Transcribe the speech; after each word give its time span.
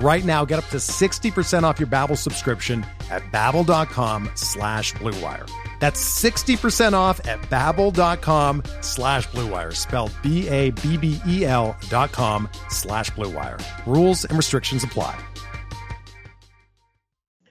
Right 0.00 0.24
now, 0.24 0.44
get 0.44 0.58
up 0.58 0.66
to 0.70 0.78
60% 0.78 1.62
off 1.62 1.78
your 1.78 1.86
Babbel 1.86 2.18
subscription 2.18 2.84
at 3.10 3.22
babbel.com 3.30 4.30
slash 4.34 4.92
bluewire. 4.94 5.48
That's 5.80 6.02
60% 6.22 6.94
off 6.94 7.26
at 7.26 7.40
babbel.com 7.42 8.62
slash 8.80 9.28
bluewire, 9.28 9.74
spelled 9.74 10.12
B-A-B-B-E-L 10.22 11.76
dot 11.88 12.12
com 12.12 12.48
slash 12.70 13.10
bluewire. 13.10 13.62
Rules 13.86 14.24
and 14.24 14.36
restrictions 14.36 14.82
apply. 14.82 15.18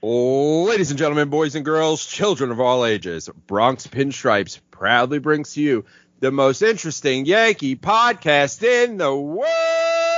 Ladies 0.02 0.90
and 0.90 0.98
gentlemen, 0.98 1.30
boys 1.30 1.54
and 1.54 1.64
girls, 1.64 2.04
children 2.04 2.50
of 2.50 2.60
all 2.60 2.84
ages, 2.84 3.30
Bronx 3.46 3.86
Pinstripes 3.86 4.60
proudly 4.70 5.18
brings 5.18 5.54
to 5.54 5.62
you 5.62 5.86
the 6.20 6.30
most 6.30 6.60
interesting 6.60 7.24
Yankee 7.24 7.76
podcast 7.76 8.62
in 8.62 8.98
the 8.98 9.14
world. 9.14 10.13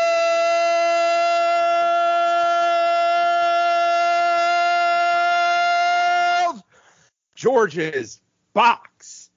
George's 7.37 8.21
Box. 8.55 9.31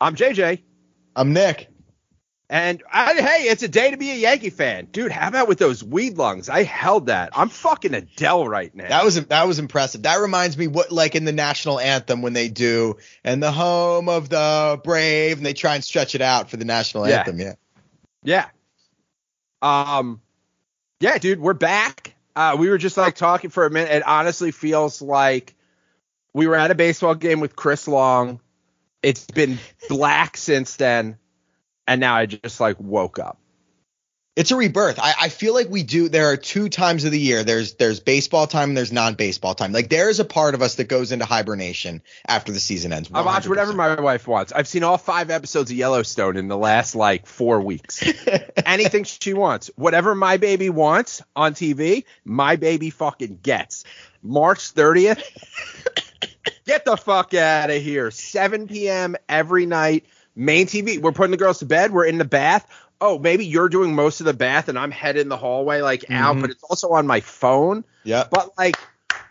I'm 0.00 0.14
JJ. 0.16 0.62
I'm 1.14 1.32
Nick. 1.32 1.68
And 2.48 2.80
I, 2.92 3.14
hey, 3.14 3.48
it's 3.48 3.64
a 3.64 3.68
day 3.68 3.90
to 3.90 3.96
be 3.96 4.12
a 4.12 4.14
Yankee 4.14 4.50
fan, 4.50 4.86
dude. 4.92 5.10
How 5.10 5.26
about 5.26 5.48
with 5.48 5.58
those 5.58 5.82
weed 5.82 6.16
lungs? 6.16 6.48
I 6.48 6.62
held 6.62 7.06
that. 7.06 7.30
I'm 7.34 7.48
fucking 7.48 7.92
Adele 7.92 8.46
right 8.46 8.72
now. 8.72 8.88
That 8.88 9.04
was 9.04 9.16
that 9.26 9.48
was 9.48 9.58
impressive. 9.58 10.02
That 10.02 10.20
reminds 10.20 10.56
me 10.56 10.68
what 10.68 10.92
like 10.92 11.16
in 11.16 11.24
the 11.24 11.32
national 11.32 11.80
anthem 11.80 12.22
when 12.22 12.34
they 12.34 12.48
do 12.48 12.98
and 13.24 13.42
the 13.42 13.50
home 13.50 14.08
of 14.08 14.28
the 14.28 14.80
brave 14.84 15.38
and 15.38 15.44
they 15.44 15.54
try 15.54 15.74
and 15.74 15.82
stretch 15.82 16.14
it 16.14 16.20
out 16.20 16.48
for 16.48 16.56
the 16.56 16.64
national 16.64 17.08
Yeah. 17.08 17.18
anthem. 17.18 17.40
Yeah. 17.40 17.54
Yeah. 18.22 18.46
Um, 19.60 20.20
yeah, 21.00 21.18
dude, 21.18 21.40
we're 21.40 21.52
back. 21.52 22.14
Uh, 22.36 22.54
we 22.56 22.68
were 22.68 22.78
just 22.78 22.96
like 22.96 23.16
talking 23.16 23.50
for 23.50 23.66
a 23.66 23.70
minute. 23.70 23.90
It 23.90 24.06
honestly 24.06 24.52
feels 24.52 25.02
like 25.02 25.55
we 26.36 26.46
were 26.46 26.54
at 26.54 26.70
a 26.70 26.74
baseball 26.74 27.14
game 27.14 27.40
with 27.40 27.56
Chris 27.56 27.88
Long. 27.88 28.40
It's 29.02 29.26
been 29.26 29.58
black 29.88 30.36
since 30.36 30.76
then, 30.76 31.16
and 31.86 31.98
now 31.98 32.14
I 32.14 32.26
just 32.26 32.60
like 32.60 32.78
woke 32.78 33.18
up. 33.18 33.38
It's 34.36 34.50
a 34.50 34.56
rebirth. 34.56 34.98
I, 35.00 35.14
I 35.18 35.28
feel 35.30 35.54
like 35.54 35.70
we 35.70 35.82
do. 35.82 36.10
There 36.10 36.30
are 36.30 36.36
two 36.36 36.68
times 36.68 37.06
of 37.06 37.12
the 37.12 37.18
year. 37.18 37.42
There's 37.42 37.76
there's 37.76 38.00
baseball 38.00 38.46
time 38.46 38.68
and 38.68 38.76
there's 38.76 38.92
non-baseball 38.92 39.54
time. 39.54 39.72
Like 39.72 39.88
there 39.88 40.10
is 40.10 40.20
a 40.20 40.26
part 40.26 40.54
of 40.54 40.60
us 40.60 40.74
that 40.74 40.88
goes 40.88 41.10
into 41.10 41.24
hibernation 41.24 42.02
after 42.28 42.52
the 42.52 42.60
season 42.60 42.92
ends. 42.92 43.08
I 43.14 43.22
watch 43.22 43.48
whatever 43.48 43.72
my 43.72 43.98
wife 43.98 44.28
wants. 44.28 44.52
I've 44.52 44.68
seen 44.68 44.82
all 44.82 44.98
five 44.98 45.30
episodes 45.30 45.70
of 45.70 45.76
Yellowstone 45.78 46.36
in 46.36 46.48
the 46.48 46.58
last 46.58 46.94
like 46.94 47.24
four 47.24 47.62
weeks. 47.62 48.04
Anything 48.66 49.04
she 49.04 49.32
wants, 49.32 49.70
whatever 49.76 50.14
my 50.14 50.36
baby 50.36 50.68
wants 50.68 51.22
on 51.34 51.54
TV, 51.54 52.04
my 52.26 52.56
baby 52.56 52.90
fucking 52.90 53.38
gets. 53.42 53.84
March 54.22 54.74
30th. 54.74 55.22
Get 56.64 56.84
the 56.84 56.96
fuck 56.96 57.34
out 57.34 57.70
of 57.70 57.82
here. 57.82 58.10
7 58.10 58.66
p.m. 58.68 59.16
every 59.28 59.66
night. 59.66 60.06
Main 60.34 60.66
TV. 60.66 61.00
We're 61.00 61.12
putting 61.12 61.30
the 61.30 61.36
girls 61.36 61.60
to 61.60 61.66
bed. 61.66 61.92
We're 61.92 62.06
in 62.06 62.18
the 62.18 62.24
bath. 62.24 62.66
Oh, 63.00 63.18
maybe 63.18 63.44
you're 63.46 63.68
doing 63.68 63.94
most 63.94 64.20
of 64.20 64.26
the 64.26 64.32
bath 64.34 64.68
and 64.68 64.78
I'm 64.78 64.90
head 64.90 65.16
in 65.16 65.28
the 65.28 65.36
hallway 65.36 65.80
like 65.82 66.10
out, 66.10 66.36
Mhm. 66.36 66.40
but 66.40 66.50
it's 66.50 66.62
also 66.62 66.90
on 66.92 67.06
my 67.06 67.20
phone. 67.20 67.84
Yeah. 68.04 68.24
But 68.30 68.52
like, 68.58 68.76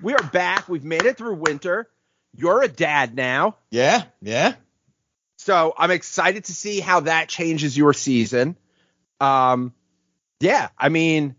we 0.01 0.13
are 0.13 0.23
back. 0.23 0.69
We've 0.69 0.83
made 0.83 1.03
it 1.03 1.17
through 1.17 1.35
winter. 1.35 1.89
You're 2.35 2.61
a 2.61 2.67
dad 2.67 3.15
now. 3.15 3.57
Yeah. 3.71 4.03
Yeah. 4.21 4.53
So 5.37 5.73
I'm 5.77 5.91
excited 5.91 6.45
to 6.45 6.53
see 6.53 6.79
how 6.79 7.01
that 7.01 7.27
changes 7.27 7.77
your 7.77 7.93
season. 7.93 8.55
Um, 9.19 9.73
yeah, 10.39 10.69
I 10.77 10.89
mean, 10.89 11.35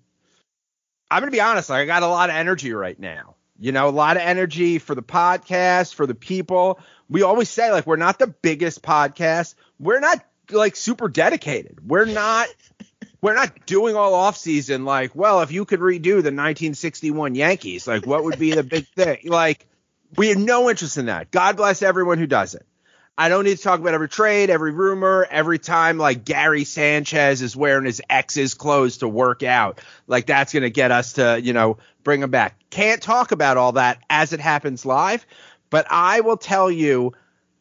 I'm 1.10 1.20
gonna 1.20 1.30
be 1.30 1.40
honest. 1.40 1.70
Like, 1.70 1.82
I 1.82 1.86
got 1.86 2.02
a 2.02 2.08
lot 2.08 2.30
of 2.30 2.36
energy 2.36 2.72
right 2.72 2.98
now. 2.98 3.35
You 3.58 3.72
know, 3.72 3.88
a 3.88 3.90
lot 3.90 4.16
of 4.16 4.22
energy 4.22 4.78
for 4.78 4.94
the 4.94 5.02
podcast, 5.02 5.94
for 5.94 6.06
the 6.06 6.14
people. 6.14 6.80
We 7.08 7.22
always 7.22 7.48
say 7.48 7.70
like 7.70 7.86
we're 7.86 7.96
not 7.96 8.18
the 8.18 8.26
biggest 8.26 8.82
podcast. 8.82 9.54
We're 9.78 10.00
not 10.00 10.24
like 10.50 10.76
super 10.76 11.08
dedicated. 11.08 11.88
We're 11.88 12.06
not. 12.06 12.48
We're 13.22 13.34
not 13.34 13.66
doing 13.66 13.96
all 13.96 14.14
off 14.14 14.36
season 14.36 14.84
like, 14.84 15.16
well, 15.16 15.40
if 15.40 15.50
you 15.50 15.64
could 15.64 15.80
redo 15.80 16.02
the 16.02 16.30
1961 16.30 17.34
Yankees, 17.34 17.86
like 17.86 18.06
what 18.06 18.22
would 18.22 18.38
be 18.38 18.52
the 18.52 18.62
big 18.62 18.86
thing? 18.94 19.18
Like, 19.24 19.66
we 20.16 20.28
have 20.28 20.38
no 20.38 20.70
interest 20.70 20.96
in 20.98 21.06
that. 21.06 21.30
God 21.30 21.56
bless 21.56 21.82
everyone 21.82 22.18
who 22.18 22.26
does 22.26 22.54
it. 22.54 22.64
I 23.18 23.30
don't 23.30 23.44
need 23.44 23.56
to 23.56 23.62
talk 23.62 23.80
about 23.80 23.94
every 23.94 24.10
trade, 24.10 24.50
every 24.50 24.72
rumor, 24.72 25.26
every 25.28 25.58
time 25.58 25.96
like 25.96 26.24
Gary 26.24 26.64
Sanchez 26.64 27.40
is 27.40 27.56
wearing 27.56 27.86
his 27.86 28.02
ex's 28.10 28.52
clothes 28.52 28.98
to 28.98 29.08
work 29.08 29.42
out. 29.42 29.80
Like 30.06 30.26
that's 30.26 30.52
going 30.52 30.64
to 30.64 30.70
get 30.70 30.92
us 30.92 31.14
to, 31.14 31.40
you 31.40 31.54
know, 31.54 31.78
bring 32.06 32.22
him 32.22 32.30
back. 32.30 32.56
Can't 32.70 33.02
talk 33.02 33.32
about 33.32 33.56
all 33.56 33.72
that 33.72 33.98
as 34.08 34.32
it 34.32 34.38
happens 34.38 34.86
live, 34.86 35.26
but 35.70 35.88
I 35.90 36.20
will 36.20 36.36
tell 36.36 36.70
you, 36.70 37.14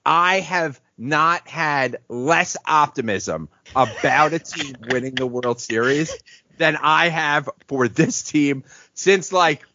I 0.05 0.41
have 0.41 0.79
not 0.99 1.47
had 1.47 1.97
less 2.07 2.55
optimism 2.67 3.49
about 3.75 4.33
a 4.33 4.39
team 4.39 4.75
winning 4.91 5.15
the 5.15 5.25
World 5.25 5.59
Series 5.59 6.15
than 6.59 6.77
I 6.79 7.09
have 7.09 7.49
for 7.67 7.87
this 7.87 8.21
team 8.21 8.63
since 8.93 9.33
like 9.33 9.65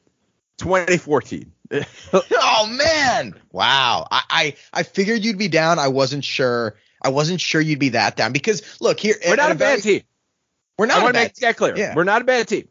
2014. 0.58 1.50
oh 2.12 2.66
man! 2.70 3.34
Wow. 3.50 4.06
I, 4.08 4.22
I 4.30 4.54
I 4.72 4.82
figured 4.84 5.24
you'd 5.24 5.36
be 5.36 5.48
down. 5.48 5.80
I 5.80 5.88
wasn't 5.88 6.24
sure. 6.24 6.76
I 7.02 7.08
wasn't 7.08 7.40
sure 7.40 7.60
you'd 7.60 7.80
be 7.80 7.90
that 7.90 8.16
down 8.16 8.32
because 8.32 8.62
look 8.80 9.00
here. 9.00 9.16
We're 9.26 9.34
not 9.34 9.50
a 9.50 9.56
bad 9.56 9.82
team. 9.82 10.02
We're 10.78 10.86
not 10.86 11.00
a 11.00 11.02
want 11.02 11.14
to 11.14 11.20
bad 11.20 11.24
make 11.24 11.34
that 11.36 11.56
clear. 11.56 11.76
Yeah. 11.76 11.94
We're 11.94 12.04
not 12.04 12.22
a 12.22 12.24
bad 12.24 12.46
team. 12.46 12.68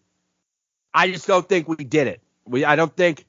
I 0.94 1.12
just 1.12 1.28
don't 1.28 1.48
think 1.48 1.68
we 1.68 1.76
did 1.78 2.08
it. 2.08 2.22
We 2.46 2.66
I 2.66 2.76
don't 2.76 2.96
think 2.96 3.26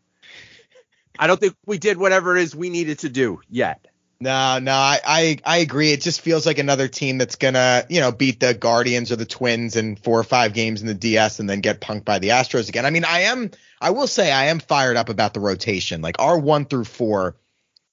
I 1.19 1.26
don't 1.26 1.38
think 1.38 1.54
we 1.66 1.78
did 1.78 1.98
whatever 1.98 2.37
it 2.37 2.43
is 2.43 2.56
we 2.56 2.71
needed 2.71 3.00
to 3.00 3.09
do 3.09 3.41
yet. 3.48 3.87
No, 4.22 4.59
no, 4.59 4.72
I, 4.72 5.00
I 5.04 5.38
I 5.44 5.56
agree. 5.59 5.93
It 5.93 6.03
just 6.03 6.20
feels 6.20 6.44
like 6.44 6.59
another 6.59 6.88
team 6.88 7.16
that's 7.16 7.37
gonna, 7.37 7.87
you 7.88 8.00
know, 8.00 8.12
beat 8.12 8.38
the 8.41 8.53
Guardians 8.53 9.10
or 9.10 9.16
the 9.16 9.25
Twins 9.25 9.76
in 9.76 9.97
four 9.97 10.20
or 10.20 10.25
five 10.25 10.53
games 10.53 10.82
in 10.82 10.87
the 10.87 10.94
DS 10.94 11.41
and 11.41 11.49
then 11.49 11.60
get 11.60 11.81
punked 11.81 12.04
by 12.04 12.19
the 12.19 12.28
Astros 12.28 12.69
again. 12.69 12.84
I 12.84 12.91
mean, 12.91 13.04
I 13.04 13.20
am 13.22 13.50
I 13.81 13.91
will 13.91 14.06
say 14.06 14.31
I 14.31 14.47
am 14.47 14.60
fired 14.60 14.99
up 14.99 15.09
about 15.09 15.32
the 15.32 15.41
rotation. 15.41 16.03
Like 16.03 16.16
our 16.19 16.38
one 16.38 16.66
through 16.66 16.84
four 16.84 17.37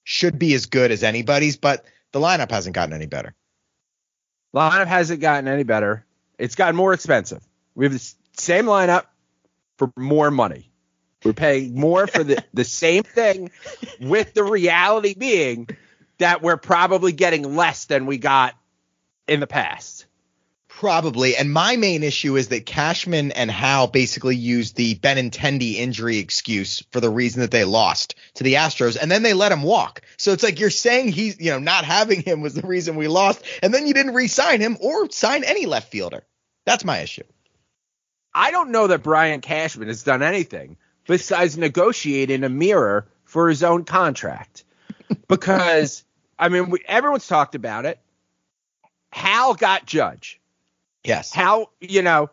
should 0.03 0.37
be 0.37 0.53
as 0.53 0.65
good 0.65 0.91
as 0.91 1.03
anybody's, 1.03 1.55
but 1.55 1.85
the 2.11 2.19
lineup 2.19 2.51
hasn't 2.51 2.75
gotten 2.75 2.93
any 2.93 3.05
better. 3.05 3.33
Lineup 4.53 4.87
hasn't 4.87 5.21
gotten 5.21 5.47
any 5.47 5.63
better. 5.63 6.05
It's 6.37 6.55
gotten 6.55 6.75
more 6.75 6.93
expensive. 6.93 7.41
We 7.73 7.85
have 7.85 7.93
the 7.93 8.13
same 8.33 8.65
lineup 8.65 9.05
for 9.77 9.91
more 9.95 10.31
money. 10.31 10.69
We're 11.23 11.33
paying 11.33 11.79
more 11.79 12.07
for 12.07 12.23
the, 12.23 12.43
the 12.53 12.63
same 12.65 13.03
thing, 13.03 13.51
with 13.99 14.33
the 14.33 14.43
reality 14.43 15.13
being 15.17 15.67
that 16.19 16.41
we're 16.41 16.57
probably 16.57 17.11
getting 17.11 17.55
less 17.55 17.85
than 17.85 18.05
we 18.05 18.17
got 18.17 18.55
in 19.27 19.39
the 19.39 19.47
past. 19.47 20.05
Probably. 20.67 21.35
And 21.35 21.51
my 21.51 21.75
main 21.75 22.03
issue 22.03 22.35
is 22.35 22.49
that 22.49 22.67
Cashman 22.67 23.31
and 23.31 23.49
Hal 23.49 23.87
basically 23.87 24.35
used 24.35 24.75
the 24.75 24.93
Benintendi 24.93 25.73
injury 25.73 26.19
excuse 26.19 26.83
for 26.91 26.99
the 26.99 27.09
reason 27.09 27.41
that 27.41 27.49
they 27.49 27.63
lost 27.63 28.13
to 28.35 28.43
the 28.43 28.53
Astros, 28.53 28.95
and 28.95 29.09
then 29.09 29.23
they 29.23 29.33
let 29.33 29.51
him 29.51 29.63
walk. 29.63 30.01
So 30.17 30.33
it's 30.33 30.43
like 30.43 30.59
you're 30.59 30.69
saying 30.69 31.07
he's, 31.07 31.39
you 31.39 31.49
know, 31.49 31.57
not 31.57 31.83
having 31.83 32.21
him 32.21 32.41
was 32.41 32.53
the 32.53 32.67
reason 32.67 32.95
we 32.95 33.07
lost, 33.07 33.43
and 33.63 33.73
then 33.73 33.87
you 33.87 33.95
didn't 33.95 34.13
re-sign 34.13 34.61
him 34.61 34.77
or 34.79 35.09
sign 35.09 35.43
any 35.43 35.65
left 35.65 35.91
fielder. 35.91 36.23
That's 36.65 36.85
my 36.85 36.99
issue. 36.99 37.23
I 38.37 38.51
don't 38.51 38.69
know 38.71 38.87
that 38.87 39.01
Brian 39.03 39.41
Cashman 39.41 39.87
has 39.87 40.03
done 40.03 40.21
anything 40.21 40.77
besides 41.07 41.57
negotiate 41.57 42.29
in 42.29 42.43
a 42.43 42.49
mirror 42.49 43.07
for 43.25 43.49
his 43.49 43.63
own 43.63 43.83
contract. 43.83 44.63
Because 45.27 46.03
I 46.37 46.49
mean, 46.49 46.69
we, 46.69 46.79
everyone's 46.87 47.27
talked 47.27 47.55
about 47.55 47.85
it. 47.85 47.99
Hal 49.11 49.55
got 49.55 49.85
Judge. 49.85 50.39
Yes. 51.03 51.33
Hal 51.33 51.71
you 51.81 52.01
know, 52.01 52.29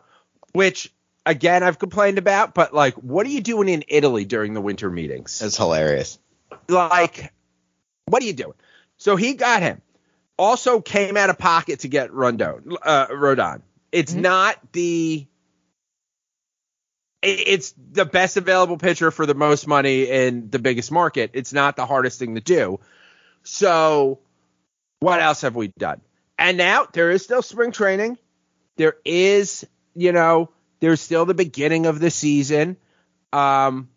which 0.53 0.93
again 1.25 1.63
I've 1.63 1.79
complained 1.79 2.17
about, 2.17 2.53
but 2.53 2.73
like, 2.73 2.93
what 2.95 3.25
are 3.25 3.29
you 3.29 3.41
doing 3.41 3.67
in 3.69 3.83
Italy 3.87 4.25
during 4.25 4.53
the 4.53 4.61
winter 4.61 4.89
meetings? 4.89 5.39
That's 5.39 5.57
hilarious. 5.57 6.19
Like, 6.67 7.33
what 8.05 8.21
are 8.21 8.25
you 8.25 8.33
doing? 8.33 8.53
So 8.97 9.15
he 9.15 9.33
got 9.33 9.61
him. 9.61 9.81
Also 10.37 10.81
came 10.81 11.17
out 11.17 11.29
of 11.29 11.37
pocket 11.37 11.79
to 11.81 11.87
get 11.87 12.13
Rondon. 12.13 12.75
Uh, 12.83 13.07
Rodon. 13.07 13.61
It's 13.91 14.13
Mhm. 14.13 14.21
not 14.21 14.71
the. 14.73 15.25
It- 17.25 17.47
It's 17.47 17.73
the 17.91 18.05
best 18.05 18.37
available 18.37 18.77
pitcher 18.77 19.11
for 19.11 19.25
the 19.25 19.33
most 19.35 19.67
money 19.67 20.03
in 20.09 20.49
the 20.49 20.59
biggest 20.59 20.91
market. 20.91 21.31
It's 21.33 21.53
not 21.53 21.75
the 21.75 21.85
hardest 21.85 22.19
thing 22.19 22.35
to 22.35 22.41
do. 22.41 22.79
So, 23.43 24.19
what 24.99 25.21
else 25.21 25.41
have 25.41 25.55
we 25.55 25.67
done? 25.77 26.01
And 26.37 26.57
now 26.57 26.87
there 26.91 27.11
is 27.11 27.23
still 27.23 27.41
spring 27.41 27.71
training. 27.71 28.17
There 28.77 28.95
is, 29.05 29.65
you 29.95 30.11
know, 30.11 30.49
there's 30.79 31.01
still 31.01 31.25
the 31.25 31.33
beginning 31.33 31.85
of 31.85 31.99
the 31.99 32.11
season. 32.11 32.77
Um, 33.31 33.89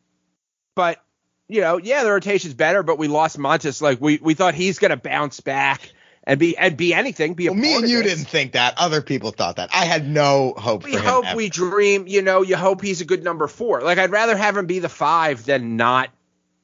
but 0.74 1.02
you 1.48 1.62
know, 1.62 1.78
yeah, 1.78 2.04
the 2.04 2.10
rotation's 2.10 2.54
better, 2.54 2.82
but 2.82 2.98
we 2.98 3.08
lost 3.08 3.38
Montas. 3.38 3.80
Like 3.80 4.00
we 4.00 4.18
we 4.18 4.34
thought 4.34 4.54
he's 4.54 4.78
gonna 4.78 4.96
bounce 4.96 5.40
back 5.40 5.90
and 6.28 6.38
be 6.38 6.56
and 6.56 6.76
be 6.76 6.94
anything. 6.94 7.34
Be 7.34 7.48
a 7.48 7.52
Well, 7.52 7.60
me 7.60 7.74
and 7.74 7.88
you 7.88 8.02
this. 8.02 8.14
didn't 8.14 8.28
think 8.28 8.52
that. 8.52 8.74
Other 8.76 9.02
people 9.02 9.32
thought 9.32 9.56
that. 9.56 9.70
I 9.74 9.84
had 9.86 10.06
no 10.08 10.54
hope 10.56 10.84
We 10.84 10.92
for 10.92 10.98
him. 11.00 11.04
hope 11.04 11.26
ever. 11.26 11.36
we 11.36 11.48
dream. 11.48 12.06
You 12.06 12.22
know, 12.22 12.42
you 12.42 12.56
hope 12.56 12.82
he's 12.82 13.00
a 13.00 13.04
good 13.04 13.24
number 13.24 13.48
four. 13.48 13.80
Like 13.80 13.98
I'd 13.98 14.10
rather 14.12 14.36
have 14.36 14.56
him 14.56 14.66
be 14.66 14.78
the 14.78 14.88
five 14.88 15.44
than 15.44 15.76
not 15.76 16.10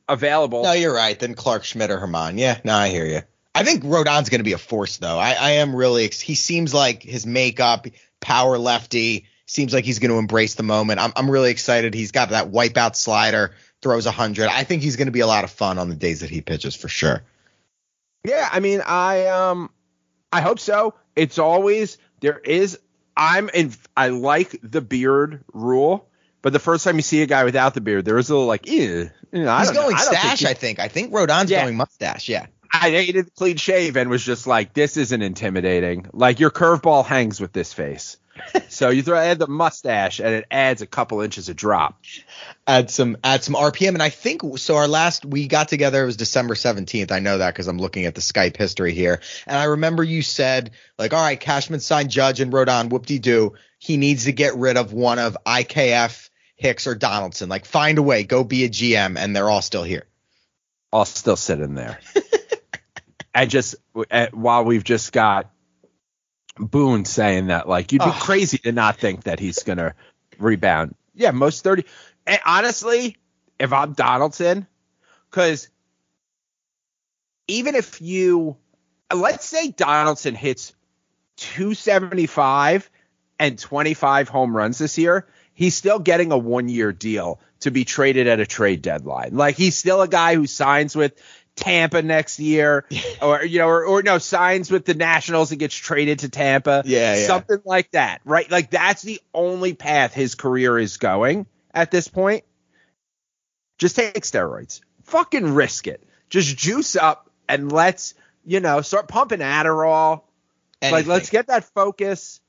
available. 0.09 0.63
No, 0.63 0.73
you're 0.73 0.95
right. 0.95 1.19
Then 1.19 1.35
Clarke 1.35 1.65
Schmidt 1.65 1.91
or 1.91 1.99
Germán. 1.99 2.39
Yeah, 2.39 2.59
no, 2.65 2.75
I 2.75 2.89
hear 2.91 3.07
you. 3.07 3.23
I 3.55 3.65
think 3.65 3.85
Rodon's 3.85 4.29
going 4.31 4.41
to 4.41 4.45
be 4.45 4.53
a 4.53 4.59
force, 4.59 4.97
though. 4.99 5.19
I, 5.19 5.33
I 5.33 5.51
am 5.53 5.75
really. 5.75 6.05
ex- 6.05 6.21
He 6.21 6.35
seems 6.35 6.75
like 6.75 7.03
his 7.03 7.25
makeup, 7.27 7.87
power 8.21 8.59
lefty. 8.59 9.27
Seems 9.47 9.73
like 9.75 9.85
he's 9.85 9.99
going 9.99 10.11
to 10.11 10.17
embrace 10.19 10.55
the 10.55 10.63
moment. 10.63 10.99
I'm, 11.01 11.13
I'm 11.17 11.31
really 11.31 11.51
excited. 11.51 11.95
He's 11.95 12.13
got 12.13 12.31
that 12.31 12.51
wipeout 12.51 12.97
slider, 12.97 13.55
throws 13.83 14.07
a 14.07 14.11
hundred. 14.11 14.49
I 14.49 14.65
think 14.65 14.83
he's 14.83 14.97
going 14.97 15.07
to 15.07 15.13
be 15.13 15.21
a 15.21 15.27
lot 15.27 15.45
of 15.45 15.51
fun 15.51 15.79
on 15.79 15.89
the 15.91 15.95
days 15.95 16.21
that 16.21 16.31
he 16.31 16.41
pitches 16.41 16.75
for 16.75 16.89
sure. 16.89 17.23
Yeah, 18.25 18.49
I 18.51 18.61
mean, 18.61 18.81
I 18.85 19.27
um, 19.27 19.71
I 20.33 20.41
hope 20.41 20.59
so. 20.59 20.95
It's 21.15 21.39
always 21.39 21.99
there 22.21 22.39
is. 22.39 22.79
I'm 23.17 23.49
in. 23.51 23.73
I 23.97 24.09
like 24.09 24.59
the 24.63 24.81
beard 24.81 25.45
rule, 25.53 26.09
but 26.43 26.53
the 26.53 26.59
first 26.59 26.85
time 26.85 26.97
you 26.97 27.03
see 27.03 27.23
a 27.23 27.27
guy 27.27 27.45
without 27.45 27.75
the 27.75 27.81
beard, 27.81 28.05
there 28.05 28.19
is 28.19 28.31
a 28.31 28.33
little 28.35 28.49
like, 28.49 28.67
ew. 28.67 29.11
You 29.33 29.43
know, 29.45 29.51
I 29.53 29.61
He's 29.61 29.69
don't 29.69 29.75
know. 29.77 29.83
going 29.83 29.97
I 29.97 29.99
think 30.01 30.17
stash. 30.19 30.45
I 30.45 30.55
think. 30.55 30.79
I 30.81 30.89
think 30.89 31.13
Rodon's 31.13 31.51
Yeah. 31.51 31.63
going 31.65 31.77
mustache. 31.77 32.29
Yeah. 32.29 32.47
I 32.73 32.91
hated 32.91 33.27
the 33.27 33.31
clean 33.31 33.57
shave 33.57 33.97
and 33.97 34.11
was 34.11 34.25
just 34.25 34.47
like, 34.49 34.73
this 34.75 34.97
isn't 34.97 35.23
intimidating. 35.23 36.07
Like 36.13 36.41
your 36.41 36.51
curveball 36.51 37.05
hangs 37.05 37.41
with 37.41 37.53
this 37.53 37.73
face. 37.73 38.17
so 38.69 38.91
you 38.91 39.03
throw 39.03 39.19
add 39.19 39.39
the 39.39 39.47
mustache 39.47 40.21
and 40.21 40.29
it 40.29 40.47
adds 40.51 40.83
a 40.83 40.87
couple 40.87 41.21
inches 41.21 41.49
of 41.49 41.57
drop. 41.57 42.01
add 42.67 42.91
some 42.91 43.17
add 43.23 43.45
some 43.45 43.55
RPM. 43.55 43.91
And 43.91 44.03
I 44.03 44.11
think 44.11 44.43
so. 44.59 44.77
Our 44.77 44.89
last 44.89 45.25
we 45.25 45.47
got 45.47 45.69
together 45.69 46.03
it 46.03 46.07
was 46.07 46.17
December 46.17 46.55
seventeenth. 46.55 47.13
I 47.13 47.21
know 47.21 47.39
that 47.39 47.53
because 47.53 47.69
I'm 47.69 47.79
looking 47.79 48.07
at 48.07 48.15
the 48.15 48.21
Skype 48.21 48.57
history 48.57 48.93
here. 48.93 49.21
And 49.47 49.57
I 49.57 49.65
remember 49.65 50.03
you 50.03 50.23
said 50.23 50.73
like, 50.99 51.13
all 51.13 51.23
right, 51.23 51.39
Cashman 51.39 51.81
signed 51.81 52.11
Judge 52.11 52.41
and 52.41 52.53
Rodon. 52.53 52.91
Whoop 52.91 53.07
de 53.07 53.19
doo. 53.19 53.55
He 53.79 53.97
needs 53.97 54.25
to 54.25 54.33
get 54.33 54.57
rid 54.57 54.77
of 54.77 54.93
one 54.93 55.19
of 55.19 55.37
IKF, 55.47 56.31
Hicks, 56.57 56.87
or 56.87 56.95
Donaldson. 56.95 57.49
Like 57.49 57.67
find 57.67 57.99
a 57.99 58.03
way, 58.03 58.25
go 58.25 58.43
be 58.45 58.65
a 58.65 58.69
GM, 58.69 59.19
and 59.19 59.37
they're 59.37 59.51
all 59.51 59.63
still 59.63 59.83
here. 59.83 60.07
I'll 60.93 61.05
still 61.05 61.37
sitting 61.37 61.75
there. 61.75 61.99
and 63.35 63.51
just 63.51 63.75
uh, 64.11 64.29
while 64.33 64.65
we've 64.65 64.85
just 64.85 65.13
got 65.13 65.51
Boone 66.57 67.05
saying 67.05 67.49
that, 67.49 67.69
like, 67.69 67.93
you'd 67.93 68.05
be 68.05 68.13
crazy 68.13 68.59
to 68.59 68.73
not 68.73 68.97
think 68.97 69.25
that 69.25 69.41
he's 69.41 69.63
going 69.63 69.79
to 69.79 69.95
rebound. 70.39 70.95
Yeah, 71.15 71.33
most 71.33 71.65
30. 71.65 71.85
And 72.27 72.41
honestly, 72.47 73.17
if 73.59 73.73
I'm 73.73 73.93
Donaldson, 73.93 74.67
because 75.31 75.69
even 77.49 77.75
if 77.75 78.01
you, 78.01 78.57
let's 79.13 79.47
say 79.47 79.71
Donaldson 79.71 80.35
hits 80.35 80.75
275 81.37 82.91
and 83.39 83.59
25 83.59 84.29
home 84.29 84.57
runs 84.57 84.79
this 84.79 84.97
year, 84.97 85.27
he's 85.53 85.75
still 85.75 85.99
getting 85.99 86.33
a 86.33 86.39
one 86.39 86.69
year 86.69 86.93
deal 86.93 87.41
to 87.61 87.71
be 87.71 87.85
traded 87.85 88.27
at 88.27 88.41
a 88.41 88.47
trade 88.47 88.83
deadline. 88.83 89.35
Like 89.35 89.57
he's 89.57 89.77
still 89.77 90.03
a 90.03 90.09
guy 90.09 90.35
who 90.35 90.47
signs 90.47 90.95
with 90.95 91.15
Tampa 91.57 92.03
next 92.03 92.39
year 92.39 92.87
or 93.23 93.45
you 93.45 93.59
know 93.59 93.69
or, 93.69 93.85
or 93.85 94.03
no 94.03 94.19
signs 94.19 94.71
with 94.71 94.85
the 94.85 94.95
Nationals 94.95 95.51
and 95.51 95.61
gets 95.61 95.75
traded 95.75 96.21
to 96.21 96.29
Tampa. 96.29 96.83
Yeah, 96.85 97.17
yeah. 97.17 97.27
Something 97.27 97.63
like 97.65 97.91
that, 97.93 98.21
right? 98.25 98.51
Like 98.51 98.71
that's 98.71 99.03
the 99.03 99.21
only 99.33 99.75
path 99.75 100.15
his 100.15 100.35
career 100.35 100.79
is 100.79 100.97
going 100.97 101.47
at 101.73 101.91
this 101.91 102.09
point. 102.09 102.45
Just 103.79 103.97
take 103.97 104.15
steroids. 104.15 104.81
Fucking 105.05 105.55
risk 105.55 105.87
it. 105.87 106.03
Just 106.31 106.57
juice 106.57 106.97
up 106.97 107.31
and 107.49 107.71
let's, 107.71 108.15
you 108.45 108.61
know, 108.61 108.81
start 108.81 109.09
pumping 109.09 109.41
Adderall. 109.41 110.23
Like 110.83 111.07
let's 111.07 111.31
get 111.31 111.47
that 111.47 111.65
focus. 111.75 112.41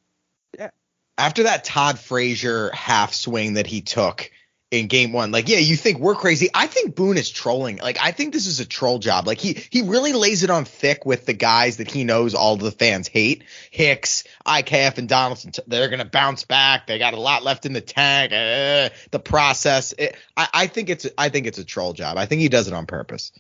Yeah. 0.58 0.70
after 1.18 1.44
that 1.44 1.64
Todd 1.64 2.00
Frazier 2.00 2.70
half 2.74 3.14
swing 3.14 3.56
that 3.56 3.68
he 3.68 3.82
took 3.82 4.32
in 4.80 4.88
game 4.88 5.12
one, 5.12 5.32
like, 5.32 5.50
yeah, 5.50 5.58
you 5.58 5.76
think 5.76 6.00
we're 6.00 6.16
crazy. 6.16 6.50
I 6.54 6.68
think 6.68 6.96
Boone 6.96 7.18
is 7.18 7.30
trolling. 7.30 7.78
Like, 7.78 7.98
I 8.02 8.12
think 8.12 8.34
this 8.34 8.48
is 8.48 8.60
a 8.60 8.66
troll 8.66 9.00
job. 9.00 9.28
Like, 9.28 9.40
he 9.40 9.64
he 9.70 9.82
really 9.82 10.14
lays 10.14 10.44
it 10.44 10.50
on 10.50 10.66
thick 10.66 11.06
with 11.06 11.26
the 11.26 11.34
guys 11.34 11.78
that 11.78 11.90
he 11.90 12.04
knows 12.04 12.34
all 12.34 12.58
the 12.58 12.72
fans 12.72 13.08
hate. 13.08 13.44
Hicks, 13.72 14.24
IKF, 14.46 14.98
and 14.98 15.10
Donaldson. 15.10 15.52
They're 15.68 15.90
gonna 15.90 16.06
bounce 16.06 16.44
back. 16.44 16.88
They 16.88 17.00
got 17.00 17.14
a 17.14 17.20
lot 17.20 17.44
left 17.44 17.66
in 17.66 17.74
the 17.74 17.82
tank. 17.82 18.32
Uh, 18.32 18.96
the 19.12 19.20
process. 19.20 19.94
It, 19.98 20.16
I, 20.38 20.48
I 20.54 20.68
think 20.68 20.90
it's 20.90 21.08
I 21.18 21.30
think 21.30 21.48
it's 21.48 21.58
a 21.58 21.66
troll 21.66 21.94
job. 21.94 22.18
I 22.18 22.26
think 22.26 22.42
he 22.42 22.50
does 22.50 22.68
it 22.68 22.74
on 22.74 22.86
purpose. 22.86 23.32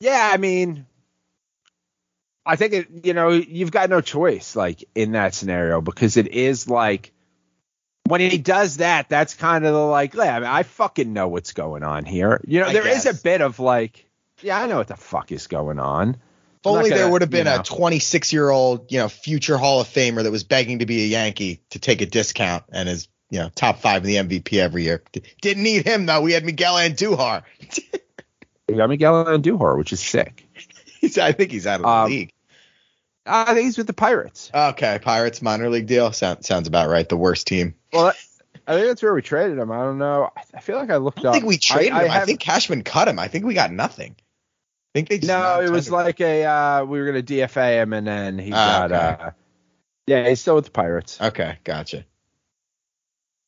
Yeah, 0.00 0.30
I 0.32 0.36
mean, 0.36 0.86
I 2.44 2.56
think 2.56 2.72
it. 2.74 2.88
You 3.04 3.14
know, 3.14 3.30
you've 3.30 3.70
got 3.70 3.88
no 3.88 4.00
choice, 4.00 4.54
like 4.54 4.84
in 4.94 5.12
that 5.12 5.34
scenario, 5.34 5.80
because 5.80 6.16
it 6.16 6.28
is 6.28 6.68
like 6.68 7.13
when 8.08 8.20
he 8.20 8.38
does 8.38 8.78
that, 8.78 9.08
that's 9.08 9.34
kind 9.34 9.64
of 9.64 9.72
the 9.72 9.78
like, 9.78 10.14
yeah, 10.14 10.36
I, 10.36 10.40
mean, 10.40 10.48
I 10.48 10.62
fucking 10.62 11.12
know 11.12 11.28
what's 11.28 11.52
going 11.52 11.82
on 11.82 12.04
here. 12.04 12.40
You 12.46 12.60
know, 12.60 12.66
I 12.66 12.72
there 12.72 12.86
is 12.86 13.04
guess. 13.04 13.20
a 13.20 13.22
bit 13.22 13.40
of 13.40 13.58
like, 13.58 14.06
yeah, 14.42 14.60
I 14.60 14.66
know 14.66 14.76
what 14.78 14.88
the 14.88 14.96
fuck 14.96 15.32
is 15.32 15.46
going 15.46 15.78
on. 15.78 16.10
If 16.10 16.66
only 16.66 16.90
there 16.90 17.00
gonna, 17.00 17.12
would 17.12 17.20
have 17.22 17.30
been 17.30 17.46
you 17.46 17.52
know. 17.52 17.60
a 17.60 17.64
26 17.64 18.32
year 18.32 18.48
old, 18.50 18.90
you 18.90 18.98
know, 18.98 19.08
future 19.08 19.56
Hall 19.58 19.80
of 19.80 19.86
Famer 19.88 20.22
that 20.22 20.30
was 20.30 20.44
begging 20.44 20.78
to 20.80 20.86
be 20.86 21.04
a 21.04 21.06
Yankee 21.06 21.60
to 21.70 21.78
take 21.78 22.00
a 22.00 22.06
discount 22.06 22.64
and 22.72 22.88
is, 22.88 23.08
you 23.30 23.38
know, 23.38 23.50
top 23.54 23.80
five 23.80 24.04
in 24.04 24.08
the 24.28 24.38
MVP 24.38 24.58
every 24.58 24.84
year. 24.84 25.02
D- 25.12 25.22
Didn't 25.42 25.62
need 25.62 25.86
him 25.86 26.06
though. 26.06 26.20
We 26.22 26.32
had 26.32 26.44
Miguel 26.44 26.74
Andujar. 26.76 27.42
We 28.66 28.76
got 28.76 28.88
Miguel 28.88 29.26
Andujar, 29.26 29.76
which 29.76 29.92
is 29.92 30.00
sick. 30.00 30.46
He's, 30.98 31.18
I 31.18 31.32
think 31.32 31.50
he's 31.50 31.66
out 31.66 31.80
of 31.80 31.82
the 31.82 31.88
Um, 31.88 32.10
league. 32.10 32.32
I 33.26 33.54
think 33.54 33.64
he's 33.64 33.78
with 33.78 33.86
the 33.86 33.92
Pirates. 33.94 34.50
Okay, 34.54 34.98
Pirates 35.02 35.40
minor 35.42 35.70
league 35.70 35.86
deal. 35.86 36.12
Sound, 36.12 36.44
sounds 36.44 36.68
about 36.68 36.88
right. 36.90 37.08
The 37.08 37.16
worst 37.16 37.46
team. 37.46 37.74
Well, 37.92 38.06
that, 38.06 38.16
I 38.66 38.74
think 38.74 38.86
that's 38.88 39.02
where 39.02 39.14
we 39.14 39.22
traded 39.22 39.58
him. 39.58 39.70
I 39.72 39.78
don't 39.78 39.98
know. 39.98 40.30
I, 40.36 40.42
I 40.54 40.60
feel 40.60 40.76
like 40.76 40.90
I 40.90 40.96
looked 40.96 41.18
I 41.20 41.22
don't 41.22 41.28
up. 41.30 41.34
think 41.34 41.46
we 41.46 41.56
traded 41.58 41.92
him. 41.92 41.98
I 41.98 42.08
have- 42.08 42.26
think 42.26 42.40
Cashman 42.40 42.82
cut 42.82 43.08
him. 43.08 43.18
I 43.18 43.28
think 43.28 43.44
we 43.46 43.54
got 43.54 43.72
nothing. 43.72 44.16
I 44.18 45.00
think 45.02 45.08
they 45.08 45.26
No, 45.26 45.60
it 45.60 45.70
was 45.70 45.86
tendered. 45.86 46.04
like 46.04 46.20
a 46.20 46.44
uh, 46.44 46.84
we 46.84 47.00
were 47.00 47.06
gonna 47.06 47.22
DFA 47.22 47.82
him 47.82 47.92
and 47.92 48.06
then 48.06 48.38
he 48.38 48.52
Ah, 48.52 48.86
got 48.88 48.92
okay. 48.92 49.22
uh 49.24 49.30
yeah 50.06 50.28
he's 50.28 50.40
still 50.40 50.54
with 50.54 50.66
the 50.66 50.70
Pirates. 50.70 51.20
okay, 51.20 51.58
gotcha. 51.64 52.04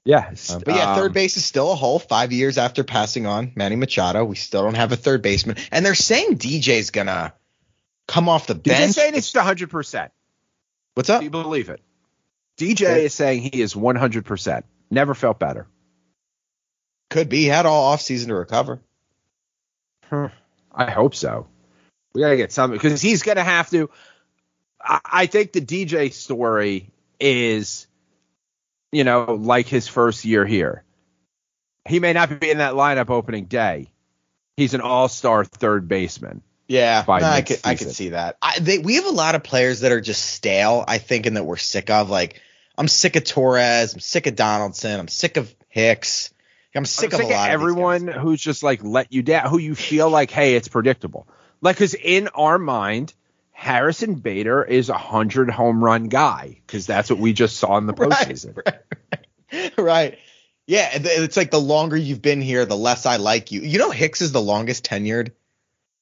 Yeah, 0.04 0.32
Uh, 0.50 0.60
but 0.64 0.74
yeah, 0.74 0.92
um, 0.92 0.96
third 0.98 1.12
base 1.12 1.36
is 1.36 1.44
still 1.44 1.72
a 1.72 1.74
hole. 1.74 1.98
Five 1.98 2.32
years 2.32 2.58
after 2.58 2.84
passing 2.84 3.26
on 3.26 3.52
Manny 3.56 3.74
Machado, 3.76 4.24
we 4.24 4.36
still 4.36 4.62
don't 4.62 4.74
have 4.76 4.92
a 4.92 4.96
third 4.96 5.20
baseman, 5.20 5.56
and 5.72 5.84
they're 5.84 5.96
saying 5.96 6.38
DJ's 6.38 6.90
gonna 6.90 7.32
come 8.06 8.28
off 8.28 8.46
the 8.46 8.54
bench. 8.54 8.92
saying 8.92 9.14
it's 9.14 9.34
100. 9.34 9.70
percent 9.70 10.12
What's 10.94 11.10
up? 11.10 11.20
Do 11.20 11.24
you 11.24 11.30
believe 11.30 11.68
it? 11.68 11.80
DJ 12.58 12.80
Yeah. 12.80 12.94
is 12.96 13.14
saying 13.14 13.42
he 13.42 13.60
is 13.60 13.74
100. 13.76 14.24
percent 14.24 14.64
Never 14.90 15.14
felt 15.14 15.38
better. 15.38 15.66
Could 17.10 17.28
be. 17.28 17.38
He 17.38 17.46
had 17.46 17.66
all 17.66 17.94
offseason 17.96 18.28
to 18.28 18.34
recover. 18.34 18.80
I 20.10 20.90
hope 20.90 21.14
so. 21.14 21.48
We 22.14 22.20
gotta 22.22 22.36
get 22.36 22.52
something 22.52 22.76
because 22.78 23.02
he's 23.02 23.22
gonna 23.22 23.42
have 23.44 23.68
to. 23.70 23.90
I, 24.80 25.00
I 25.04 25.26
think 25.26 25.52
the 25.52 25.60
DJ 25.60 26.12
story 26.12 26.90
is, 27.18 27.86
you 28.92 29.04
know, 29.04 29.34
like 29.34 29.66
his 29.66 29.88
first 29.88 30.24
year 30.24 30.46
here. 30.46 30.84
He 31.88 32.00
may 32.00 32.12
not 32.12 32.40
be 32.40 32.50
in 32.50 32.58
that 32.58 32.74
lineup 32.74 33.10
opening 33.10 33.44
day. 33.46 33.90
He's 34.56 34.74
an 34.74 34.80
all-star 34.80 35.44
third 35.44 35.86
baseman. 35.88 36.42
Yeah, 36.68 37.04
By 37.04 37.20
no, 37.20 37.26
I 37.26 37.36
next 37.36 37.48
could 37.48 37.60
I 37.64 37.74
could 37.76 37.92
see 37.92 38.10
that. 38.10 38.38
I, 38.42 38.58
they, 38.58 38.78
we 38.78 38.96
have 38.96 39.06
a 39.06 39.10
lot 39.10 39.36
of 39.36 39.44
players 39.44 39.80
that 39.80 39.92
are 39.92 40.00
just 40.00 40.24
stale. 40.24 40.84
I 40.86 40.98
think, 40.98 41.26
and 41.26 41.36
that 41.36 41.44
we're 41.44 41.56
sick 41.56 41.90
of. 41.90 42.10
Like 42.10 42.40
I'm 42.76 42.88
sick 42.88 43.16
of 43.16 43.24
Torres. 43.24 43.94
I'm 43.94 44.00
sick 44.00 44.26
of 44.26 44.36
Donaldson. 44.36 44.98
I'm 44.98 45.08
sick 45.08 45.36
of 45.36 45.54
Hicks. 45.68 46.32
I'm 46.74 46.84
sick 46.84 47.14
I'm 47.14 47.20
of 47.20 47.26
a 47.26 47.32
lot 47.32 47.50
everyone 47.50 48.08
of 48.08 48.14
these 48.14 48.22
who's 48.22 48.40
just 48.40 48.62
like 48.62 48.84
let 48.84 49.12
you 49.12 49.22
down, 49.22 49.48
who 49.48 49.58
you 49.58 49.74
feel 49.74 50.10
like, 50.10 50.30
hey, 50.30 50.56
it's 50.56 50.68
predictable. 50.68 51.26
Like, 51.62 51.76
because 51.76 51.94
in 51.94 52.28
our 52.28 52.58
mind, 52.58 53.14
Harrison 53.52 54.16
Bader 54.16 54.62
is 54.62 54.90
a 54.90 54.98
hundred 54.98 55.48
home 55.48 55.82
run 55.82 56.08
guy 56.08 56.60
because 56.66 56.86
that's 56.86 57.08
what 57.08 57.18
we 57.18 57.32
just 57.32 57.56
saw 57.56 57.78
in 57.78 57.86
the 57.86 57.92
postseason. 57.94 58.56
Right, 58.56 58.78
right, 59.52 59.78
right. 59.78 60.18
Yeah, 60.66 60.90
it's 60.92 61.36
like 61.36 61.50
the 61.50 61.60
longer 61.60 61.96
you've 61.96 62.20
been 62.20 62.42
here, 62.42 62.66
the 62.66 62.76
less 62.76 63.06
I 63.06 63.16
like 63.16 63.52
you. 63.52 63.62
You 63.62 63.78
know, 63.78 63.90
Hicks 63.90 64.20
is 64.20 64.32
the 64.32 64.42
longest 64.42 64.84
tenured 64.84 65.30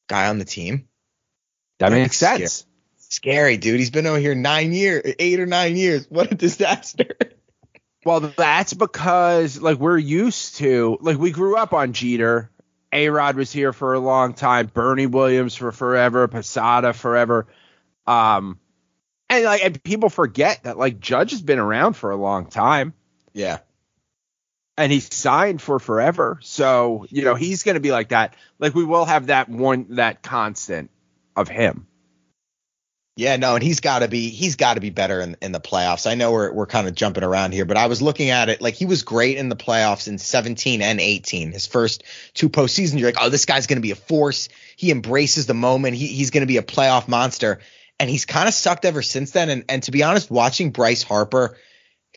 guy 0.08 0.28
on 0.28 0.38
the 0.38 0.44
team. 0.44 0.88
That 1.78 1.92
makes 1.92 2.16
sense. 2.16 2.52
Scary. 2.52 2.70
Scary, 2.96 3.56
dude. 3.56 3.78
He's 3.78 3.90
been 3.90 4.06
over 4.06 4.18
here 4.18 4.34
nine 4.34 4.72
years, 4.72 5.14
eight 5.18 5.40
or 5.40 5.46
nine 5.46 5.76
years. 5.76 6.06
What 6.10 6.32
a 6.32 6.34
disaster. 6.34 7.16
Well, 8.04 8.20
that's 8.20 8.74
because 8.74 9.60
like 9.60 9.78
we're 9.78 9.98
used 9.98 10.56
to 10.56 10.98
like 11.00 11.18
we 11.18 11.30
grew 11.30 11.56
up 11.56 11.72
on 11.72 11.92
Jeter. 11.92 12.50
A 12.92 13.08
Rod 13.08 13.36
was 13.36 13.50
here 13.50 13.72
for 13.72 13.94
a 13.94 13.98
long 13.98 14.34
time. 14.34 14.66
Bernie 14.66 15.06
Williams 15.06 15.56
for 15.56 15.72
forever. 15.72 16.28
Posada 16.28 16.92
forever. 16.92 17.46
Um, 18.06 18.60
and 19.28 19.44
like 19.44 19.64
and 19.64 19.82
people 19.82 20.10
forget 20.10 20.62
that 20.64 20.78
like 20.78 21.00
Judge 21.00 21.30
has 21.30 21.42
been 21.42 21.58
around 21.58 21.94
for 21.94 22.10
a 22.10 22.16
long 22.16 22.46
time. 22.46 22.92
Yeah. 23.32 23.58
And 24.76 24.90
he's 24.90 25.12
signed 25.14 25.62
for 25.62 25.78
forever. 25.78 26.38
So, 26.42 27.06
you 27.08 27.22
know, 27.22 27.36
he's 27.36 27.62
going 27.62 27.74
to 27.74 27.80
be 27.80 27.92
like 27.92 28.08
that. 28.08 28.34
Like 28.58 28.74
we 28.74 28.84
will 28.84 29.04
have 29.04 29.28
that 29.28 29.48
one, 29.48 29.86
that 29.90 30.22
constant 30.22 30.90
of 31.36 31.48
him. 31.48 31.86
Yeah, 33.16 33.36
no, 33.36 33.54
and 33.54 33.62
he's 33.62 33.78
got 33.78 34.00
to 34.00 34.08
be 34.08 34.30
he's 34.30 34.56
got 34.56 34.74
to 34.74 34.80
be 34.80 34.90
better 34.90 35.20
in, 35.20 35.36
in 35.40 35.52
the 35.52 35.60
playoffs. 35.60 36.10
I 36.10 36.16
know 36.16 36.32
we're 36.32 36.52
we're 36.52 36.66
kind 36.66 36.88
of 36.88 36.96
jumping 36.96 37.22
around 37.22 37.52
here, 37.52 37.64
but 37.64 37.76
I 37.76 37.86
was 37.86 38.02
looking 38.02 38.30
at 38.30 38.48
it 38.48 38.60
like 38.60 38.74
he 38.74 38.86
was 38.86 39.02
great 39.02 39.36
in 39.36 39.48
the 39.48 39.54
playoffs 39.54 40.08
in 40.08 40.18
17 40.18 40.82
and 40.82 41.00
18. 41.00 41.52
His 41.52 41.64
first 41.64 42.02
two 42.34 42.48
postseasons, 42.48 42.98
you're 42.98 43.08
like, 43.08 43.22
oh, 43.22 43.28
this 43.28 43.44
guy's 43.44 43.68
going 43.68 43.76
to 43.76 43.82
be 43.82 43.92
a 43.92 43.96
force. 43.96 44.48
He 44.74 44.90
embraces 44.90 45.46
the 45.46 45.54
moment. 45.54 45.94
He, 45.94 46.08
he's 46.08 46.30
going 46.30 46.40
to 46.40 46.48
be 46.48 46.56
a 46.56 46.62
playoff 46.62 47.06
monster, 47.06 47.60
and 48.00 48.10
he's 48.10 48.24
kind 48.24 48.48
of 48.48 48.54
sucked 48.54 48.84
ever 48.84 49.00
since 49.00 49.30
then. 49.30 49.48
And 49.48 49.64
and 49.68 49.84
to 49.84 49.92
be 49.92 50.02
honest, 50.02 50.28
watching 50.28 50.70
Bryce 50.70 51.04
Harper 51.04 51.56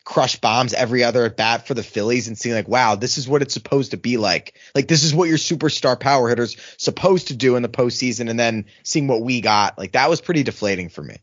crush 0.08 0.36
bombs 0.36 0.72
every 0.72 1.04
other 1.04 1.26
at 1.26 1.36
bat 1.36 1.66
for 1.66 1.74
the 1.74 1.82
Phillies 1.82 2.28
and 2.28 2.38
seeing 2.38 2.54
like, 2.54 2.66
wow, 2.66 2.94
this 2.94 3.18
is 3.18 3.28
what 3.28 3.42
it's 3.42 3.52
supposed 3.52 3.90
to 3.90 3.98
be 3.98 4.16
like. 4.16 4.58
Like 4.74 4.88
this 4.88 5.04
is 5.04 5.14
what 5.14 5.28
your 5.28 5.36
superstar 5.36 6.00
power 6.00 6.30
hitters 6.30 6.56
supposed 6.78 7.28
to 7.28 7.36
do 7.36 7.56
in 7.56 7.62
the 7.62 7.68
postseason, 7.68 8.30
and 8.30 8.40
then 8.40 8.64
seeing 8.84 9.06
what 9.06 9.20
we 9.20 9.42
got, 9.42 9.76
like 9.76 9.92
that 9.92 10.08
was 10.08 10.22
pretty 10.22 10.44
deflating 10.44 10.88
for 10.88 11.02
me. 11.02 11.18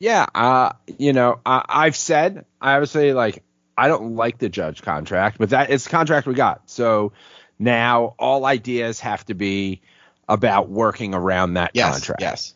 Yeah, 0.00 0.26
uh, 0.34 0.72
you 0.98 1.14
know, 1.14 1.40
I, 1.46 1.64
I've 1.66 1.96
said 1.96 2.44
I 2.60 2.74
obviously 2.74 3.14
like 3.14 3.42
I 3.74 3.88
don't 3.88 4.16
like 4.16 4.36
the 4.36 4.50
Judge 4.50 4.82
contract, 4.82 5.38
but 5.38 5.48
that 5.48 5.70
it's 5.70 5.84
the 5.84 5.90
contract 5.90 6.26
we 6.26 6.34
got. 6.34 6.68
So 6.68 7.12
now 7.58 8.16
all 8.18 8.44
ideas 8.44 9.00
have 9.00 9.24
to 9.26 9.34
be 9.34 9.80
about 10.28 10.68
working 10.68 11.14
around 11.14 11.54
that 11.54 11.70
yes, 11.72 11.94
contract. 11.94 12.20
Yes. 12.20 12.54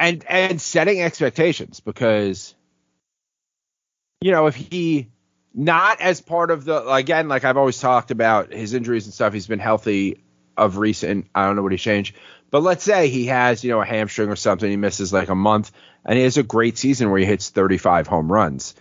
And 0.00 0.24
and 0.26 0.58
setting 0.58 1.02
expectations 1.02 1.80
because 1.80 2.54
you 4.20 4.32
know, 4.32 4.46
if 4.46 4.54
he 4.54 5.08
not 5.54 6.00
as 6.00 6.20
part 6.20 6.50
of 6.50 6.64
the 6.64 6.86
again, 6.88 7.28
like 7.28 7.44
I've 7.44 7.56
always 7.56 7.80
talked 7.80 8.10
about 8.10 8.52
his 8.52 8.74
injuries 8.74 9.06
and 9.06 9.14
stuff, 9.14 9.32
he's 9.32 9.46
been 9.46 9.58
healthy 9.58 10.22
of 10.56 10.78
recent. 10.78 11.26
I 11.34 11.46
don't 11.46 11.56
know 11.56 11.62
what 11.62 11.72
he 11.72 11.78
changed, 11.78 12.16
but 12.50 12.62
let's 12.62 12.84
say 12.84 13.08
he 13.08 13.26
has, 13.26 13.64
you 13.64 13.70
know, 13.70 13.80
a 13.80 13.86
hamstring 13.86 14.28
or 14.28 14.36
something, 14.36 14.68
he 14.68 14.76
misses 14.76 15.12
like 15.12 15.28
a 15.28 15.34
month, 15.34 15.72
and 16.04 16.16
he 16.16 16.24
has 16.24 16.36
a 16.36 16.42
great 16.42 16.78
season 16.78 17.10
where 17.10 17.18
he 17.18 17.26
hits 17.26 17.50
35 17.50 18.06
home 18.06 18.30
runs. 18.30 18.74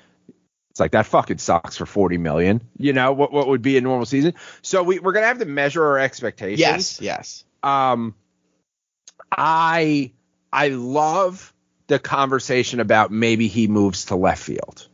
It's 0.72 0.80
like 0.80 0.92
that 0.92 1.06
fucking 1.06 1.38
sucks 1.38 1.78
for 1.78 1.86
40 1.86 2.18
million. 2.18 2.62
You 2.78 2.92
know 2.92 3.14
what? 3.14 3.32
What 3.32 3.48
would 3.48 3.62
be 3.62 3.78
a 3.78 3.82
normal 3.82 4.06
season? 4.06 4.34
So 4.62 4.84
we, 4.84 5.00
we're 5.00 5.14
gonna 5.14 5.28
have 5.28 5.40
to 5.40 5.46
measure 5.46 5.84
our 5.86 6.00
expectations. 6.00 6.60
Yes, 6.60 7.00
yes. 7.00 7.46
Um, 7.64 8.14
I 9.32 10.12
I 10.52 10.70
love 10.70 11.54
the 11.88 12.00
conversation 12.00 12.82
about 12.82 13.12
maybe 13.12 13.48
he 13.48 13.68
moves 13.68 14.06
to 14.06 14.16
left 14.16 14.44
field. 14.44 14.90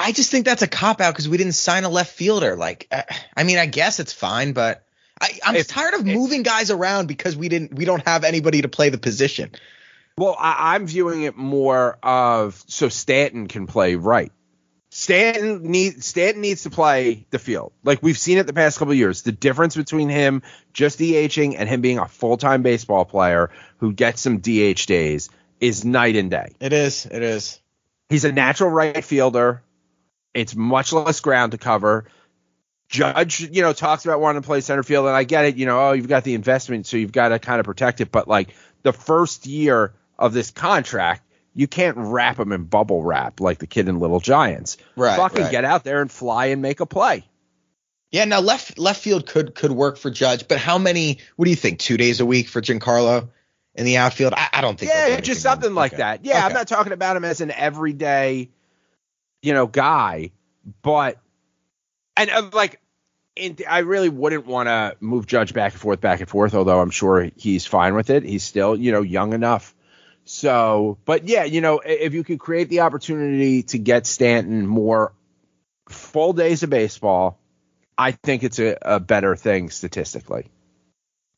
I 0.00 0.12
just 0.12 0.30
think 0.30 0.44
that's 0.44 0.62
a 0.62 0.68
cop 0.68 1.00
out 1.00 1.12
because 1.12 1.28
we 1.28 1.36
didn't 1.36 1.54
sign 1.54 1.82
a 1.82 1.88
left 1.88 2.12
fielder. 2.12 2.56
Like, 2.56 2.86
uh, 2.92 3.02
I 3.36 3.42
mean, 3.42 3.58
I 3.58 3.66
guess 3.66 3.98
it's 3.98 4.12
fine, 4.12 4.52
but 4.52 4.84
I, 5.20 5.40
am 5.44 5.62
tired 5.64 5.94
of 5.94 6.06
moving 6.06 6.44
guys 6.44 6.70
around 6.70 7.08
because 7.08 7.36
we 7.36 7.48
didn't, 7.48 7.74
we 7.74 7.84
don't 7.84 8.06
have 8.06 8.22
anybody 8.22 8.62
to 8.62 8.68
play 8.68 8.90
the 8.90 8.98
position. 8.98 9.50
Well, 10.16 10.36
I, 10.38 10.74
I'm 10.74 10.86
viewing 10.86 11.24
it 11.24 11.36
more 11.36 11.98
of 12.00 12.62
so 12.68 12.88
Stanton 12.88 13.48
can 13.48 13.66
play 13.66 13.96
right. 13.96 14.30
Stanton 14.90 15.70
needs 15.70 16.06
Stanton 16.06 16.40
needs 16.40 16.62
to 16.62 16.70
play 16.70 17.26
the 17.30 17.38
field. 17.38 17.72
Like 17.84 18.02
we've 18.02 18.16
seen 18.16 18.38
it 18.38 18.46
the 18.46 18.54
past 18.54 18.78
couple 18.78 18.94
years. 18.94 19.22
The 19.22 19.32
difference 19.32 19.76
between 19.76 20.08
him 20.08 20.42
just 20.72 20.98
DHing 20.98 21.56
and 21.58 21.68
him 21.68 21.82
being 21.82 21.98
a 21.98 22.08
full 22.08 22.38
time 22.38 22.62
baseball 22.62 23.04
player 23.04 23.50
who 23.78 23.92
gets 23.92 24.22
some 24.22 24.38
DH 24.38 24.86
days 24.86 25.28
is 25.60 25.84
night 25.84 26.16
and 26.16 26.30
day. 26.30 26.54
It 26.58 26.72
is. 26.72 27.04
It 27.04 27.22
is. 27.22 27.60
He's 28.08 28.24
a 28.24 28.32
natural 28.32 28.70
right 28.70 29.04
fielder. 29.04 29.62
It's 30.34 30.54
much 30.54 30.92
less 30.92 31.20
ground 31.20 31.52
to 31.52 31.58
cover. 31.58 32.06
Judge, 32.88 33.40
you 33.40 33.60
know, 33.62 33.72
talks 33.72 34.04
about 34.04 34.20
wanting 34.20 34.42
to 34.42 34.46
play 34.46 34.60
center 34.60 34.82
field, 34.82 35.06
and 35.06 35.14
I 35.14 35.24
get 35.24 35.44
it. 35.44 35.56
You 35.56 35.66
know, 35.66 35.88
oh, 35.88 35.92
you've 35.92 36.08
got 36.08 36.24
the 36.24 36.34
investment, 36.34 36.86
so 36.86 36.96
you've 36.96 37.12
got 37.12 37.28
to 37.28 37.38
kind 37.38 37.60
of 37.60 37.66
protect 37.66 38.00
it. 38.00 38.10
But 38.10 38.28
like 38.28 38.54
the 38.82 38.92
first 38.92 39.46
year 39.46 39.92
of 40.18 40.32
this 40.32 40.50
contract, 40.50 41.22
you 41.54 41.66
can't 41.66 41.96
wrap 41.98 42.38
him 42.38 42.52
in 42.52 42.64
bubble 42.64 43.02
wrap 43.02 43.40
like 43.40 43.58
the 43.58 43.66
kid 43.66 43.88
in 43.88 44.00
Little 44.00 44.20
Giants. 44.20 44.78
Right. 44.96 45.16
Fucking 45.16 45.42
right. 45.42 45.50
get 45.50 45.64
out 45.64 45.84
there 45.84 46.00
and 46.00 46.10
fly 46.10 46.46
and 46.46 46.62
make 46.62 46.80
a 46.80 46.86
play. 46.86 47.24
Yeah, 48.10 48.24
now 48.24 48.40
left 48.40 48.78
left 48.78 49.02
field 49.02 49.26
could 49.26 49.54
could 49.54 49.70
work 49.70 49.98
for 49.98 50.10
Judge, 50.10 50.48
but 50.48 50.58
how 50.58 50.78
many? 50.78 51.18
What 51.36 51.44
do 51.44 51.50
you 51.50 51.56
think? 51.56 51.78
Two 51.78 51.98
days 51.98 52.20
a 52.20 52.26
week 52.26 52.48
for 52.48 52.62
Giancarlo 52.62 53.28
in 53.74 53.84
the 53.84 53.98
outfield? 53.98 54.32
I, 54.34 54.48
I 54.54 54.60
don't 54.62 54.78
think. 54.78 54.90
Yeah, 54.90 55.20
just 55.20 55.42
something 55.42 55.74
like 55.74 55.92
okay. 55.92 56.02
that. 56.02 56.24
Yeah, 56.24 56.38
okay. 56.38 56.46
I'm 56.46 56.52
not 56.54 56.68
talking 56.68 56.92
about 56.92 57.16
him 57.16 57.24
as 57.24 57.42
an 57.42 57.50
everyday, 57.50 58.48
you 59.42 59.54
know, 59.54 59.66
guy, 59.66 60.32
but 60.82 61.18
and 62.16 62.30
uh, 62.30 62.50
like. 62.52 62.80
I 63.68 63.78
really 63.78 64.08
wouldn't 64.08 64.46
want 64.46 64.66
to 64.66 64.96
move 64.98 65.28
Judge 65.28 65.54
back 65.54 65.70
and 65.70 65.80
forth, 65.80 66.00
back 66.00 66.18
and 66.18 66.28
forth. 66.28 66.56
Although 66.56 66.80
I'm 66.80 66.90
sure 66.90 67.30
he's 67.36 67.64
fine 67.64 67.94
with 67.94 68.10
it. 68.10 68.24
He's 68.24 68.42
still, 68.42 68.74
you 68.74 68.90
know, 68.90 69.02
young 69.02 69.32
enough. 69.32 69.76
So, 70.24 70.98
but 71.06 71.26
yeah, 71.26 71.44
you 71.44 71.62
know, 71.62 71.78
if 71.78 72.12
you 72.12 72.22
could 72.22 72.38
create 72.38 72.68
the 72.68 72.80
opportunity 72.80 73.62
to 73.62 73.78
get 73.78 74.06
Stanton 74.06 74.66
more 74.66 75.14
full 75.88 76.34
days 76.34 76.62
of 76.62 76.68
baseball, 76.70 77.38
I 77.96 78.12
think 78.12 78.44
it's 78.44 78.58
a, 78.58 78.76
a 78.82 79.00
better 79.00 79.36
thing 79.36 79.70
statistically. 79.70 80.50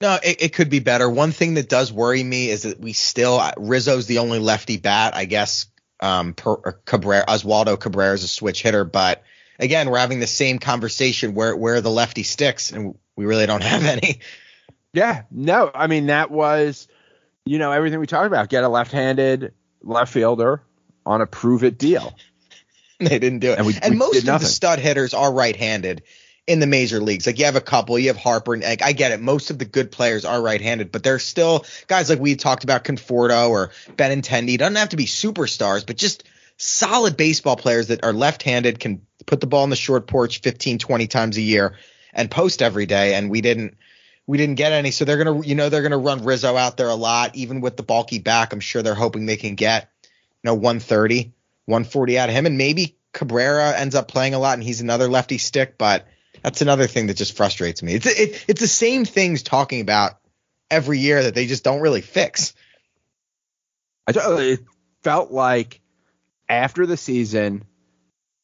No, 0.00 0.18
it, 0.22 0.42
it, 0.42 0.52
could 0.54 0.70
be 0.70 0.80
better. 0.80 1.08
One 1.08 1.30
thing 1.30 1.54
that 1.54 1.68
does 1.68 1.92
worry 1.92 2.24
me 2.24 2.50
is 2.50 2.62
that 2.62 2.80
we 2.80 2.92
still 2.92 3.40
Rizzo's 3.58 4.06
the 4.06 4.18
only 4.18 4.38
lefty 4.38 4.76
bat. 4.76 5.14
I 5.14 5.26
guess 5.26 5.66
um, 6.00 6.34
per, 6.34 6.56
Cabrera, 6.84 7.24
Oswaldo 7.26 7.78
Cabrera 7.78 8.14
is 8.14 8.24
a 8.24 8.28
switch 8.28 8.62
hitter, 8.62 8.84
but 8.84 9.22
again, 9.58 9.90
we're 9.90 9.98
having 9.98 10.20
the 10.20 10.26
same 10.26 10.58
conversation 10.58 11.34
where 11.34 11.54
where 11.54 11.80
the 11.80 11.90
lefty 11.90 12.22
sticks, 12.22 12.72
and 12.72 12.96
we 13.16 13.26
really 13.26 13.46
don't 13.46 13.62
have 13.62 13.84
any. 13.84 14.20
Yeah, 14.92 15.22
no, 15.30 15.70
I 15.72 15.86
mean 15.86 16.06
that 16.06 16.30
was, 16.30 16.88
you 17.44 17.58
know, 17.58 17.70
everything 17.70 18.00
we 18.00 18.06
talked 18.06 18.26
about. 18.26 18.48
Get 18.48 18.64
a 18.64 18.68
left-handed 18.68 19.52
left 19.82 20.12
fielder 20.12 20.62
on 21.06 21.20
a 21.20 21.26
prove 21.26 21.62
it 21.64 21.78
deal. 21.78 22.16
they 22.98 23.18
didn't 23.18 23.38
do 23.38 23.52
it, 23.52 23.58
and, 23.58 23.66
we, 23.66 23.74
and 23.80 23.92
we 23.92 23.96
most 23.96 24.28
of 24.28 24.40
the 24.40 24.46
stud 24.46 24.78
hitters 24.78 25.14
are 25.14 25.32
right-handed 25.32 26.02
in 26.46 26.60
the 26.60 26.66
major 26.66 27.00
leagues. 27.00 27.26
Like 27.26 27.38
you 27.38 27.44
have 27.44 27.56
a 27.56 27.60
couple, 27.60 27.98
you 27.98 28.08
have 28.08 28.16
Harper, 28.16 28.54
and 28.54 28.62
like, 28.62 28.82
I 28.82 28.92
get 28.92 29.12
it. 29.12 29.20
Most 29.20 29.50
of 29.50 29.58
the 29.58 29.64
good 29.64 29.92
players 29.92 30.24
are 30.24 30.42
right-handed, 30.42 30.90
but 30.90 31.02
there's 31.02 31.24
still 31.24 31.64
guys 31.86 32.10
like 32.10 32.18
we 32.18 32.34
talked 32.34 32.64
about 32.64 32.84
Conforto 32.84 33.50
or 33.50 33.70
Benintendi. 33.96 34.58
Doesn't 34.58 34.76
have 34.76 34.88
to 34.90 34.96
be 34.96 35.06
superstars, 35.06 35.86
but 35.86 35.96
just 35.96 36.24
solid 36.56 37.16
baseball 37.16 37.56
players 37.56 37.88
that 37.88 38.04
are 38.04 38.12
left-handed 38.12 38.80
can 38.80 39.06
put 39.26 39.40
the 39.40 39.46
ball 39.46 39.64
in 39.64 39.70
the 39.70 39.76
short 39.76 40.06
porch 40.06 40.40
15, 40.40 40.78
20 40.78 41.06
times 41.06 41.36
a 41.36 41.42
year 41.42 41.76
and 42.12 42.30
post 42.30 42.62
every 42.62 42.86
day. 42.86 43.14
And 43.14 43.30
we 43.30 43.40
didn't, 43.40 43.76
we 44.26 44.36
didn't 44.36 44.56
get 44.56 44.72
any. 44.72 44.90
So 44.90 45.04
they're 45.04 45.22
gonna, 45.22 45.44
you 45.46 45.54
know, 45.54 45.68
they're 45.68 45.82
gonna 45.82 45.98
run 45.98 46.24
Rizzo 46.24 46.56
out 46.56 46.76
there 46.76 46.88
a 46.88 46.94
lot, 46.94 47.36
even 47.36 47.60
with 47.60 47.76
the 47.76 47.82
bulky 47.82 48.18
back. 48.18 48.52
I'm 48.52 48.60
sure 48.60 48.82
they're 48.82 48.94
hoping 48.94 49.26
they 49.26 49.36
can 49.36 49.54
get, 49.54 49.90
you 50.02 50.08
know, 50.44 50.54
130, 50.54 51.32
140 51.66 52.18
out 52.18 52.28
of 52.28 52.34
him, 52.34 52.46
and 52.46 52.58
maybe 52.58 52.96
Cabrera 53.12 53.78
ends 53.78 53.94
up 53.94 54.08
playing 54.08 54.34
a 54.34 54.38
lot, 54.38 54.54
and 54.54 54.62
he's 54.62 54.80
another 54.80 55.08
lefty 55.08 55.38
stick, 55.38 55.78
but 55.78 56.06
that's 56.42 56.62
another 56.62 56.86
thing 56.86 57.06
that 57.08 57.16
just 57.16 57.36
frustrates 57.36 57.82
me. 57.82 57.94
It's 57.94 58.06
it, 58.06 58.44
it's 58.48 58.60
the 58.60 58.68
same 58.68 59.04
things 59.04 59.42
talking 59.42 59.80
about 59.80 60.18
every 60.70 60.98
year 60.98 61.22
that 61.22 61.34
they 61.34 61.46
just 61.46 61.64
don't 61.64 61.80
really 61.80 62.00
fix. 62.00 62.54
I 64.06 64.12
it 64.16 64.60
felt 65.02 65.30
like 65.30 65.80
after 66.48 66.86
the 66.86 66.96
season, 66.96 67.64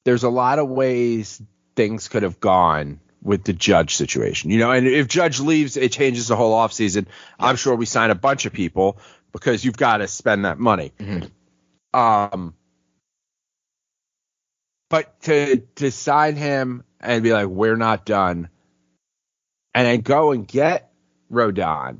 there's 0.04 0.22
a 0.22 0.28
lot 0.28 0.58
of 0.58 0.68
ways 0.68 1.42
things 1.74 2.08
could 2.08 2.22
have 2.22 2.40
gone 2.40 3.00
with 3.22 3.44
the 3.44 3.52
judge 3.52 3.96
situation. 3.96 4.50
You 4.50 4.58
know, 4.58 4.70
and 4.70 4.86
if 4.86 5.08
judge 5.08 5.40
leaves, 5.40 5.76
it 5.76 5.92
changes 5.92 6.28
the 6.28 6.36
whole 6.36 6.54
offseason. 6.54 7.06
I'm 7.38 7.56
sure 7.56 7.74
we 7.74 7.86
sign 7.86 8.10
a 8.10 8.14
bunch 8.14 8.46
of 8.46 8.52
people 8.52 8.98
because 9.32 9.64
you've 9.64 9.76
got 9.76 9.98
to 9.98 10.08
spend 10.08 10.44
that 10.44 10.58
money. 10.58 10.92
Mm-hmm. 10.98 11.98
Um, 11.98 12.54
but 14.88 15.20
to 15.22 15.62
to 15.76 15.90
sign 15.90 16.36
him 16.36 16.84
and 17.00 17.22
be 17.22 17.32
like, 17.32 17.46
we're 17.46 17.76
not 17.76 18.04
done, 18.04 18.48
and 19.74 19.86
then 19.86 20.00
go 20.00 20.32
and 20.32 20.46
get 20.46 20.90
Rodon, 21.30 21.98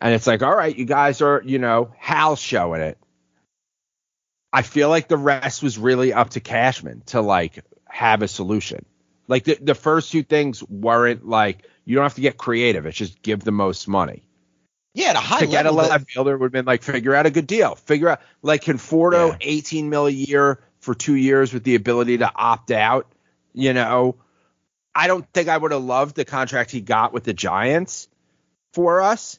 And 0.00 0.14
it's 0.14 0.26
like, 0.26 0.42
all 0.42 0.54
right, 0.54 0.76
you 0.76 0.84
guys 0.84 1.22
are, 1.22 1.42
you 1.44 1.58
know, 1.58 1.92
Hal's 1.98 2.40
showing 2.40 2.80
it. 2.80 2.98
I 4.52 4.62
feel 4.62 4.88
like 4.88 5.08
the 5.08 5.16
rest 5.16 5.62
was 5.62 5.78
really 5.78 6.12
up 6.12 6.30
to 6.30 6.40
Cashman 6.40 7.02
to 7.06 7.20
like 7.20 7.64
have 7.88 8.22
a 8.22 8.28
solution. 8.28 8.84
Like 9.26 9.44
the, 9.44 9.58
the 9.60 9.74
first 9.74 10.12
two 10.12 10.22
things 10.22 10.62
weren't 10.62 11.26
like 11.26 11.66
you 11.84 11.94
don't 11.96 12.04
have 12.04 12.14
to 12.14 12.20
get 12.20 12.36
creative. 12.36 12.86
It's 12.86 12.96
just 12.96 13.20
give 13.22 13.40
the 13.40 13.52
most 13.52 13.88
money. 13.88 14.24
Yeah, 14.94 15.10
at 15.10 15.16
a 15.16 15.20
high 15.20 15.40
to 15.40 15.46
get 15.48 15.66
a 15.66 15.72
left 15.72 16.08
fielder 16.10 16.38
would 16.38 16.46
have 16.46 16.52
been 16.52 16.66
like 16.66 16.82
figure 16.82 17.14
out 17.16 17.26
a 17.26 17.30
good 17.30 17.48
deal. 17.48 17.74
Figure 17.74 18.10
out 18.10 18.20
like 18.42 18.62
Conforto, 18.62 19.30
Yeah. 19.30 19.36
18 19.40 19.90
mil 19.90 20.06
a 20.06 20.10
year 20.10 20.60
for 20.78 20.94
two 20.94 21.16
years 21.16 21.52
with 21.52 21.64
the 21.64 21.74
ability 21.74 22.18
to 22.18 22.30
opt 22.34 22.70
out. 22.70 23.10
You 23.54 23.72
know, 23.72 24.16
I 24.94 25.06
don't 25.06 25.26
think 25.32 25.48
I 25.48 25.56
would 25.56 25.72
have 25.72 25.82
loved 25.82 26.16
the 26.16 26.24
contract 26.24 26.70
he 26.70 26.80
got 26.80 27.12
with 27.12 27.24
the 27.24 27.34
Giants 27.34 28.08
for 28.72 29.02
us, 29.02 29.38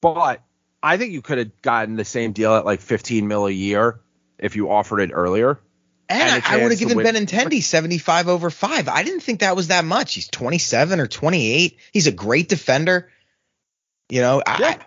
but 0.00 0.42
I 0.82 0.96
think 0.96 1.12
you 1.12 1.22
could 1.22 1.38
have 1.38 1.62
gotten 1.62 1.96
the 1.96 2.04
same 2.04 2.32
deal 2.32 2.54
at 2.54 2.64
like 2.64 2.80
15 2.80 3.28
mil 3.28 3.46
a 3.46 3.50
year 3.50 4.00
if 4.38 4.56
you 4.56 4.70
offered 4.70 5.00
it 5.00 5.10
earlier. 5.12 5.60
And, 6.08 6.42
I, 6.44 6.56
I 6.56 6.62
would 6.62 6.72
have 6.72 6.80
given 6.80 6.96
win. 6.96 7.06
Benintendi 7.06 7.62
75 7.62 8.26
over 8.26 8.50
5. 8.50 8.88
I 8.88 9.04
didn't 9.04 9.20
think 9.20 9.40
that 9.40 9.54
was 9.54 9.68
that 9.68 9.84
much. 9.84 10.14
He's 10.14 10.26
27 10.26 10.98
or 10.98 11.06
28. 11.06 11.78
He's 11.92 12.08
a 12.08 12.12
great 12.12 12.48
defender. 12.48 13.08
You 14.08 14.20
know, 14.20 14.42
I, 14.44 14.56
Yeah. 14.58 14.82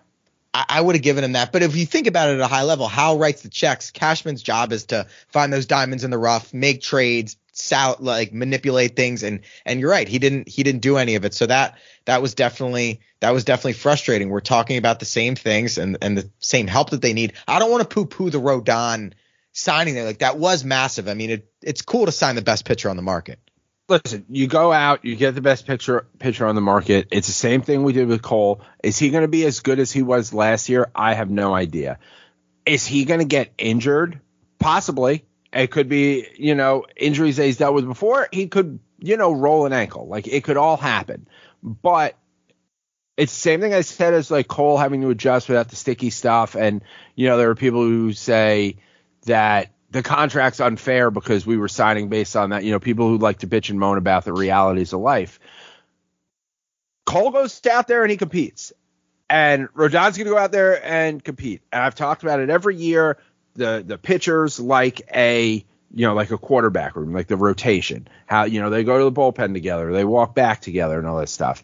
I, 0.54 0.66
I 0.68 0.82
would 0.82 0.96
have 0.96 1.02
given 1.02 1.24
him 1.24 1.32
that. 1.34 1.54
But 1.54 1.64
if 1.64 1.78
you 1.78 1.86
think 1.86 2.08
about 2.08 2.30
it 2.30 2.34
at 2.34 2.42
a 2.42 2.48
high 2.48 2.64
level, 2.64 2.90
Hal 2.90 3.18
writes 3.18 3.42
the 3.42 3.50
checks. 3.50 3.90
Cashman's 3.92 4.44
job 4.44 4.74
is 4.74 4.88
to 4.88 5.08
find 5.30 5.54
those 5.54 5.66
diamonds 5.66 6.04
in 6.04 6.12
the 6.12 6.18
rough, 6.18 6.54
make 6.54 6.82
trades, 6.82 7.38
sou- 7.54 7.96
like 8.00 8.34
manipulate 8.34 8.96
things. 8.96 9.24
And 9.24 9.40
and 9.66 9.80
you're 9.80 9.90
right, 9.90 10.08
he 10.08 10.20
didn't 10.20 10.50
he 10.50 10.64
didn't 10.64 10.82
do 10.82 10.98
any 10.98 11.16
of 11.16 11.24
it. 11.24 11.34
So 11.34 11.46
that 11.46 11.78
that 12.06 12.22
was 12.22 12.34
definitely 12.34 13.00
that 13.22 13.32
was 13.32 13.46
definitely 13.46 13.74
frustrating. 13.74 14.30
We're 14.30 14.42
talking 14.42 14.78
about 14.78 15.00
the 15.00 15.06
same 15.06 15.36
things 15.36 15.78
and 15.78 15.98
and 16.02 16.18
the 16.18 16.30
same 16.40 16.68
help 16.68 16.90
that 16.90 17.02
they 17.02 17.14
need. 17.14 17.34
I 17.48 17.60
don't 17.60 17.72
want 17.72 17.88
to 17.88 17.94
poo 17.94 18.06
poo 18.06 18.30
the 18.30 18.42
Rodon 18.42 19.14
signing 19.54 19.94
there. 19.94 20.04
Like 20.06 20.20
that 20.20 20.38
was 20.38 20.66
massive. 20.66 21.08
I 21.08 21.14
mean, 21.14 21.30
it 21.30 21.52
it's 21.62 21.82
cool 21.82 22.06
to 22.06 22.12
sign 22.12 22.36
the 22.36 22.42
best 22.42 22.66
pitcher 22.66 22.90
on 22.90 22.98
the 22.98 23.02
market. 23.04 23.40
listen, 23.88 24.26
you 24.30 24.48
go 24.48 24.72
out, 24.72 25.06
you 25.06 25.16
get 25.16 25.36
the 25.36 25.42
best 25.42 25.68
pitcher 25.68 26.08
pitcher 26.20 26.46
on 26.46 26.56
the 26.56 26.62
market. 26.62 27.08
It's 27.12 27.28
the 27.28 27.34
same 27.34 27.62
thing 27.62 27.84
we 27.84 27.94
did 27.94 28.08
with 28.08 28.22
Cole. 28.22 28.62
Is 28.84 28.98
he 28.98 29.10
going 29.10 29.24
to 29.24 29.28
be 29.28 29.46
as 29.46 29.60
good 29.60 29.80
as 29.80 29.92
he 29.92 30.02
was 30.02 30.34
last 30.34 30.70
year? 30.70 30.90
I 30.96 31.14
have 31.14 31.30
no 31.30 31.54
idea. 31.54 32.00
Is 32.66 32.86
he 32.86 33.06
going 33.06 33.20
to 33.20 33.26
get 33.26 33.54
injured? 33.58 34.22
Possibly. 34.60 35.26
It 35.54 35.72
could 35.72 35.88
be, 35.88 36.28
you 36.38 36.56
know, 36.56 36.86
injuries 36.96 37.38
that 37.38 37.46
he's 37.46 37.58
dealt 37.58 37.76
with 37.76 37.86
before. 37.86 38.28
He 38.32 38.48
could, 38.48 38.80
you 39.00 39.18
know, 39.18 39.32
roll 39.32 39.66
an 39.66 39.74
ankle. 39.74 40.08
Like 40.08 40.28
it 40.28 40.44
could 40.44 40.58
all 40.58 40.78
happen. 40.78 41.28
But 41.62 42.18
it's 43.16 43.34
the 43.34 43.40
same 43.40 43.62
thing 43.62 43.74
I 43.74 43.82
said 43.82 44.14
as 44.14 44.32
like 44.32 44.48
Cole 44.48 44.78
having 44.78 45.02
to 45.02 45.10
adjust 45.10 45.48
without 45.48 45.70
the 45.70 45.76
sticky 45.76 46.10
stuff. 46.10 46.56
And, 46.56 46.84
you 47.16 47.28
know, 47.28 47.38
there 47.38 47.50
are 47.52 47.56
people 47.56 47.82
who 47.82 48.14
say 48.14 48.78
that 49.26 49.70
the 49.92 50.02
contract's 50.02 50.60
unfair 50.60 51.12
because 51.12 51.46
we 51.46 51.58
were 51.58 51.68
signing 51.68 52.10
based 52.10 52.36
on 52.36 52.50
that. 52.50 52.64
You 52.64 52.72
know, 52.72 52.80
people 52.80 53.08
who 53.08 53.20
like 53.20 53.40
to 53.40 53.48
bitch 53.48 53.70
and 53.70 53.80
moan 53.80 54.00
about 54.00 54.26
the 54.26 54.34
realities 54.34 54.92
of 54.92 55.02
life. 55.02 55.40
Cole 57.06 57.30
goes 57.30 57.62
out 57.68 57.88
there 57.88 58.02
and 58.02 58.10
he 58.10 58.18
competes. 58.18 58.74
And 59.30 59.68
Rodon's 59.74 60.18
going 60.18 60.26
to 60.28 60.34
go 60.34 60.38
out 60.38 60.52
there 60.52 60.84
and 60.84 61.24
compete. 61.24 61.62
And 61.72 61.82
I've 61.84 61.96
talked 61.96 62.24
about 62.24 62.40
it 62.40 62.50
every 62.50 62.76
year. 62.76 63.18
The 63.56 63.84
the 63.86 63.98
pitchers 63.98 64.60
like 64.60 65.02
a 65.14 65.66
you 65.92 66.08
know 66.08 66.14
like 66.14 66.32
a 66.32 66.38
quarterback 66.38 66.96
room, 66.96 67.14
like 67.14 67.28
the 67.28 67.38
rotation. 67.38 68.08
How 68.26 68.46
you 68.46 68.62
know 68.62 68.70
they 68.70 68.84
go 68.84 68.98
to 68.98 69.04
the 69.04 69.12
bullpen 69.12 69.54
together, 69.54 69.92
they 69.92 70.06
walk 70.06 70.34
back 70.36 70.62
together, 70.62 70.98
and 70.98 71.08
all 71.08 71.18
that 71.18 71.30
stuff. 71.30 71.64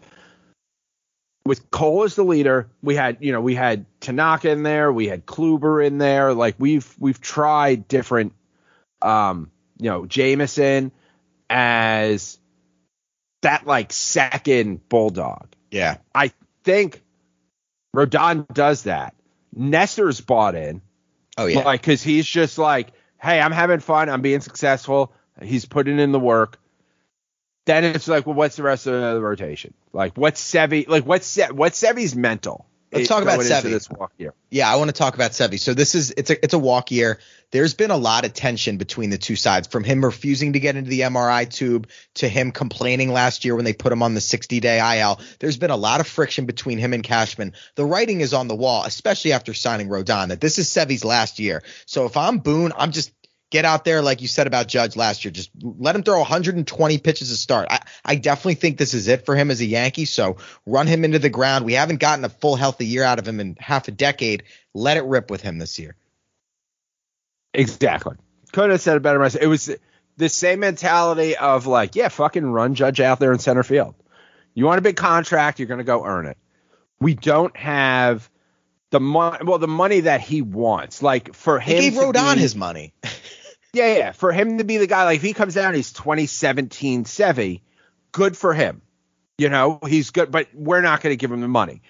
With 1.44 1.70
Cole 1.70 2.04
as 2.04 2.14
the 2.14 2.24
leader, 2.24 2.68
we 2.82 2.94
had 2.94 3.18
you 3.20 3.32
know 3.32 3.40
we 3.40 3.54
had 3.54 3.86
Tanaka 4.00 4.50
in 4.50 4.62
there, 4.62 4.92
we 4.92 5.08
had 5.08 5.26
Kluber 5.26 5.84
in 5.84 5.98
there. 5.98 6.32
Like 6.32 6.54
we've 6.58 6.94
we've 6.98 7.20
tried 7.20 7.88
different, 7.88 8.34
um, 9.02 9.50
you 9.78 9.90
know, 9.90 10.06
Jameson 10.06 10.92
as 11.48 12.38
that 13.42 13.66
like 13.66 13.92
second 13.92 14.88
bulldog. 14.88 15.48
Yeah. 15.70 15.98
I 16.14 16.32
think 16.64 17.02
Rodon 17.94 18.46
does 18.52 18.84
that. 18.84 19.14
Nestor's 19.54 20.20
bought 20.20 20.54
in, 20.54 20.80
Oh 21.40 21.46
yeah. 21.46 21.60
like, 21.60 21.80
because 21.80 22.02
he's 22.02 22.26
just 22.26 22.58
like, 22.58 22.92
hey, 23.18 23.40
I'm 23.40 23.52
having 23.52 23.80
fun, 23.80 24.10
I'm 24.10 24.20
being 24.20 24.40
successful. 24.40 25.12
He's 25.42 25.64
putting 25.64 25.98
in 25.98 26.12
the 26.12 26.20
work. 26.20 26.58
Then 27.64 27.84
it's 27.84 28.08
like, 28.08 28.26
well, 28.26 28.34
what's 28.34 28.56
the 28.56 28.62
rest 28.62 28.86
of 28.86 28.92
the 29.14 29.20
rotation? 29.20 29.72
Like, 29.92 30.18
what's 30.18 30.42
Sevy? 30.42 30.86
Like, 30.86 31.06
what's 31.06 31.26
Se- 31.26 31.50
what's 31.52 31.82
Sevy's 31.82 32.14
mental? 32.14 32.66
Let's 32.92 33.08
talk 33.08 33.22
about 33.22 33.38
Sevy. 33.40 33.70
this 33.70 33.88
walk 33.88 34.12
here. 34.18 34.34
Yeah, 34.50 34.72
I 34.72 34.76
want 34.76 34.88
to 34.88 34.92
talk 34.92 35.14
about 35.14 35.30
Sevy. 35.30 35.60
So 35.60 35.74
this 35.74 35.94
is 35.94 36.12
it's 36.16 36.30
a 36.30 36.44
it's 36.44 36.54
a 36.54 36.58
walk 36.58 36.90
year. 36.90 37.20
There's 37.52 37.74
been 37.74 37.90
a 37.90 37.96
lot 37.96 38.24
of 38.24 38.32
tension 38.32 38.78
between 38.78 39.10
the 39.10 39.18
two 39.18 39.36
sides, 39.36 39.68
from 39.68 39.84
him 39.84 40.04
refusing 40.04 40.54
to 40.54 40.60
get 40.60 40.76
into 40.76 40.90
the 40.90 41.00
MRI 41.00 41.48
tube 41.48 41.88
to 42.14 42.28
him 42.28 42.50
complaining 42.52 43.12
last 43.12 43.44
year 43.44 43.54
when 43.54 43.64
they 43.64 43.72
put 43.72 43.92
him 43.92 44.02
on 44.02 44.14
the 44.14 44.20
60 44.20 44.60
day 44.60 45.00
IL. 45.00 45.20
There's 45.38 45.56
been 45.56 45.70
a 45.70 45.76
lot 45.76 46.00
of 46.00 46.06
friction 46.06 46.46
between 46.46 46.78
him 46.78 46.92
and 46.92 47.02
Cashman. 47.02 47.54
The 47.76 47.84
writing 47.84 48.20
is 48.20 48.34
on 48.34 48.48
the 48.48 48.56
wall, 48.56 48.84
especially 48.84 49.32
after 49.32 49.54
signing 49.54 49.88
Rodon, 49.88 50.28
that 50.28 50.40
this 50.40 50.58
is 50.58 50.68
Sevy's 50.68 51.04
last 51.04 51.38
year. 51.38 51.62
So 51.86 52.06
if 52.06 52.16
I'm 52.16 52.38
Boone, 52.38 52.72
I'm 52.76 52.92
just 52.92 53.12
get 53.50 53.64
out 53.64 53.84
there 53.84 54.00
like 54.00 54.22
you 54.22 54.28
said 54.28 54.46
about 54.46 54.68
Judge 54.68 54.96
last 54.96 55.24
year. 55.24 55.32
Just 55.32 55.50
let 55.60 55.94
him 55.94 56.02
throw 56.02 56.18
120 56.18 56.98
pitches 56.98 57.30
to 57.30 57.36
start. 57.36 57.68
I, 57.70 57.80
I 58.04 58.14
definitely 58.14 58.54
think 58.54 58.78
this 58.78 58.94
is 58.94 59.08
it 59.08 59.26
for 59.26 59.34
him 59.36 59.50
as 59.50 59.60
a 59.60 59.66
Yankee. 59.66 60.04
So 60.04 60.36
run 60.66 60.86
him 60.86 61.04
into 61.04 61.18
the 61.18 61.30
ground. 61.30 61.64
We 61.64 61.74
haven't 61.74 62.00
gotten 62.00 62.24
a 62.24 62.28
full 62.28 62.56
healthy 62.56 62.86
year 62.86 63.02
out 63.02 63.18
of 63.18 63.26
him 63.26 63.40
in 63.40 63.56
half 63.58 63.88
a 63.88 63.90
decade. 63.90 64.44
Let 64.72 64.96
it 64.96 65.04
rip 65.04 65.30
with 65.30 65.42
him 65.42 65.58
this 65.58 65.78
year. 65.78 65.96
Exactly. 67.52 68.16
Couldn't 68.52 68.70
have 68.70 68.80
said 68.80 68.96
it 68.96 69.02
better 69.02 69.18
myself. 69.18 69.42
It 69.42 69.48
was 69.48 69.70
the 70.16 70.28
same 70.28 70.60
mentality 70.60 71.36
of 71.36 71.66
like, 71.66 71.96
yeah, 71.96 72.08
fucking 72.08 72.44
run 72.44 72.74
Judge 72.74 73.00
out 73.00 73.18
there 73.18 73.32
in 73.32 73.38
center 73.38 73.62
field. 73.62 73.94
You 74.54 74.64
want 74.66 74.78
a 74.78 74.82
big 74.82 74.96
contract, 74.96 75.58
you're 75.58 75.68
going 75.68 75.78
to 75.78 75.84
go 75.84 76.04
earn 76.04 76.26
it. 76.26 76.36
We 77.00 77.14
don't 77.14 77.56
have 77.56 78.28
the 78.90 79.00
money. 79.00 79.44
Well, 79.44 79.58
the 79.58 79.68
money 79.68 80.00
that 80.00 80.20
he 80.20 80.42
wants, 80.42 81.02
like 81.02 81.34
for 81.34 81.58
him, 81.58 81.82
He 81.82 81.90
gave 81.90 82.00
Rodon 82.00 82.34
be- 82.34 82.40
his 82.40 82.54
money. 82.54 82.92
Yeah, 83.72 83.96
yeah. 83.96 84.12
For 84.12 84.32
him 84.32 84.58
to 84.58 84.64
be 84.64 84.78
the 84.78 84.86
guy, 84.86 85.04
like 85.04 85.16
if 85.16 85.22
he 85.22 85.32
comes 85.32 85.54
down, 85.54 85.74
he's 85.74 85.92
2017 85.92 87.04
Sevy, 87.04 87.60
good 88.12 88.36
for 88.36 88.52
him. 88.52 88.82
You 89.38 89.48
know, 89.48 89.78
he's 89.86 90.10
good, 90.10 90.30
but 90.30 90.48
we're 90.54 90.82
not 90.82 91.00
going 91.00 91.12
to 91.12 91.16
give 91.16 91.32
him 91.32 91.40
the 91.40 91.48
money. 91.48 91.82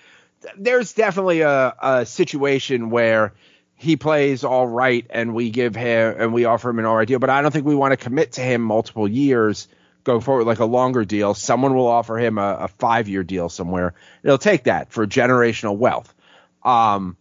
There's 0.56 0.92
definitely 0.92 1.40
a, 1.40 1.74
a 1.82 2.06
situation 2.06 2.90
where 2.90 3.34
he 3.74 3.96
plays 3.96 4.44
all 4.44 4.68
right 4.68 5.06
and 5.10 5.34
we 5.34 5.50
give 5.50 5.74
him 5.74 6.14
and 6.18 6.32
we 6.34 6.44
offer 6.44 6.70
him 6.70 6.78
an 6.78 6.84
all 6.84 6.96
right 6.96 7.08
deal, 7.08 7.18
but 7.18 7.30
I 7.30 7.40
don't 7.40 7.50
think 7.50 7.66
we 7.66 7.74
want 7.74 7.92
to 7.92 7.96
commit 7.96 8.32
to 8.32 8.42
him 8.42 8.60
multiple 8.60 9.08
years 9.08 9.68
going 10.04 10.20
forward, 10.20 10.44
like 10.44 10.58
a 10.58 10.66
longer 10.66 11.04
deal. 11.04 11.34
Someone 11.34 11.74
will 11.74 11.86
offer 11.86 12.18
him 12.18 12.38
a, 12.38 12.58
a 12.60 12.68
five 12.68 13.08
year 13.08 13.24
deal 13.24 13.48
somewhere. 13.48 13.94
It'll 14.22 14.38
take 14.38 14.64
that 14.64 14.92
for 14.92 15.06
generational 15.06 15.76
wealth. 15.76 16.14
Um, 16.62 17.16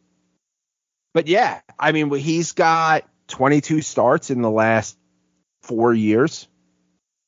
but 1.14 1.28
yeah, 1.28 1.62
I 1.80 1.92
mean, 1.92 2.14
he's 2.14 2.52
got 2.52 3.06
22 3.30 3.82
starts 3.82 4.30
in 4.30 4.42
the 4.42 4.52
last 4.52 4.98
four 5.62 5.94
years. 5.94 6.48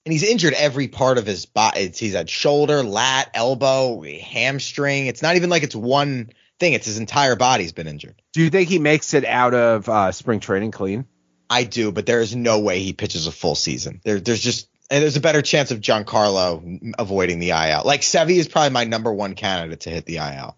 and 0.06 0.12
he's 0.12 0.24
injured 0.24 0.54
every 0.54 0.88
part 0.88 1.18
of 1.18 1.26
his 1.26 1.46
body. 1.46 1.82
It's, 1.82 2.00
he's 2.00 2.14
had 2.14 2.30
shoulder, 2.30 2.84
lat, 2.84 3.30
elbow, 3.34 4.02
hamstring. 4.02 5.08
It's 5.08 5.22
not 5.22 5.36
even 5.36 5.50
like 5.50 5.64
it's 5.64 5.76
one 5.76 6.32
thing. 6.60 6.74
It's 6.74 6.88
his 6.88 6.98
entire 6.98 7.36
body's 7.36 7.72
been 7.72 7.88
injured. 7.88 8.22
Do 8.34 8.42
you 8.42 8.50
think 8.50 8.68
he 8.68 8.80
makes 8.80 9.14
it 9.14 9.26
out 9.26 9.54
of 9.54 9.88
uh, 9.88 10.12
spring 10.12 10.40
training 10.40 10.72
clean? 10.72 11.06
I 11.50 11.66
do, 11.66 11.92
but 11.92 12.06
there 12.06 12.22
is 12.22 12.36
no 12.36 12.60
way 12.60 12.80
he 12.80 12.94
pitches 12.94 13.28
a 13.28 13.32
full 13.32 13.56
season. 13.56 14.02
There, 14.04 14.20
there's 14.20 14.40
just 14.40 14.70
and 14.90 15.02
there's 15.04 15.18
a 15.18 15.22
better 15.22 15.42
chance 15.42 15.72
of 15.72 15.80
Giancarlo 15.80 16.94
avoiding 16.98 17.40
the 17.40 17.52
IL. 17.52 17.84
Like 17.86 18.02
Sevy 18.02 18.38
is 18.38 18.48
probably 18.48 18.72
my 18.72 18.84
number 18.86 19.12
one 19.14 19.36
candidate 19.36 19.82
to 19.82 19.90
hit 19.90 20.06
the 20.06 20.18
IL 20.18 20.58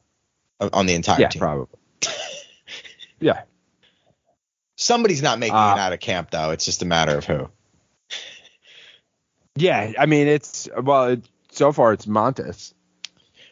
on 0.60 0.86
the 0.86 0.94
entire 0.94 1.22
yeah, 1.22 1.28
team. 1.30 1.40
probably. 1.40 1.80
yeah. 3.20 3.42
Somebody's 4.84 5.22
not 5.22 5.40
making 5.40 5.56
Uh, 5.56 5.76
it 5.76 5.80
out 5.80 5.94
of 5.94 6.00
camp 6.00 6.32
though. 6.32 6.52
It's 6.52 6.66
just 6.66 6.82
a 6.82 6.86
matter 6.86 7.18
of 7.18 7.26
who. 7.26 7.50
Yeah. 9.56 9.94
I 9.98 10.06
mean, 10.06 10.28
it's, 10.28 10.68
well, 10.82 11.06
it, 11.10 11.26
so 11.52 11.72
far 11.72 11.94
it's 11.94 12.06
Montas. 12.06 12.74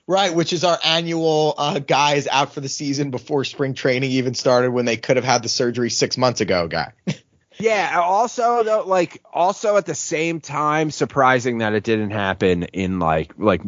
Right, 0.07 0.33
which 0.33 0.51
is 0.51 0.63
our 0.65 0.77
annual 0.83 1.53
uh, 1.57 1.79
guys 1.79 2.27
out 2.27 2.53
for 2.53 2.59
the 2.59 2.67
season 2.67 3.11
before 3.11 3.45
spring 3.45 3.75
training 3.75 4.11
even 4.11 4.33
started 4.33 4.71
when 4.71 4.83
they 4.83 4.97
could 4.97 5.15
have 5.15 5.23
had 5.23 5.41
the 5.43 5.47
surgery 5.47 5.89
six 5.89 6.17
months 6.17 6.41
ago 6.41 6.67
guy. 6.67 6.93
Yeah. 7.59 8.01
Also, 8.03 8.63
though, 8.63 8.83
like, 8.87 9.21
also 9.31 9.77
at 9.77 9.85
the 9.85 9.93
same 9.93 10.39
time, 10.39 10.89
surprising 10.89 11.59
that 11.59 11.73
it 11.73 11.83
didn't 11.83 12.09
happen 12.09 12.63
in 12.63 12.97
like, 12.97 13.33
like 13.37 13.61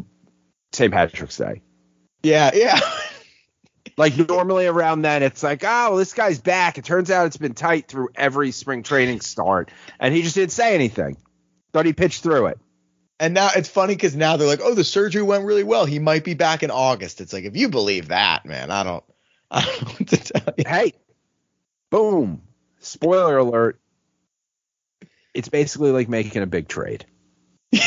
St. 0.71 0.91
Patrick's 0.91 1.38
Day. 1.38 1.62
yeah, 2.23 2.49
yeah. 2.56 2.80
Like 3.95 4.17
normally 4.17 4.65
around 4.65 5.03
then, 5.03 5.21
it's 5.23 5.43
like, 5.43 5.63
oh, 5.63 5.89
well, 5.89 5.97
this 5.97 6.13
guy's 6.13 6.39
back. 6.39 6.77
It 6.77 6.86
turns 6.86 7.12
out 7.12 7.27
it's 7.27 7.38
been 7.38 7.53
tight 7.53 7.88
through 7.88 8.10
every 8.15 8.51
spring 8.51 8.84
training 8.84 9.21
start, 9.21 9.71
and 9.99 10.13
he 10.13 10.23
just 10.23 10.36
didn't 10.36 10.51
say 10.51 10.73
anything. 10.73 11.17
Thought 11.73 11.86
he 11.86 11.93
pitched 11.93 12.23
through 12.23 12.47
it. 12.47 12.60
And 13.19 13.34
now 13.34 13.49
it's 13.56 13.69
funny 13.69 13.95
because 13.95 14.15
now 14.15 14.38
they're 14.38 14.47
like, 14.47 14.62
oh, 14.62 14.73
the 14.73 14.84
surgery 14.84 15.21
went 15.21 15.45
really 15.45 15.63
well. 15.63 15.86
He 15.86 15.99
might 15.99 16.23
be 16.23 16.34
back 16.34 16.63
in 16.63 16.71
August. 16.71 17.21
It's 17.21 17.32
like 17.34 17.45
if 17.45 17.56
you 17.56 17.69
believe 17.69 18.10
that, 18.10 18.45
man, 18.45 18.71
I 18.71 18.84
don't, 18.84 19.03
I 19.51 19.63
don't 19.63 19.82
know 19.82 19.91
what 19.91 20.08
to 20.10 20.17
tell 20.17 20.53
you. 20.58 20.63
Hey, 20.67 20.93
boom. 21.89 22.41
Spoiler 22.79 23.38
alert. 23.38 23.79
It's 25.34 25.49
basically 25.49 25.91
like 25.91 26.10
making 26.10 26.41
a 26.41 26.47
big 26.47 26.67
trade. 26.67 27.06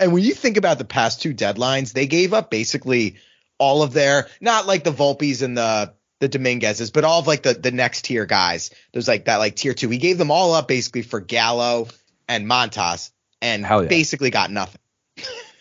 and 0.00 0.12
when 0.12 0.22
you 0.22 0.32
think 0.34 0.56
about 0.56 0.78
the 0.78 0.84
past 0.84 1.20
two 1.20 1.34
deadlines, 1.34 1.92
they 1.92 2.06
gave 2.06 2.32
up 2.32 2.50
basically 2.50 3.16
all 3.58 3.82
of 3.82 3.92
their, 3.92 4.28
not 4.40 4.66
like 4.66 4.84
the 4.84 4.92
Volpes 4.92 5.42
and 5.42 5.56
the 5.56 5.94
the 6.20 6.28
Dominguezes, 6.28 6.92
but 6.92 7.04
all 7.04 7.20
of 7.20 7.26
like 7.26 7.42
the 7.42 7.54
the 7.54 7.70
next 7.70 8.04
tier 8.04 8.26
guys. 8.26 8.70
There's 8.92 9.08
like 9.08 9.26
that 9.26 9.36
like 9.36 9.56
tier 9.56 9.74
two. 9.74 9.88
We 9.88 9.98
gave 9.98 10.18
them 10.18 10.30
all 10.30 10.54
up 10.54 10.68
basically 10.68 11.02
for 11.02 11.20
Gallo 11.20 11.88
and 12.28 12.46
Montas, 12.46 13.10
and 13.40 13.62
yeah. 13.62 13.82
basically 13.82 14.30
got 14.30 14.50
nothing. 14.50 14.80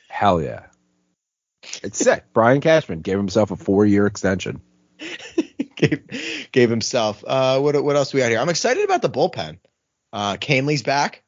Hell 0.08 0.42
yeah. 0.42 0.66
It's 1.84 2.00
sick. 2.00 2.26
Brian 2.34 2.62
Cashman 2.62 3.02
gave 3.02 3.18
himself 3.18 3.52
a 3.52 3.56
four 3.56 3.86
year 3.86 4.08
extension. 4.08 4.62
gave 5.76 6.50
gave 6.52 6.70
himself. 6.70 7.24
Uh, 7.26 7.60
what 7.60 7.82
what 7.84 7.96
else 7.96 8.14
we 8.14 8.20
got 8.20 8.30
here? 8.30 8.40
I'm 8.40 8.50
excited 8.50 8.84
about 8.84 9.02
the 9.02 9.10
bullpen. 9.10 9.60
Uh, 10.12 10.38
Kahnle's 10.38 10.82
back. 10.82 11.24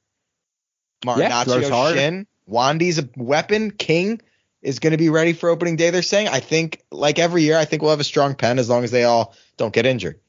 Yeah, 1.05 1.15
Marinaccio 1.15 1.69
hard. 1.69 1.95
Shin. 1.95 2.27
Wandy's 2.47 2.97
a 2.99 3.07
weapon. 3.15 3.71
King 3.71 4.21
is 4.61 4.79
going 4.79 4.91
to 4.91 4.97
be 4.97 5.09
ready 5.09 5.33
for 5.33 5.49
opening 5.49 5.75
day. 5.75 5.89
They're 5.89 6.01
saying. 6.01 6.27
I 6.27 6.39
think 6.39 6.83
like 6.91 7.19
every 7.19 7.43
year, 7.43 7.57
I 7.57 7.65
think 7.65 7.81
we'll 7.81 7.91
have 7.91 7.99
a 7.99 8.03
strong 8.05 8.35
pen 8.35 8.59
as 8.59 8.69
long 8.69 8.83
as 8.83 8.91
they 8.91 9.03
all 9.03 9.35
don't 9.57 9.73
get 9.73 9.85
injured. 9.85 10.19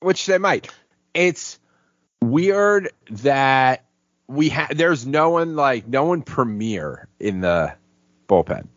which 0.00 0.26
they 0.26 0.38
might. 0.38 0.68
It's 1.14 1.58
weird 2.22 2.90
that 3.10 3.84
we 4.28 4.48
have. 4.50 4.76
There's 4.76 5.06
no 5.06 5.30
one 5.30 5.56
like 5.56 5.86
no 5.86 6.04
one 6.04 6.22
premier 6.22 7.08
in 7.20 7.40
the 7.40 7.74
bullpen. 8.28 8.68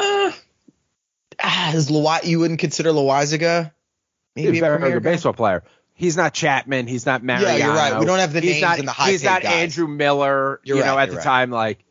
Uh, 0.00 0.32
is 1.74 1.90
Lowi- 1.90 2.24
you 2.24 2.40
wouldn't 2.40 2.60
consider 2.60 2.92
He's 4.34 4.44
maybe 4.46 4.58
a 4.58 4.62
very 4.62 4.78
premier 4.78 5.00
baseball 5.00 5.32
player. 5.32 5.64
He's 5.94 6.16
not 6.16 6.32
Chapman. 6.32 6.86
He's 6.86 7.06
not 7.06 7.24
Mariano. 7.24 7.56
Yeah, 7.56 7.66
you're 7.66 7.74
right. 7.74 7.98
We 7.98 8.06
don't 8.06 8.20
have 8.20 8.32
the 8.32 8.40
he's 8.40 8.52
names 8.52 8.62
not, 8.62 8.78
and 8.78 8.86
the 8.86 8.92
high 8.92 9.10
He's 9.10 9.24
not 9.24 9.42
guys. 9.42 9.52
Andrew 9.52 9.88
Miller. 9.88 10.60
You're 10.62 10.76
you 10.78 10.84
know, 10.84 10.94
right, 10.94 11.02
at 11.02 11.10
the 11.10 11.16
right. 11.16 11.24
time, 11.24 11.50
like 11.50 11.84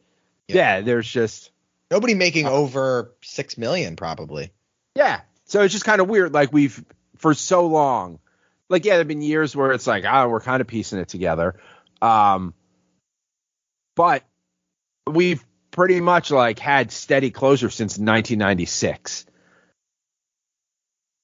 Yeah. 0.48 0.56
yeah, 0.78 0.82
there's 0.82 1.10
just 1.10 1.52
Nobody 1.90 2.14
making 2.16 2.46
Uh, 2.48 2.52
over 2.52 3.14
six 3.22 3.58
million 3.58 3.96
probably. 3.96 4.52
yeah. 4.96 5.22
So 5.46 5.62
it's 5.62 5.72
just 5.74 5.86
kind 5.86 6.02
of 6.02 6.10
weird. 6.10 6.34
Like 6.34 6.52
we've 6.52 6.84
for 7.16 7.34
so 7.34 7.68
long, 7.68 8.20
like 8.70 8.84
yeah, 8.84 8.96
there've 8.96 9.08
been 9.08 9.22
years 9.22 9.56
where 9.56 9.72
it's 9.72 9.88
like 9.88 10.04
ah, 10.06 10.28
we're 10.28 10.42
kind 10.42 10.60
of 10.62 10.68
piecing 10.68 11.00
it 11.00 11.08
together. 11.08 11.56
Um, 12.02 12.54
but 13.96 14.24
we've 15.10 15.44
pretty 15.72 16.02
much 16.02 16.32
like 16.32 16.60
had 16.60 16.92
steady 16.92 17.32
closure 17.32 17.70
since 17.70 17.94
1996. 17.98 19.26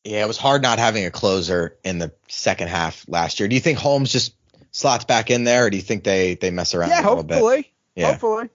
Yeah, 0.06 0.24
it 0.24 0.28
was 0.28 0.38
hard 0.38 0.62
not 0.62 0.80
having 0.80 1.06
a 1.06 1.12
closer 1.12 1.78
in 1.84 1.98
the 1.98 2.14
second 2.28 2.68
half 2.70 3.06
last 3.08 3.40
year. 3.40 3.48
Do 3.50 3.56
you 3.56 3.62
think 3.62 3.78
Holmes 3.80 4.12
just 4.12 4.36
slots 4.72 5.06
back 5.06 5.30
in 5.32 5.44
there, 5.44 5.66
or 5.66 5.70
do 5.70 5.78
you 5.78 5.84
think 5.84 6.04
they 6.04 6.36
they 6.36 6.52
mess 6.52 6.74
around 6.74 6.90
Yeah, 6.90 7.02
a 7.02 7.10
little 7.10 7.24
bit? 7.24 7.36
hopefully. 7.36 7.72
Yeah. 7.96 8.12
Hopefully. 8.12 8.50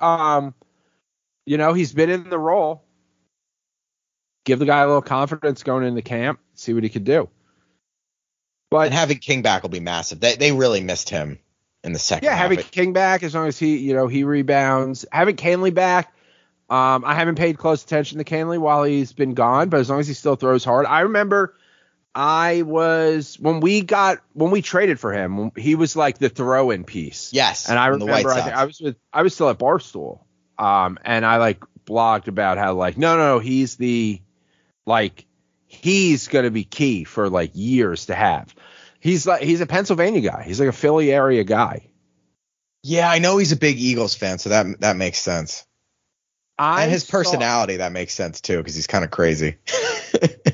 Um, 0.00 0.54
you 1.46 1.58
know, 1.58 1.72
he's 1.72 1.92
been 1.92 2.10
in 2.10 2.28
the 2.30 2.38
role. 2.38 2.84
Give 4.44 4.58
the 4.58 4.66
guy 4.66 4.80
a 4.80 4.86
little 4.86 5.02
confidence 5.02 5.62
going 5.62 5.84
into 5.84 6.02
camp, 6.02 6.40
see 6.54 6.72
what 6.72 6.82
he 6.82 6.88
could 6.88 7.04
do. 7.04 7.28
But 8.70 8.86
And 8.86 8.94
having 8.94 9.18
King 9.18 9.42
back 9.42 9.62
will 9.62 9.70
be 9.70 9.80
massive. 9.80 10.20
They 10.20 10.36
they 10.36 10.52
really 10.52 10.80
missed 10.80 11.10
him 11.10 11.38
in 11.84 11.92
the 11.92 11.98
second 11.98 12.24
yeah, 12.24 12.32
half. 12.32 12.50
having 12.50 12.58
King 12.58 12.92
back 12.92 13.22
as 13.22 13.34
long 13.34 13.48
as 13.48 13.58
he, 13.58 13.76
you 13.78 13.94
know, 13.94 14.06
he 14.06 14.24
rebounds. 14.24 15.04
Having 15.12 15.36
Kahnle 15.36 15.74
back, 15.74 16.14
um, 16.68 17.04
I 17.04 17.14
haven't 17.14 17.36
paid 17.36 17.58
close 17.58 17.82
attention 17.82 18.18
to 18.18 18.24
Kahnle 18.24 18.58
while 18.58 18.84
he's 18.84 19.12
been 19.12 19.34
gone, 19.34 19.68
but 19.68 19.80
as 19.80 19.90
long 19.90 20.00
as 20.00 20.08
he 20.08 20.14
still 20.14 20.36
throws 20.36 20.64
hard, 20.64 20.86
I 20.86 21.00
remember 21.00 21.54
I 22.14 22.62
was 22.62 23.38
when 23.38 23.60
we 23.60 23.82
got 23.82 24.18
when 24.32 24.50
we 24.50 24.62
traded 24.62 24.98
for 24.98 25.12
him, 25.12 25.52
he 25.56 25.74
was 25.76 25.94
like 25.94 26.18
the 26.18 26.28
throw-in 26.28 26.84
piece. 26.84 27.30
yes, 27.32 27.68
And 27.68 27.78
I 27.78 27.90
on 27.90 27.98
the 28.00 28.06
White 28.06 28.24
remember 28.24 28.50
I, 28.50 28.62
I 28.62 28.64
was 28.64 28.80
with 28.80 28.96
I 29.12 29.22
was 29.22 29.34
still 29.34 29.48
at 29.48 29.58
Barstool, 29.58 30.20
um, 30.58 30.98
and 31.04 31.24
I 31.24 31.36
like 31.36 31.62
blogged 31.86 32.28
about 32.28 32.58
how 32.58 32.74
like 32.74 32.98
no 32.98 33.16
no 33.16 33.34
no 33.34 33.38
he's 33.38 33.76
the 33.76 34.20
like 34.86 35.26
he's 35.66 36.26
gonna 36.28 36.50
be 36.50 36.64
key 36.64 37.04
for 37.04 37.28
like 37.28 37.52
years 37.54 38.06
to 38.06 38.14
have. 38.14 38.54
He's 38.98 39.26
like 39.26 39.42
he's 39.42 39.60
a 39.60 39.66
Pennsylvania 39.66 40.20
guy. 40.20 40.42
He's 40.42 40.58
like 40.58 40.68
a 40.68 40.72
Philly 40.72 41.12
area 41.12 41.44
guy. 41.44 41.86
yeah, 42.82 43.08
I 43.08 43.20
know 43.20 43.38
he's 43.38 43.52
a 43.52 43.56
big 43.56 43.78
Eagles 43.78 44.14
fan, 44.16 44.38
so 44.38 44.48
that 44.50 44.80
that 44.80 44.96
makes 44.96 45.18
sense. 45.18 45.64
I 46.58 46.82
and 46.82 46.92
his 46.92 47.04
saw- 47.06 47.12
personality 47.12 47.76
that 47.76 47.92
makes 47.92 48.14
sense 48.14 48.40
too, 48.40 48.58
because 48.58 48.74
he's 48.74 48.88
kind 48.88 49.04
of 49.04 49.10
crazy. 49.12 49.58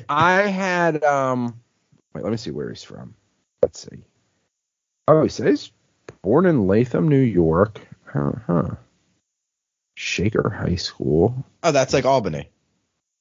I 0.09 0.43
had 0.43 1.03
um 1.03 1.59
wait, 2.13 2.23
let 2.23 2.31
me 2.31 2.37
see 2.37 2.51
where 2.51 2.69
he's 2.69 2.83
from. 2.83 3.15
Let's 3.61 3.79
see. 3.79 4.03
Oh, 5.07 5.23
he 5.23 5.29
says 5.29 5.71
born 6.21 6.45
in 6.45 6.67
Latham, 6.67 7.07
New 7.07 7.19
York. 7.19 7.79
Huh. 8.05 8.31
huh. 8.45 8.69
Shaker 9.95 10.49
High 10.49 10.75
School. 10.75 11.45
oh, 11.63 11.71
that's 11.71 11.93
like 11.93 12.05
Albany. 12.05 12.49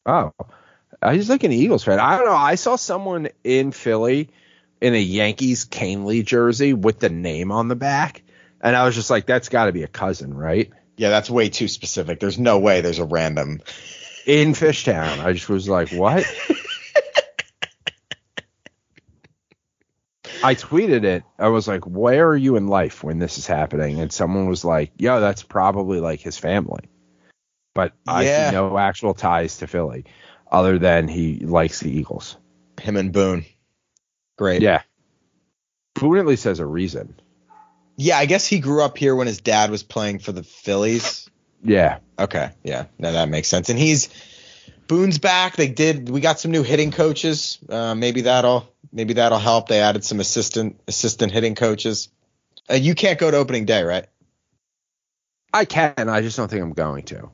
Oh, 0.04 0.32
uh, 1.00 1.12
he's 1.12 1.30
like 1.30 1.42
an 1.42 1.52
Eagles 1.52 1.84
fan. 1.84 1.98
I 1.98 2.16
don't 2.16 2.26
know. 2.26 2.36
I 2.36 2.56
saw 2.56 2.76
someone 2.76 3.28
in 3.42 3.72
Philly 3.72 4.30
in 4.80 4.94
a 4.94 5.00
Yankees 5.00 5.64
Kahnle 5.64 6.24
jersey 6.24 6.74
with 6.74 6.98
the 6.98 7.08
name 7.08 7.50
on 7.50 7.68
the 7.68 7.76
back, 7.76 8.22
and 8.60 8.76
I 8.76 8.84
was 8.84 8.94
just 8.94 9.10
like, 9.10 9.26
that's 9.26 9.48
got 9.48 9.66
to 9.66 9.72
be 9.72 9.84
a 9.84 9.88
cousin, 9.88 10.34
right? 10.34 10.70
Yeah, 10.96 11.08
that's 11.10 11.30
way 11.30 11.48
too 11.48 11.68
specific. 11.68 12.20
There's 12.20 12.38
no 12.38 12.58
way 12.58 12.80
there's 12.80 12.98
a 12.98 13.04
random. 13.04 13.60
In 14.26 14.52
Fishtown. 14.54 15.20
I 15.24 15.32
just 15.32 15.48
was 15.48 15.68
like, 15.68 15.90
what? 15.90 16.24
I 20.42 20.54
tweeted 20.54 21.04
it. 21.04 21.22
I 21.38 21.48
was 21.48 21.66
like, 21.66 21.84
where 21.86 22.28
are 22.28 22.36
you 22.36 22.56
in 22.56 22.66
life 22.66 23.02
when 23.02 23.18
this 23.18 23.38
is 23.38 23.46
happening? 23.46 24.00
And 24.00 24.12
someone 24.12 24.48
was 24.48 24.64
like, 24.64 24.92
yo, 24.98 25.20
that's 25.20 25.42
probably 25.42 26.00
like 26.00 26.20
his 26.20 26.36
family. 26.36 26.90
But 27.74 27.92
I 28.06 28.24
Yeah. 28.24 28.50
see 28.50 28.56
no 28.56 28.76
actual 28.76 29.14
ties 29.14 29.58
to 29.58 29.66
Philly 29.66 30.04
other 30.50 30.78
than 30.78 31.08
he 31.08 31.38
likes 31.40 31.80
the 31.80 31.90
Eagles. 31.90 32.36
Him 32.80 32.96
and 32.96 33.12
Boone. 33.12 33.44
Great. 34.36 34.60
Yeah. 34.62 34.82
Boone 35.94 36.18
at 36.18 36.26
least 36.26 36.44
has 36.44 36.58
a 36.58 36.66
reason. 36.66 37.18
Yeah, 37.96 38.18
I 38.18 38.26
guess 38.26 38.46
he 38.46 38.58
grew 38.58 38.82
up 38.82 38.98
here 38.98 39.14
when 39.16 39.26
his 39.26 39.40
dad 39.40 39.70
was 39.70 39.82
playing 39.82 40.18
for 40.18 40.32
the 40.32 40.42
Phillies. 40.42 41.30
Yeah. 41.66 41.98
Okay, 42.18 42.50
yeah, 42.64 42.86
no, 42.98 43.12
that 43.12 43.28
makes 43.28 43.48
sense. 43.48 43.68
And 43.68 43.78
he's 43.78 44.08
Boone's 44.88 45.18
back. 45.18 45.56
They 45.56 45.68
did. 45.68 46.08
We 46.08 46.20
got 46.20 46.38
some 46.38 46.50
new 46.50 46.62
hitting 46.62 46.92
coaches. 46.92 47.58
Uh, 47.68 47.94
maybe 47.94 48.22
that'll 48.22 48.72
maybe 48.92 49.14
that'll 49.14 49.38
help. 49.38 49.68
They 49.68 49.80
added 49.80 50.04
some 50.04 50.20
assistant 50.20 50.80
assistant 50.86 51.32
hitting 51.32 51.54
coaches. 51.54 52.08
Uh, 52.70 52.74
you 52.74 52.94
can't 52.94 53.18
go 53.18 53.30
to 53.30 53.36
opening 53.36 53.64
day, 53.64 53.82
right? 53.82 54.06
I 55.52 55.64
can. 55.64 55.94
I 56.08 56.20
just 56.20 56.36
don't 56.36 56.48
think 56.48 56.62
I'm 56.62 56.72
going 56.72 57.04
to. 57.06 57.30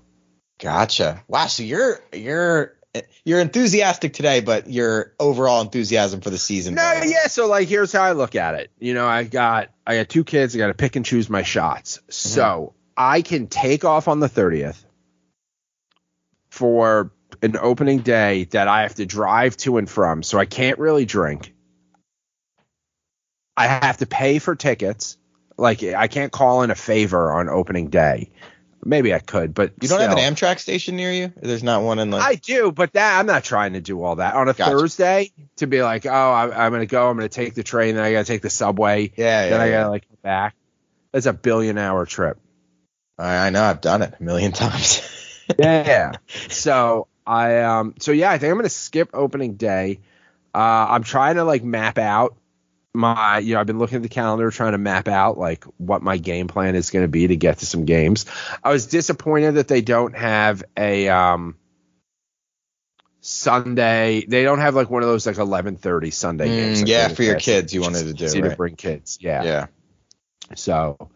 Gotcha. 0.58 1.22
Wow. 1.28 1.46
So 1.46 1.62
you're 1.62 2.00
you're 2.12 2.74
you're 3.24 3.40
enthusiastic 3.40 4.12
today, 4.14 4.40
but 4.40 4.68
your 4.68 5.12
overall 5.18 5.60
enthusiasm 5.60 6.20
for 6.20 6.30
the 6.30 6.38
season. 6.38 6.74
No, 6.74 7.00
yeah. 7.04 7.26
So 7.26 7.48
like, 7.48 7.68
here's 7.68 7.92
how 7.92 8.02
I 8.02 8.12
look 8.12 8.34
at 8.34 8.54
it. 8.54 8.70
You 8.78 8.94
know, 8.94 9.06
I 9.06 9.24
got 9.24 9.70
I 9.86 9.96
got 9.96 10.08
two 10.08 10.24
kids. 10.24 10.54
I 10.54 10.58
got 10.58 10.68
to 10.68 10.74
pick 10.74 10.96
and 10.96 11.04
choose 11.04 11.28
my 11.28 11.42
shots. 11.42 12.00
So 12.08 12.74
I 12.96 13.22
can 13.22 13.46
take 13.46 13.84
off 13.84 14.08
on 14.08 14.20
the 14.20 14.28
30th 14.28 14.82
for 16.50 17.12
an 17.40 17.56
opening 17.56 18.00
day 18.00 18.44
that 18.44 18.68
I 18.68 18.82
have 18.82 18.94
to 18.96 19.06
drive 19.06 19.56
to 19.58 19.78
and 19.78 19.88
from. 19.88 20.22
So 20.22 20.38
I 20.38 20.44
can't 20.44 20.78
really 20.78 21.04
drink. 21.04 21.54
I 23.56 23.66
have 23.66 23.98
to 23.98 24.06
pay 24.06 24.38
for 24.38 24.54
tickets. 24.54 25.16
Like 25.56 25.82
I 25.82 26.08
can't 26.08 26.32
call 26.32 26.62
in 26.62 26.70
a 26.70 26.74
favor 26.74 27.32
on 27.32 27.48
opening 27.48 27.88
day. 27.88 28.30
Maybe 28.84 29.14
I 29.14 29.20
could, 29.20 29.54
but 29.54 29.74
You 29.80 29.88
don't 29.88 30.00
have 30.00 30.18
an 30.18 30.18
Amtrak 30.18 30.58
station 30.58 30.96
near 30.96 31.12
you? 31.12 31.32
There's 31.40 31.62
not 31.62 31.82
one 31.82 32.00
in 32.00 32.10
like. 32.10 32.22
I 32.22 32.34
do, 32.34 32.72
but 32.72 32.92
that 32.94 33.20
I'm 33.20 33.26
not 33.26 33.44
trying 33.44 33.74
to 33.74 33.80
do 33.80 34.02
all 34.02 34.16
that 34.16 34.34
on 34.34 34.48
a 34.48 34.54
Gotcha. 34.54 34.72
Thursday 34.72 35.32
to 35.56 35.68
be 35.68 35.82
like, 35.82 36.04
oh, 36.04 36.10
I'm, 36.10 36.52
I'm 36.52 36.72
gonna 36.72 36.86
go, 36.86 37.08
I'm 37.08 37.16
gonna 37.16 37.28
take 37.28 37.54
the 37.54 37.62
train, 37.62 37.94
then 37.94 38.04
I 38.04 38.10
gotta 38.10 38.24
take 38.24 38.42
the 38.42 38.50
subway, 38.50 39.12
yeah, 39.16 39.50
then 39.50 39.60
I 39.60 39.66
yeah. 39.66 39.72
gotta 39.72 39.90
like 39.90 40.04
back. 40.22 40.56
That's 41.12 41.26
a 41.26 41.32
billion 41.32 41.78
hour 41.78 42.06
trip. 42.06 42.40
I, 43.18 43.46
I 43.46 43.50
know. 43.50 43.62
I've 43.62 43.80
done 43.80 44.02
it 44.02 44.14
a 44.18 44.22
million 44.22 44.52
times. 44.52 45.02
Yeah. 45.58 46.16
so 46.48 47.08
I 47.26 47.60
um 47.60 47.94
so 47.98 48.12
yeah, 48.12 48.30
I 48.30 48.38
think 48.38 48.50
I'm 48.50 48.58
gonna 48.58 48.68
skip 48.68 49.10
opening 49.14 49.54
day. 49.54 50.00
Uh, 50.54 50.86
I'm 50.90 51.02
trying 51.02 51.36
to 51.36 51.44
like 51.44 51.64
map 51.64 51.98
out 51.98 52.36
my 52.94 53.38
you 53.38 53.54
know 53.54 53.60
I've 53.60 53.66
been 53.66 53.78
looking 53.78 53.96
at 53.96 54.02
the 54.02 54.08
calendar 54.08 54.50
trying 54.50 54.72
to 54.72 54.78
map 54.78 55.08
out 55.08 55.38
like 55.38 55.64
what 55.78 56.02
my 56.02 56.18
game 56.18 56.46
plan 56.46 56.74
is 56.74 56.90
going 56.90 57.04
to 57.04 57.08
be 57.08 57.26
to 57.26 57.36
get 57.36 57.58
to 57.58 57.66
some 57.66 57.84
games. 57.84 58.26
I 58.62 58.70
was 58.70 58.86
disappointed 58.86 59.52
that 59.52 59.68
they 59.68 59.80
don't 59.80 60.14
have 60.14 60.62
a 60.76 61.08
um 61.08 61.56
Sunday. 63.20 64.24
They 64.26 64.42
don't 64.42 64.58
have 64.58 64.74
like 64.74 64.90
one 64.90 65.02
of 65.02 65.08
those 65.08 65.26
like 65.26 65.36
11:30 65.36 66.12
Sunday 66.12 66.48
Mm, 66.48 66.56
games. 66.56 66.82
like 66.82 66.88
yeah, 66.88 67.08
for 67.08 67.22
your 67.22 67.36
kids, 67.36 67.72
you 67.72 67.80
wanted 67.80 68.04
to 68.04 68.14
do, 68.14 68.24
easy 68.26 68.42
to 68.42 68.50
bring 68.56 68.76
kids. 68.76 69.18
Yeah. 69.20 69.44
yeah. 69.44 69.66
So 70.54 71.10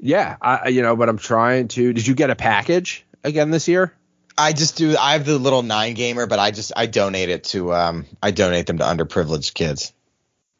yeah, 0.00 0.36
I 0.40 0.68
you 0.68 0.82
know, 0.82 0.96
but 0.96 1.08
I'm 1.08 1.18
trying 1.18 1.68
to. 1.68 1.92
Did 1.92 2.06
you 2.06 2.14
get 2.14 2.30
a 2.30 2.36
package 2.36 3.04
again 3.22 3.50
this 3.50 3.68
year? 3.68 3.94
I 4.36 4.52
just 4.52 4.76
do. 4.76 4.96
I 4.96 5.12
have 5.12 5.26
the 5.26 5.38
little 5.38 5.62
nine 5.62 5.94
gamer, 5.94 6.26
but 6.26 6.38
I 6.38 6.50
just 6.50 6.72
I 6.76 6.86
donate 6.86 7.28
it 7.28 7.44
to 7.44 7.74
um 7.74 8.06
I 8.22 8.30
donate 8.30 8.66
them 8.66 8.78
to 8.78 8.84
underprivileged 8.84 9.54
kids. 9.54 9.92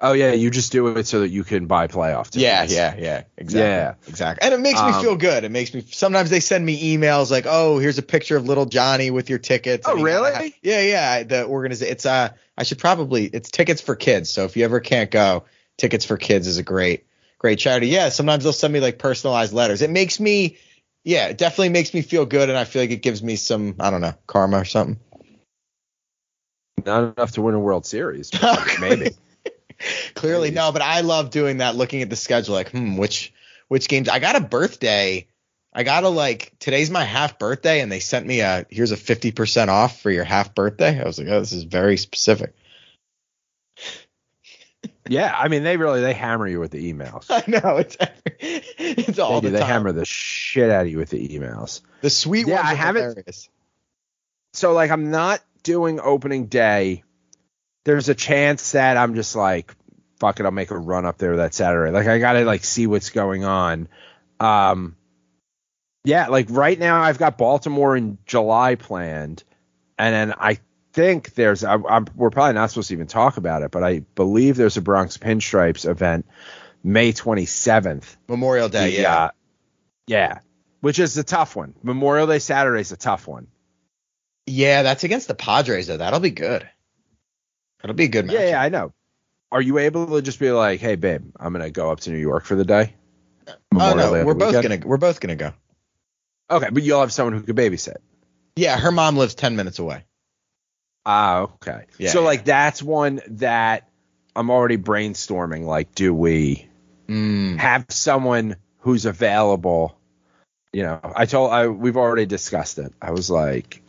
Oh 0.02 0.12
yeah, 0.12 0.32
you 0.32 0.50
just 0.50 0.72
do 0.72 0.86
it 0.96 1.06
so 1.06 1.20
that 1.20 1.28
you 1.28 1.44
can 1.44 1.66
buy 1.66 1.86
playoff 1.86 2.30
tickets. 2.30 2.72
Yeah, 2.72 2.94
yeah, 2.94 2.94
yeah, 2.98 3.22
exactly. 3.36 3.60
Yeah. 3.60 3.94
exactly. 4.08 4.46
And 4.46 4.54
it 4.54 4.60
makes 4.60 4.80
me 4.80 4.92
Um, 4.92 5.02
feel 5.02 5.16
good. 5.16 5.44
It 5.44 5.50
makes 5.50 5.74
me. 5.74 5.84
Sometimes 5.90 6.30
they 6.30 6.40
send 6.40 6.64
me 6.64 6.96
emails 6.96 7.30
like, 7.30 7.44
"Oh, 7.46 7.78
here's 7.78 7.98
a 7.98 8.02
picture 8.02 8.38
of 8.38 8.46
little 8.46 8.64
Johnny 8.64 9.10
with 9.10 9.28
your 9.28 9.38
tickets." 9.38 9.86
Oh, 9.86 10.00
really? 10.00 10.54
yeah, 10.62 10.80
yeah. 10.80 11.22
The 11.22 11.44
organization. 11.46 11.92
It's 11.92 12.06
uh, 12.06 12.30
I 12.56 12.62
should 12.62 12.78
probably. 12.78 13.26
It's 13.26 13.50
tickets 13.50 13.82
for 13.82 13.94
kids. 13.94 14.30
So 14.30 14.44
if 14.44 14.56
you 14.56 14.64
ever 14.64 14.80
can't 14.80 15.10
go, 15.10 15.44
tickets 15.76 16.06
for 16.06 16.16
kids 16.16 16.46
is 16.46 16.56
a 16.56 16.62
great, 16.62 17.04
great 17.40 17.58
charity. 17.58 17.88
Yeah. 17.88 18.10
Sometimes 18.10 18.44
they'll 18.44 18.52
send 18.52 18.72
me 18.72 18.78
like 18.78 18.98
personalized 18.98 19.52
letters. 19.52 19.82
It 19.82 19.90
makes 19.90 20.20
me. 20.20 20.58
Yeah, 21.02 21.28
it 21.28 21.38
definitely 21.38 21.70
makes 21.70 21.94
me 21.94 22.02
feel 22.02 22.26
good, 22.26 22.50
and 22.50 22.58
I 22.58 22.64
feel 22.64 22.82
like 22.82 22.90
it 22.90 23.00
gives 23.00 23.22
me 23.22 23.36
some, 23.36 23.76
I 23.80 23.90
don't 23.90 24.02
know, 24.02 24.12
karma 24.26 24.58
or 24.58 24.64
something. 24.66 25.00
Not 26.84 27.16
enough 27.16 27.32
to 27.32 27.42
win 27.42 27.54
a 27.54 27.58
World 27.58 27.86
Series, 27.86 28.30
maybe. 28.80 29.16
Clearly 30.14 30.48
Maybe. 30.48 30.56
no, 30.56 30.72
but 30.72 30.82
I 30.82 31.00
love 31.00 31.30
doing 31.30 31.58
that. 31.58 31.74
Looking 31.74 32.02
at 32.02 32.10
the 32.10 32.16
schedule, 32.16 32.54
like, 32.54 32.70
hmm, 32.70 32.98
which 32.98 33.32
which 33.68 33.88
games? 33.88 34.10
I 34.10 34.18
got 34.18 34.36
a 34.36 34.40
birthday. 34.40 35.26
I 35.72 35.84
got 35.84 36.04
a 36.04 36.10
like 36.10 36.52
today's 36.58 36.90
my 36.90 37.04
half 37.04 37.38
birthday, 37.38 37.80
and 37.80 37.90
they 37.90 38.00
sent 38.00 38.26
me 38.26 38.40
a 38.40 38.66
here's 38.68 38.90
a 38.92 38.96
fifty 38.96 39.30
percent 39.32 39.70
off 39.70 40.02
for 40.02 40.10
your 40.10 40.24
half 40.24 40.54
birthday. 40.54 41.00
I 41.00 41.04
was 41.04 41.18
like, 41.18 41.28
oh, 41.28 41.40
this 41.40 41.52
is 41.52 41.64
very 41.64 41.96
specific. 41.96 42.54
Yeah, 45.08 45.34
I 45.36 45.48
mean 45.48 45.62
they 45.62 45.76
really 45.76 46.00
they 46.00 46.12
hammer 46.12 46.46
you 46.46 46.60
with 46.60 46.70
the 46.72 46.92
emails. 46.92 47.26
I 47.30 47.42
know 47.48 47.78
it's 47.78 47.96
it's 48.38 49.18
all 49.18 49.40
they, 49.40 49.48
do, 49.48 49.52
the 49.52 49.58
they 49.58 49.60
time. 49.60 49.68
hammer 49.68 49.92
the 49.92 50.04
shit 50.04 50.70
out 50.70 50.82
of 50.86 50.88
you 50.92 50.98
with 50.98 51.10
the 51.10 51.28
emails. 51.28 51.80
the 52.02 52.10
sweet 52.10 52.46
Yeah, 52.46 52.56
ones 52.56 52.66
I 52.68 52.72
are 52.72 52.76
haven't- 52.76 53.02
hilarious. 53.02 53.48
So 54.52 54.72
like 54.72 54.90
I'm 54.90 55.10
not 55.10 55.40
doing 55.62 56.00
opening 56.00 56.46
day. 56.46 57.04
There's 57.84 58.08
a 58.08 58.14
chance 58.14 58.72
that 58.72 58.96
I'm 58.96 59.14
just 59.14 59.34
like, 59.36 59.74
fuck 60.18 60.38
it, 60.40 60.44
I'll 60.44 60.52
make 60.52 60.70
a 60.70 60.76
run 60.78 61.06
up 61.06 61.18
there 61.18 61.36
that 61.38 61.54
Saturday. 61.54 61.92
Like 61.92 62.06
I 62.08 62.18
gotta 62.18 62.44
like 62.44 62.64
see 62.64 62.86
what's 62.86 63.10
going 63.10 63.44
on. 63.44 63.88
Um 64.38 64.96
yeah, 66.04 66.28
like 66.28 66.46
right 66.50 66.78
now 66.78 67.00
I've 67.02 67.18
got 67.18 67.36
Baltimore 67.38 67.96
in 67.96 68.18
July 68.26 68.74
planned, 68.74 69.44
and 69.98 70.14
then 70.14 70.34
I 70.38 70.58
think 70.92 71.34
there's 71.34 71.64
I, 71.64 71.74
I'm, 71.74 72.06
we're 72.14 72.30
probably 72.30 72.54
not 72.54 72.70
supposed 72.70 72.88
to 72.88 72.94
even 72.94 73.06
talk 73.06 73.36
about 73.36 73.62
it, 73.62 73.70
but 73.70 73.82
I 73.84 74.00
believe 74.14 74.56
there's 74.56 74.76
a 74.76 74.82
Bronx 74.82 75.16
Pinstripes 75.18 75.88
event 75.88 76.26
May 76.82 77.12
27th. 77.12 78.16
Memorial 78.28 78.68
Day, 78.68 78.96
The, 78.96 79.02
yeah. 79.02 79.16
uh, 79.24 79.30
yeah, 80.06 80.38
which 80.80 80.98
is 80.98 81.16
a 81.18 81.24
tough 81.24 81.54
one. 81.56 81.74
Memorial 81.82 82.26
Day 82.26 82.38
Saturday 82.38 82.80
is 82.80 82.92
a 82.92 82.96
tough 82.96 83.26
one. 83.28 83.46
yeah, 84.46 84.82
that's 84.82 85.04
against 85.04 85.28
the 85.28 85.34
Padres 85.34 85.86
though. 85.86 85.96
That'll 85.98 86.20
be 86.20 86.30
good. 86.30 86.68
That'll 87.80 87.96
be 87.96 88.04
a 88.04 88.08
good 88.08 88.26
match. 88.26 88.34
Yeah, 88.34 88.48
yeah, 88.50 88.62
I 88.62 88.68
know. 88.68 88.92
Are 89.52 89.60
you 89.62 89.78
able 89.78 90.06
to 90.06 90.22
just 90.22 90.38
be 90.38 90.50
like, 90.52 90.80
"Hey, 90.80 90.96
babe, 90.96 91.24
I'm 91.38 91.52
gonna 91.52 91.70
go 91.70 91.90
up 91.90 92.00
to 92.00 92.10
New 92.10 92.18
York 92.18 92.44
for 92.44 92.54
the 92.56 92.64
day"? 92.64 92.94
Oh 93.48 93.54
Memorial 93.72 93.96
Day 93.96 94.14
no, 94.14 94.20
on 94.20 94.26
we're 94.26 94.34
both 94.34 94.54
weekend? 94.54 94.80
gonna 94.82 94.88
we're 94.88 94.96
both 94.96 95.20
gonna 95.20 95.36
go. 95.36 95.52
Okay, 96.50 96.68
but 96.70 96.82
you'll 96.82 97.00
have 97.00 97.12
someone 97.12 97.32
who 97.34 97.42
could 97.42 97.56
babysit. 97.56 97.96
Yeah, 98.56 98.76
her 98.78 98.90
mom 98.92 99.16
lives 99.16 99.34
ten 99.34 99.56
minutes 99.56 99.78
away. 99.78 100.04
Ah, 101.06 101.40
okay. 101.40 101.84
Yeah, 101.98 102.10
so 102.10 102.20
yeah. 102.20 102.26
like 102.26 102.44
that's 102.44 102.82
one 102.82 103.20
that 103.28 103.88
I'm 104.36 104.50
already 104.50 104.76
brainstorming. 104.76 105.64
Like, 105.64 105.94
do 105.94 106.14
we 106.14 106.66
Mm. 107.08 107.58
have 107.58 107.86
someone 107.88 108.56
who's 108.80 109.04
available? 109.04 109.98
You 110.72 110.84
know, 110.84 111.00
I 111.16 111.26
told 111.26 111.50
I 111.50 111.66
we've 111.68 111.96
already 111.96 112.26
discussed 112.26 112.78
it. 112.78 112.92
I 113.02 113.10
was 113.10 113.28
like, 113.30 113.82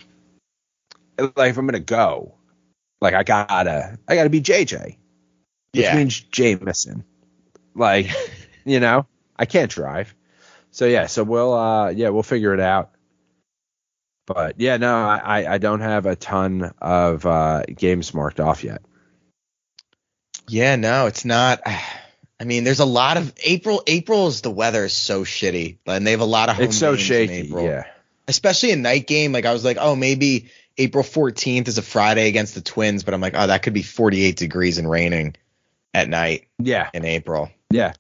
like 1.20 1.52
if 1.52 1.58
I'm 1.58 1.66
gonna 1.68 1.80
go, 1.80 2.34
like 3.02 3.14
I 3.14 3.24
gotta 3.24 4.00
I 4.08 4.16
gotta 4.16 4.30
be 4.30 4.42
JJ. 4.42 4.98
which 5.74 5.86
Yeah. 5.86 5.96
means 5.96 6.20
Jameson. 6.20 7.04
Like, 7.76 8.08
you 8.66 8.80
know, 8.80 9.06
I 9.38 9.46
can't 9.46 9.70
drive. 9.72 10.14
So 10.72 10.86
yeah, 10.86 11.06
so 11.08 11.24
we'll 11.24 11.54
uh 11.54 11.90
yeah, 11.90 12.10
we'll 12.10 12.24
figure 12.24 12.54
it 12.54 12.60
out. 12.60 12.91
But 14.34 14.60
yeah, 14.60 14.78
no, 14.78 14.96
I, 14.96 15.54
I- 15.54 15.58
don't 15.58 15.82
have 15.82 16.06
a 16.06 16.16
ton 16.16 16.72
of 16.82 17.26
uh 17.26 17.64
games 17.76 18.14
marked 18.14 18.40
off 18.40 18.64
yet. 18.64 18.82
Yeah, 20.48 20.76
no, 20.76 21.08
it's 21.08 21.26
not. 21.26 21.62
I 22.40 22.44
mean, 22.44 22.64
there's 22.64 22.80
a 22.80 22.86
lot 22.86 23.18
of 23.18 23.32
April. 23.44 23.84
April's 23.86 24.42
the 24.42 24.50
weather 24.50 24.86
is 24.86 24.94
so 24.94 25.24
shitty, 25.24 25.78
and 25.86 26.08
they 26.08 26.12
have 26.12 26.22
a 26.22 26.26
lot 26.26 26.50
of 26.50 26.56
home 26.56 26.66
It's 26.66 26.78
so 26.78 26.96
games 26.96 27.02
in 27.02 27.08
shaky. 27.08 27.34
April. 27.48 27.66
Yeah. 27.66 27.84
especially 28.28 28.72
a 28.72 28.76
night 28.78 29.06
game. 29.06 29.32
Like 29.32 29.46
I 29.46 29.54
was 29.54 29.64
like, 29.64 29.78
oh, 29.80 29.96
maybe 29.96 30.50
April 30.78 31.04
14th 31.04 31.68
is 31.68 31.78
a 31.78 31.84
Friday 31.84 32.28
against 32.30 32.56
the 32.56 32.62
Twins, 32.62 33.04
but 33.04 33.14
I'm 33.14 33.22
like, 33.22 33.34
oh, 33.38 33.46
that 33.46 33.62
could 33.62 33.74
be 33.74 33.84
48 33.84 34.36
degrees 34.38 34.80
and 34.80 34.90
raining 34.90 35.36
at 35.94 36.10
night 36.10 36.48
Yeah. 36.58 36.90
in 36.96 37.06
April. 37.06 37.52
Yeah. 37.70 37.94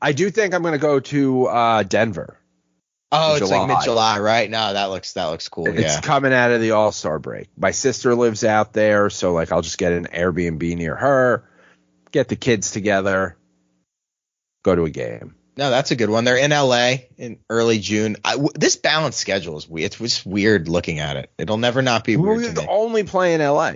I 0.00 0.12
do 0.12 0.30
think 0.30 0.54
I'm 0.54 0.62
gonna 0.62 0.78
go 0.78 1.00
to 1.00 1.46
uh 1.46 1.82
Denver. 1.82 2.38
Oh, 3.12 3.36
it's 3.36 3.50
like 3.50 3.68
mid 3.68 3.78
July, 3.84 4.18
right? 4.18 4.50
No, 4.50 4.72
that 4.72 4.86
looks 4.86 5.12
that 5.12 5.26
looks 5.26 5.48
cool. 5.48 5.68
It's 5.68 5.80
yeah. 5.80 6.00
coming 6.00 6.32
out 6.32 6.50
of 6.50 6.60
the 6.60 6.72
All 6.72 6.90
Star 6.90 7.18
break. 7.18 7.48
My 7.56 7.70
sister 7.70 8.14
lives 8.14 8.42
out 8.44 8.72
there, 8.72 9.08
so 9.10 9.32
like 9.32 9.52
I'll 9.52 9.62
just 9.62 9.78
get 9.78 9.92
an 9.92 10.06
Airbnb 10.06 10.76
near 10.76 10.96
her, 10.96 11.48
get 12.10 12.28
the 12.28 12.36
kids 12.36 12.72
together, 12.72 13.36
go 14.64 14.74
to 14.74 14.84
a 14.84 14.90
game. 14.90 15.36
No, 15.56 15.70
that's 15.70 15.92
a 15.92 15.96
good 15.96 16.10
one. 16.10 16.24
They're 16.24 16.36
in 16.36 16.50
LA 16.50 16.94
in 17.16 17.38
early 17.48 17.78
June. 17.78 18.16
I 18.24 18.32
w 18.32 18.50
this 18.54 18.74
balanced 18.74 19.20
schedule 19.20 19.56
is 19.56 19.68
weird. 19.68 19.86
It's 19.86 19.98
just 19.98 20.26
weird 20.26 20.68
looking 20.68 20.98
at 20.98 21.16
it. 21.16 21.30
It'll 21.38 21.58
never 21.58 21.82
not 21.82 22.02
be 22.02 22.16
weird 22.16 22.38
We 22.38 22.44
to 22.46 22.60
me. 22.62 22.66
only 22.68 23.04
play 23.04 23.34
in 23.34 23.40
LA. 23.40 23.74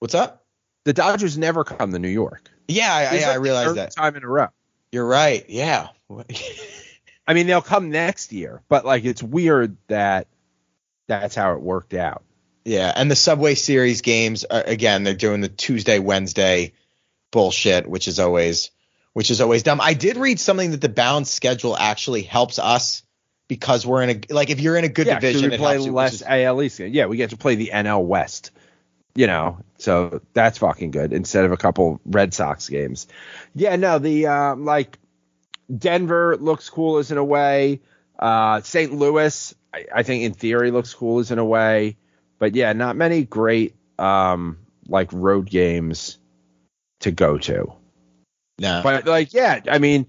What's 0.00 0.14
up? 0.14 0.44
The 0.84 0.92
Dodgers 0.92 1.38
never 1.38 1.62
come 1.62 1.92
to 1.92 1.98
New 1.98 2.08
York. 2.08 2.50
Yeah, 2.66 2.92
I, 2.92 3.02
I, 3.02 3.06
I 3.06 3.26
like 3.26 3.34
the 3.34 3.40
realize 3.40 3.74
that. 3.74 3.90
time 3.92 4.16
in 4.16 4.24
a 4.24 4.28
row. 4.28 4.48
You're 4.90 5.06
right. 5.06 5.44
Yeah. 5.48 5.88
I 7.28 7.34
mean, 7.34 7.46
they'll 7.46 7.60
come 7.60 7.90
next 7.90 8.32
year, 8.32 8.62
but 8.70 8.86
like 8.86 9.04
it's 9.04 9.22
weird 9.22 9.76
that 9.88 10.28
that's 11.08 11.34
how 11.34 11.52
it 11.52 11.60
worked 11.60 11.92
out. 11.92 12.24
Yeah, 12.64 12.90
and 12.94 13.10
the 13.10 13.16
Subway 13.16 13.54
Series 13.54 14.00
games 14.00 14.44
are, 14.44 14.62
again, 14.62 15.04
they're 15.04 15.14
doing 15.14 15.42
the 15.42 15.48
Tuesday 15.48 15.98
Wednesday 15.98 16.72
bullshit, 17.30 17.86
which 17.86 18.08
is 18.08 18.18
always 18.18 18.70
which 19.12 19.30
is 19.30 19.42
always 19.42 19.62
dumb. 19.62 19.80
I 19.82 19.92
did 19.92 20.16
read 20.16 20.40
something 20.40 20.70
that 20.70 20.80
the 20.80 20.88
balanced 20.88 21.34
schedule 21.34 21.76
actually 21.76 22.22
helps 22.22 22.58
us 22.58 23.02
because 23.46 23.84
we're 23.84 24.02
in 24.02 24.10
a 24.10 24.32
like 24.32 24.48
if 24.48 24.58
you're 24.58 24.78
in 24.78 24.84
a 24.84 24.88
good 24.88 25.06
yeah, 25.06 25.20
division, 25.20 25.50
we 25.50 25.56
it 25.56 25.58
play 25.58 25.74
helps 25.74 25.86
you, 25.86 25.92
less 25.92 26.14
is- 26.14 26.22
AL 26.22 26.62
East. 26.62 26.78
Yeah, 26.78 27.06
we 27.06 27.18
get 27.18 27.30
to 27.30 27.36
play 27.36 27.56
the 27.56 27.72
NL 27.74 28.04
West. 28.04 28.52
You 29.14 29.26
know, 29.26 29.58
so 29.76 30.22
that's 30.32 30.58
fucking 30.58 30.92
good 30.92 31.12
instead 31.12 31.44
of 31.44 31.52
a 31.52 31.56
couple 31.56 32.00
Red 32.06 32.32
Sox 32.32 32.68
games. 32.68 33.06
Yeah, 33.54 33.76
no, 33.76 33.98
the 33.98 34.28
um, 34.28 34.64
like 34.64 34.98
Denver 35.74 36.36
looks 36.36 36.70
cool 36.70 36.98
as 36.98 37.10
in 37.10 37.18
a 37.18 37.24
way. 37.24 37.80
Uh, 38.18 38.60
St. 38.62 38.92
Louis, 38.92 39.54
I, 39.72 39.86
I 39.94 40.02
think 40.02 40.24
in 40.24 40.32
theory 40.32 40.70
looks 40.70 40.94
cool 40.94 41.20
as 41.20 41.30
in 41.30 41.38
a 41.38 41.44
way, 41.44 41.96
but 42.38 42.54
yeah, 42.54 42.72
not 42.72 42.96
many 42.96 43.24
great 43.24 43.74
um 43.98 44.58
like 44.88 45.12
road 45.12 45.48
games 45.48 46.18
to 47.00 47.10
go 47.10 47.38
to. 47.38 47.72
no. 48.58 48.80
But 48.82 49.06
like, 49.06 49.32
yeah, 49.34 49.60
I 49.68 49.78
mean, 49.78 50.06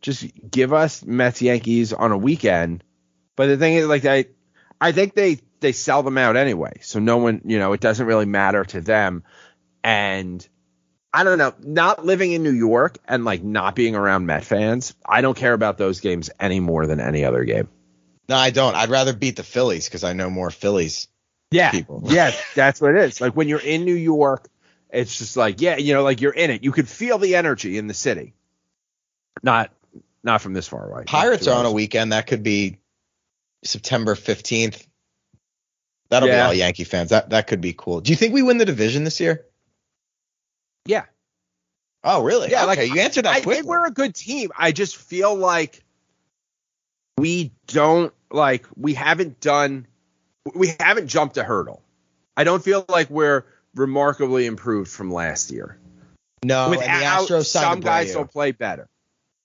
just 0.00 0.26
give 0.50 0.72
us 0.72 1.04
Mets 1.04 1.42
Yankees 1.42 1.92
on 1.92 2.12
a 2.12 2.18
weekend. 2.18 2.82
But 3.36 3.46
the 3.46 3.56
thing 3.56 3.74
is, 3.74 3.86
like, 3.86 4.04
I, 4.04 4.26
I 4.80 4.92
think 4.92 5.14
they 5.14 5.38
they 5.60 5.72
sell 5.72 6.02
them 6.02 6.18
out 6.18 6.36
anyway, 6.36 6.80
so 6.82 6.98
no 6.98 7.16
one, 7.16 7.40
you 7.44 7.58
know, 7.58 7.72
it 7.72 7.80
doesn't 7.80 8.06
really 8.06 8.26
matter 8.26 8.64
to 8.64 8.80
them. 8.80 9.24
And 9.82 10.46
I 11.14 11.22
don't 11.22 11.38
know, 11.38 11.54
not 11.60 12.04
living 12.04 12.32
in 12.32 12.42
New 12.42 12.50
York 12.52 12.98
and 13.06 13.24
like 13.24 13.44
not 13.44 13.76
being 13.76 13.94
around 13.94 14.26
Met 14.26 14.44
fans, 14.44 14.94
I 15.06 15.20
don't 15.20 15.36
care 15.36 15.52
about 15.52 15.78
those 15.78 16.00
games 16.00 16.28
any 16.40 16.58
more 16.58 16.88
than 16.88 16.98
any 16.98 17.24
other 17.24 17.44
game. 17.44 17.68
no, 18.28 18.34
I 18.34 18.50
don't. 18.50 18.74
I'd 18.74 18.90
rather 18.90 19.12
beat 19.12 19.36
the 19.36 19.44
Phillies 19.44 19.88
because 19.88 20.02
I 20.02 20.12
know 20.12 20.28
more 20.28 20.50
Phillies. 20.50 21.06
Yeah, 21.52 21.70
People. 21.70 22.02
yeah, 22.06 22.32
that's 22.56 22.80
what 22.80 22.96
it 22.96 23.04
is. 23.04 23.20
Like 23.20 23.36
when 23.36 23.46
you're 23.46 23.60
in 23.60 23.84
New 23.84 23.94
York, 23.94 24.48
it's 24.90 25.16
just 25.16 25.36
like, 25.36 25.60
yeah, 25.60 25.76
you 25.76 25.94
know, 25.94 26.02
like 26.02 26.20
you're 26.20 26.32
in 26.34 26.50
it. 26.50 26.64
You 26.64 26.72
could 26.72 26.88
feel 26.88 27.18
the 27.18 27.36
energy 27.36 27.78
in 27.78 27.86
the 27.86 27.94
city. 27.94 28.34
Not, 29.40 29.70
not 30.24 30.40
from 30.40 30.52
this 30.52 30.66
far 30.66 30.90
away. 30.90 31.04
Pirates 31.04 31.46
are 31.46 31.56
on 31.56 31.64
a 31.64 31.70
weekend. 31.70 32.12
That 32.12 32.26
could 32.26 32.42
be 32.42 32.78
September 33.62 34.16
15th. 34.16 34.84
That'll 36.08 36.28
be 36.28 36.34
all 36.34 36.54
Yankee 36.54 36.84
fans. 36.84 37.10
That 37.10 37.30
that 37.30 37.46
could 37.46 37.60
be 37.60 37.72
cool. 37.72 38.00
Do 38.00 38.10
you 38.10 38.16
think 38.16 38.34
we 38.34 38.42
win 38.42 38.58
the 38.58 38.64
division 38.64 39.04
this 39.04 39.20
year? 39.20 39.46
Yeah. 40.86 41.04
Oh, 42.02 42.22
really? 42.22 42.50
Yeah, 42.50 42.66
okay, 42.66 42.82
like, 42.82 42.94
you 42.94 43.00
answered 43.00 43.24
that 43.24 43.30
quick. 43.30 43.40
I 43.40 43.44
quickly. 43.44 43.54
think 43.54 43.66
we're 43.66 43.86
a 43.86 43.90
good 43.90 44.14
team. 44.14 44.50
I 44.56 44.72
just 44.72 44.96
feel 44.96 45.34
like 45.34 45.82
we 47.16 47.52
don't 47.66 48.12
like 48.30 48.66
we 48.76 48.94
haven't 48.94 49.40
done 49.40 49.86
we 50.54 50.74
haven't 50.80 51.08
jumped 51.08 51.36
a 51.36 51.44
hurdle. 51.44 51.82
I 52.36 52.44
don't 52.44 52.62
feel 52.62 52.84
like 52.88 53.08
we're 53.08 53.44
remarkably 53.74 54.46
improved 54.46 54.90
from 54.90 55.10
last 55.10 55.50
year. 55.50 55.78
no, 56.44 56.70
Without 56.70 57.26
some 57.44 57.80
guys 57.80 58.12
Abreu. 58.12 58.16
will 58.16 58.26
play 58.26 58.52
better. 58.52 58.88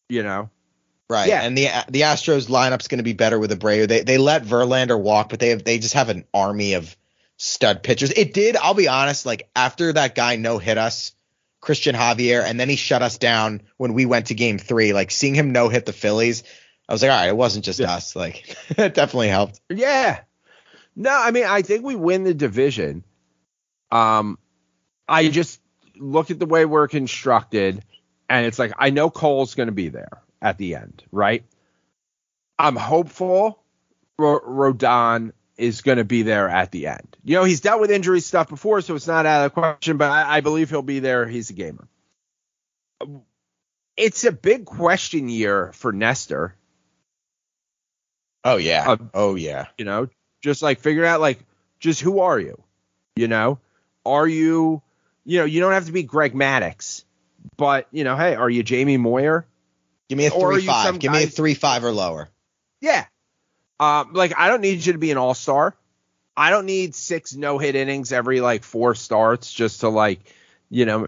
You 0.09 0.23
know? 0.23 0.49
Right. 1.09 1.29
Yeah. 1.29 1.41
And 1.41 1.57
the 1.57 1.67
the 1.87 2.01
Astros 2.01 2.49
lineup's 2.49 2.87
going 2.87 2.97
to 2.97 3.03
be 3.03 3.13
better 3.13 3.39
with 3.39 3.51
Abreu. 3.51 3.87
They 3.87 4.01
they 4.01 4.17
let 4.17 4.43
Verlander 4.43 4.99
walk, 4.99 5.29
but 5.29 5.39
they 5.39 5.49
have 5.49 5.63
they 5.63 5.79
just 5.79 5.93
have 5.93 6.09
an 6.09 6.25
army 6.33 6.73
of 6.73 6.95
stud 7.37 7.81
pitchers. 7.83 8.11
It 8.11 8.33
did. 8.33 8.57
I'll 8.57 8.73
be 8.73 8.87
honest. 8.87 9.25
Like 9.25 9.49
after 9.55 9.93
that 9.93 10.13
guy 10.13 10.35
no 10.35 10.57
hit 10.57 10.77
us, 10.77 11.13
Cristian 11.61 11.93
Javier, 11.93 12.43
and 12.43 12.59
then 12.59 12.69
he 12.69 12.75
shut 12.75 13.01
us 13.01 13.17
down 13.17 13.61
when 13.77 13.93
we 13.93 14.05
went 14.05 14.27
to 14.27 14.33
Game 14.35 14.57
Three. 14.57 14.93
Like 14.93 15.11
seeing 15.11 15.35
him 15.35 15.51
no 15.51 15.69
hit 15.69 15.85
the 15.85 15.93
Phillies, 15.93 16.43
I 16.87 16.93
was 16.93 17.01
like, 17.01 17.11
all 17.11 17.17
right, 17.17 17.27
it 17.27 17.37
wasn't 17.37 17.65
just 17.65 17.79
Yeah. 17.79 17.93
us. 17.93 18.15
Like 18.15 18.55
it 18.69 18.93
definitely 18.93 19.27
helped. 19.29 19.59
Yeah. 19.69 20.21
No, 20.95 21.11
I 21.11 21.31
mean, 21.31 21.45
I 21.45 21.61
think 21.61 21.83
we 21.85 21.95
win 21.95 22.23
the 22.23 22.33
division. 22.33 23.03
Um, 23.91 24.37
I 25.07 25.29
just 25.29 25.61
look 25.97 26.31
at 26.31 26.39
the 26.39 26.45
way 26.45 26.65
we're 26.65 26.87
constructed, 26.87 27.83
and 28.29 28.45
it's 28.45 28.59
like 28.59 28.73
I 28.77 28.89
know 28.89 29.09
Cole's 29.09 29.55
going 29.55 29.67
to 29.67 29.73
be 29.73 29.89
there 29.89 30.21
at 30.41 30.57
the 30.57 30.75
end, 30.75 31.03
right? 31.11 31.43
I'm 32.57 32.75
hopeful 32.75 33.63
Ro- 34.17 34.41
Rodon 34.41 35.31
is 35.59 35.81
going 35.81 35.97
to 35.97 36.03
be 36.03 36.23
there 36.23 36.49
at 36.49 36.71
the 36.71 36.87
end. 36.87 37.17
You 37.23 37.35
know, 37.35 37.43
he's 37.43 37.61
dealt 37.61 37.81
with 37.81 37.91
injury 37.91 38.21
stuff 38.21 38.49
before, 38.49 38.81
so 38.81 38.95
it's 38.95 39.07
not 39.07 39.25
out 39.25 39.45
of 39.45 39.51
the 39.51 39.61
question, 39.61 39.97
but 39.97 40.09
I, 40.09 40.37
I 40.37 40.41
believe 40.41 40.69
he'll 40.69 40.81
be 40.81 40.99
there. 40.99 41.27
He's 41.27 41.49
a 41.49 41.53
gamer. 41.53 41.87
It's 43.97 44.23
a 44.23 44.31
big 44.31 44.65
question 44.65 45.29
year 45.29 45.71
for 45.73 45.91
Nestor. 45.91 46.55
Oh 48.43 48.57
yeah. 48.57 48.85
Uh, 48.87 48.97
oh 49.13 49.35
yeah. 49.35 49.67
you 49.77 49.85
know 49.85 50.07
just 50.41 50.61
like 50.61 50.79
figure 50.79 51.05
out 51.05 51.19
like 51.21 51.39
just 51.79 52.01
who 52.01 52.19
are 52.19 52.39
you 52.39 52.61
you 53.15 53.27
know 53.27 53.59
are 54.05 54.27
you 54.27 54.81
you 55.25 55.39
know 55.39 55.45
you 55.45 55.59
don't 55.59 55.73
have 55.73 55.85
to 55.85 55.91
be 55.91 56.03
greg 56.03 56.33
maddux 56.33 57.03
but 57.57 57.87
you 57.91 58.03
know 58.03 58.15
hey 58.15 58.35
are 58.35 58.49
you 58.49 58.63
jamie 58.63 58.97
moyer 58.97 59.45
Give 60.07 60.17
me 60.17 60.25
a 60.25 60.31
three 60.31 60.65
five. 60.65 60.97
Give 60.97 61.11
me 61.11 61.23
a 61.23 61.27
three 61.27 61.53
five 61.53 61.83
or 61.83 61.91
lower. 61.91 62.29
yeah 62.81 63.05
um 63.79 64.13
like 64.13 64.33
i 64.37 64.47
don't 64.47 64.61
need 64.61 64.85
you 64.85 64.93
to 64.93 64.99
be 64.99 65.11
an 65.11 65.17
all-star 65.17 65.75
i 66.35 66.49
don't 66.49 66.65
need 66.65 66.95
six 66.95 67.35
no-hit 67.35 67.75
innings 67.75 68.11
every 68.11 68.41
like 68.41 68.63
four 68.63 68.95
starts 68.95 69.51
just 69.51 69.81
to 69.81 69.89
like 69.89 70.19
you 70.69 70.85
know 70.85 71.07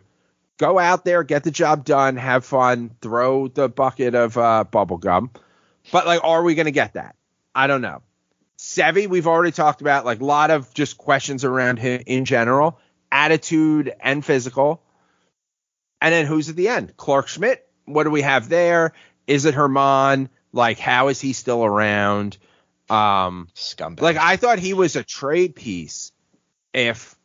go 0.57 0.77
out 0.77 1.05
there 1.05 1.23
get 1.23 1.43
the 1.43 1.51
job 1.51 1.85
done 1.85 2.17
have 2.17 2.45
fun 2.45 2.91
throw 3.01 3.47
the 3.47 3.67
bucket 3.69 4.15
of 4.15 4.37
uh 4.37 4.63
bubble 4.63 4.97
gum 4.97 5.31
but 5.91 6.05
like 6.05 6.23
are 6.23 6.43
we 6.43 6.55
gonna 6.55 6.71
get 6.71 6.93
that 6.93 7.15
i 7.55 7.67
don't 7.67 7.81
know 7.81 8.01
Sevy, 8.61 9.07
we've 9.07 9.25
already 9.25 9.51
talked 9.51 9.81
about 9.81 10.05
like 10.05 10.21
a 10.21 10.25
lot 10.25 10.51
of 10.51 10.71
just 10.75 10.95
questions 10.99 11.43
around 11.43 11.79
him 11.79 12.03
in 12.05 12.25
general, 12.25 12.79
attitude 13.11 13.91
and 13.99 14.23
physical. 14.23 14.83
And 15.99 16.13
then 16.13 16.27
who's 16.27 16.47
at 16.47 16.55
the 16.55 16.69
end? 16.69 16.95
Clarke 16.95 17.27
Schmidt. 17.27 17.67
What 17.85 18.03
do 18.03 18.11
we 18.11 18.21
have 18.21 18.49
there? 18.49 18.93
Is 19.25 19.45
it 19.45 19.55
Germán? 19.55 20.29
Like, 20.53 20.77
how 20.77 21.07
is 21.07 21.19
he 21.19 21.33
still 21.33 21.65
around? 21.65 22.37
Um, 22.91 23.47
Scumbag. 23.55 24.01
like 24.01 24.17
I 24.17 24.35
thought 24.35 24.59
he 24.59 24.73
was 24.73 24.95
a 24.95 25.03
trade 25.03 25.55
piece 25.55 26.11
if 26.73 27.15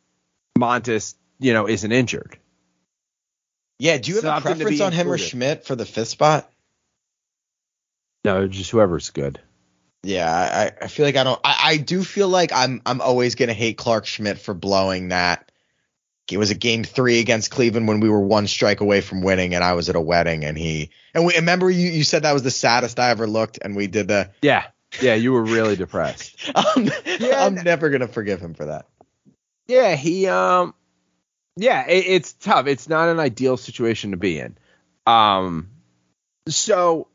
Montas, 0.57 1.15
you 1.39 1.53
know, 1.53 1.67
isn't 1.67 1.91
injured. 1.91 2.37
yeah. 3.79 3.97
Do 3.97 4.11
you 4.11 4.15
have 4.15 4.23
a 4.23 4.27
something 4.27 4.53
to 4.53 4.57
preference 4.57 4.81
on 4.81 4.91
him 4.93 5.11
or. 5.11 5.17
Schmidt 5.17 5.65
for 5.65 5.75
the 5.75 5.85
fifth 5.85 6.07
spot? 6.09 6.49
No, 8.23 8.47
just 8.47 8.71
whoever's 8.71 9.09
good. 9.11 9.39
Yeah, 10.03 10.29
I, 10.29 10.85
I 10.85 10.87
feel 10.87 11.05
like 11.05 11.15
I 11.15 11.23
don't. 11.23 11.39
I, 11.43 11.55
I 11.63 11.77
do 11.77 12.03
feel 12.03 12.29
like 12.29 12.51
I'm 12.53 12.81
I'm 12.85 13.01
always 13.01 13.35
gonna 13.35 13.53
hate 13.53 13.77
Clarke 13.77 14.05
Schmidt 14.05 14.39
for 14.39 14.53
blowing 14.53 15.09
that. 15.09 15.51
It 16.31 16.37
was 16.37 16.51
a 16.51 16.55
game 16.55 16.83
three 16.83 17.19
against 17.19 17.51
Cleveland 17.51 17.87
when 17.87 18.01
we 18.01 18.09
were 18.09 18.19
one 18.19 18.47
strike 18.47 18.81
away 18.81 19.01
from 19.01 19.21
winning, 19.21 19.55
and 19.55 19.63
I 19.63 19.73
was 19.73 19.89
at 19.89 19.95
a 19.95 20.01
wedding, 20.01 20.43
and 20.43 20.57
he 20.57 20.91
and 21.13 21.25
we 21.25 21.35
remember 21.35 21.69
you 21.69 21.89
you 21.89 22.03
said 22.03 22.23
that 22.23 22.33
was 22.33 22.43
the 22.43 22.51
saddest 22.51 22.99
I 22.99 23.09
ever 23.09 23.27
looked, 23.27 23.59
and 23.61 23.75
we 23.75 23.87
did 23.87 24.07
the. 24.07 24.31
Yeah. 24.41 24.65
Yeah, 25.01 25.15
you 25.15 25.33
were 25.33 25.43
really 25.43 25.75
depressed. 25.75 26.51
I'm, 26.55 26.85
Yeah, 27.19 27.45
I'm 27.45 27.55
never 27.55 27.89
gonna 27.89 28.07
forgive 28.07 28.41
him 28.41 28.53
for 28.53 28.65
that. 28.65 28.85
Yeah, 29.67 29.95
he 29.95 30.27
um 30.27 30.73
yeah, 31.55 31.87
it, 31.87 32.05
it's 32.07 32.33
tough. 32.33 32.67
It's 32.67 32.87
not 32.87 33.09
an 33.09 33.19
ideal 33.19 33.57
situation 33.57 34.11
to 34.11 34.17
be 34.17 34.39
in. 34.39 34.57
Um 35.05 35.69
so 36.47 37.07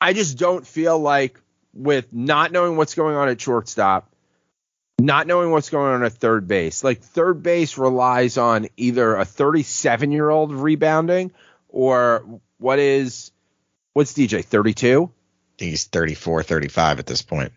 I 0.00 0.12
just 0.12 0.38
don't 0.38 0.66
feel 0.66 0.98
like 0.98 1.40
with 1.72 2.12
not 2.12 2.52
knowing 2.52 2.76
what's 2.76 2.94
going 2.94 3.16
on 3.16 3.28
at 3.28 3.40
shortstop, 3.40 4.10
not 5.00 5.26
knowing 5.26 5.50
what's 5.50 5.70
going 5.70 5.94
on 5.94 6.04
at 6.04 6.12
third 6.12 6.46
base. 6.46 6.84
Like 6.84 7.00
third 7.00 7.42
base 7.42 7.78
relies 7.78 8.38
on 8.38 8.68
either 8.76 9.16
a 9.16 9.24
37-year-old 9.24 10.52
rebounding 10.52 11.32
or 11.68 12.40
what 12.58 12.78
is 12.78 13.32
what's 13.92 14.12
DJ 14.12 14.44
32? 14.44 15.10
I 15.64 15.66
think 15.66 15.70
he's 15.70 15.84
34, 15.84 16.42
35 16.42 16.98
at 16.98 17.06
this 17.06 17.22
point. 17.22 17.52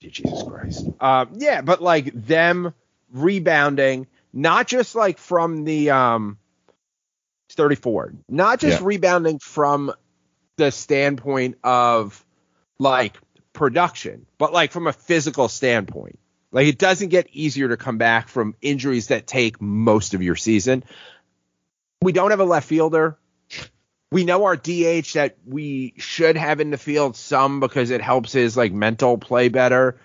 Jesus 0.00 0.42
Christ. 0.42 0.86
Um, 1.00 1.30
yeah, 1.36 1.60
but 1.62 1.80
like 1.82 2.12
them 2.12 2.74
rebounding, 3.12 4.06
not 4.32 4.66
just 4.66 4.94
like 4.94 5.18
from 5.18 5.64
the 5.64 5.90
um, 5.90 6.38
34, 7.52 8.14
not 8.28 8.60
just 8.60 8.80
Yeah. 8.80 8.86
rebounding 8.86 9.38
from 9.38 9.92
the 10.56 10.70
standpoint 10.70 11.58
of 11.64 12.22
like 12.78 13.16
production, 13.52 14.26
but 14.36 14.52
like 14.52 14.72
from 14.72 14.86
a 14.86 14.92
physical 14.92 15.48
standpoint. 15.48 16.18
Like 16.52 16.66
it 16.66 16.78
doesn't 16.78 17.08
get 17.08 17.28
easier 17.32 17.68
to 17.68 17.76
come 17.76 17.96
back 17.98 18.28
from 18.28 18.54
injuries 18.60 19.08
that 19.08 19.26
take 19.26 19.60
most 19.60 20.14
of 20.14 20.22
your 20.22 20.36
season. 20.36 20.84
We 22.02 22.12
don't 22.12 22.30
have 22.30 22.40
a 22.40 22.44
left 22.44 22.68
fielder. 22.68 23.16
We 24.12 24.24
know 24.24 24.44
our 24.44 24.56
DH 24.56 25.12
that 25.14 25.36
we 25.46 25.94
should 25.98 26.36
have 26.36 26.60
in 26.60 26.70
the 26.70 26.78
field 26.78 27.16
some 27.16 27.60
because 27.60 27.90
it 27.90 28.00
helps 28.00 28.32
his 28.32 28.56
like 28.56 28.72
mental 28.72 29.18
play 29.18 29.48
better 29.48 30.00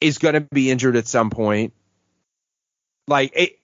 is 0.00 0.18
going 0.18 0.34
to 0.34 0.40
be 0.42 0.70
injured 0.70 0.96
at 0.96 1.06
some 1.06 1.30
point. 1.30 1.72
Like 3.08 3.32
it, 3.34 3.58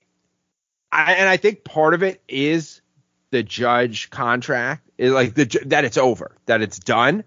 I, 0.91 1.15
and 1.15 1.29
I 1.29 1.37
think 1.37 1.65
part 1.65 1.95
of 1.95 2.03
it 2.03 2.23
is 2.27 2.81
the 3.31 3.43
judge 3.43 4.11
contract 4.11 4.91
like 4.99 5.35
the 5.35 5.63
that 5.67 5.85
it's 5.85 5.97
over, 5.99 6.37
that 6.47 6.63
it's 6.63 6.79
done. 6.79 7.25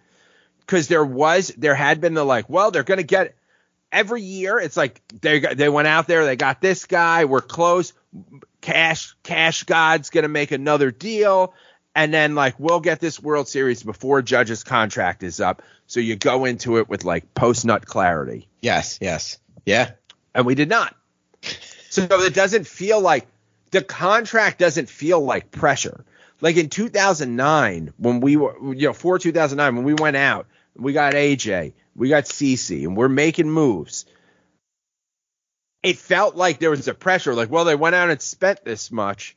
Because 0.60 0.88
there 0.88 1.04
was, 1.04 1.50
there 1.58 1.76
had 1.76 2.00
been 2.00 2.14
the 2.14 2.24
like, 2.24 2.50
well, 2.50 2.72
they're 2.72 2.84
going 2.84 3.00
to 3.00 3.04
get 3.04 3.36
every 3.92 4.22
year. 4.22 4.58
It's 4.60 4.78
like 4.78 5.02
they 5.22 5.40
they 5.40 5.70
went 5.70 5.88
out 5.88 6.08
there, 6.08 6.26
they 6.26 6.36
got 6.36 6.62
this 6.62 6.86
guy, 6.86 7.26
we're 7.26 7.42
close. 7.42 7.94
Cash, 8.62 9.16
Cash 9.24 9.64
God's 9.64 10.10
going 10.10 10.22
to 10.22 10.30
make 10.30 10.52
another 10.52 10.90
deal, 10.90 11.54
and 11.96 12.14
then 12.14 12.36
like 12.36 12.60
we'll 12.60 12.80
get 12.80 13.00
this 13.00 13.20
World 13.22 13.48
Series 13.48 13.84
before 13.84 14.22
Judge's 14.22 14.64
contract 14.64 15.24
is 15.24 15.40
up. 15.40 15.62
So 15.88 16.00
you 16.00 16.16
go 16.16 16.46
into 16.46 16.78
it 16.78 16.90
with 16.90 17.04
like 17.04 17.34
post 17.34 17.66
nut 17.66 17.86
clarity 17.86 18.48
Yes, 18.62 18.98
yes, 19.02 19.38
yeah. 19.66 19.92
and 20.34 20.46
we 20.46 20.56
did 20.56 20.70
not. 20.70 20.96
So 21.90 22.04
it 22.22 22.34
doesn't 22.34 22.66
feel 22.66 23.00
like 23.00 23.28
the 23.72 23.84
contract 23.84 24.60
doesn't 24.60 24.90
feel 24.90 25.20
like 25.20 25.52
pressure. 25.52 26.06
Like 26.42 26.58
in 26.58 26.70
2009, 26.70 27.94
when 27.98 28.20
we 28.20 28.38
were, 28.38 28.56
you 28.74 28.88
know, 28.88 28.94
for 28.94 29.20
2009, 29.20 29.76
when 29.76 29.86
we 29.86 29.94
went 29.94 30.18
out, 30.18 30.48
we 30.76 30.94
got 30.94 31.14
AJ, 31.14 31.74
we 31.96 32.10
got 32.10 32.24
CC, 32.24 32.84
and 32.84 32.98
we're 32.98 33.10
making 33.10 33.50
moves. 33.50 34.06
It 35.84 35.98
felt 35.98 36.36
like 36.36 36.60
there 36.60 36.70
was 36.70 36.88
a 36.88 36.94
pressure, 36.94 37.34
like, 37.36 37.52
well, 37.52 37.66
they 37.66 37.76
went 37.76 37.96
out 37.96 38.10
and 38.10 38.22
spent 38.22 38.64
this 38.64 38.92
much. 38.92 39.36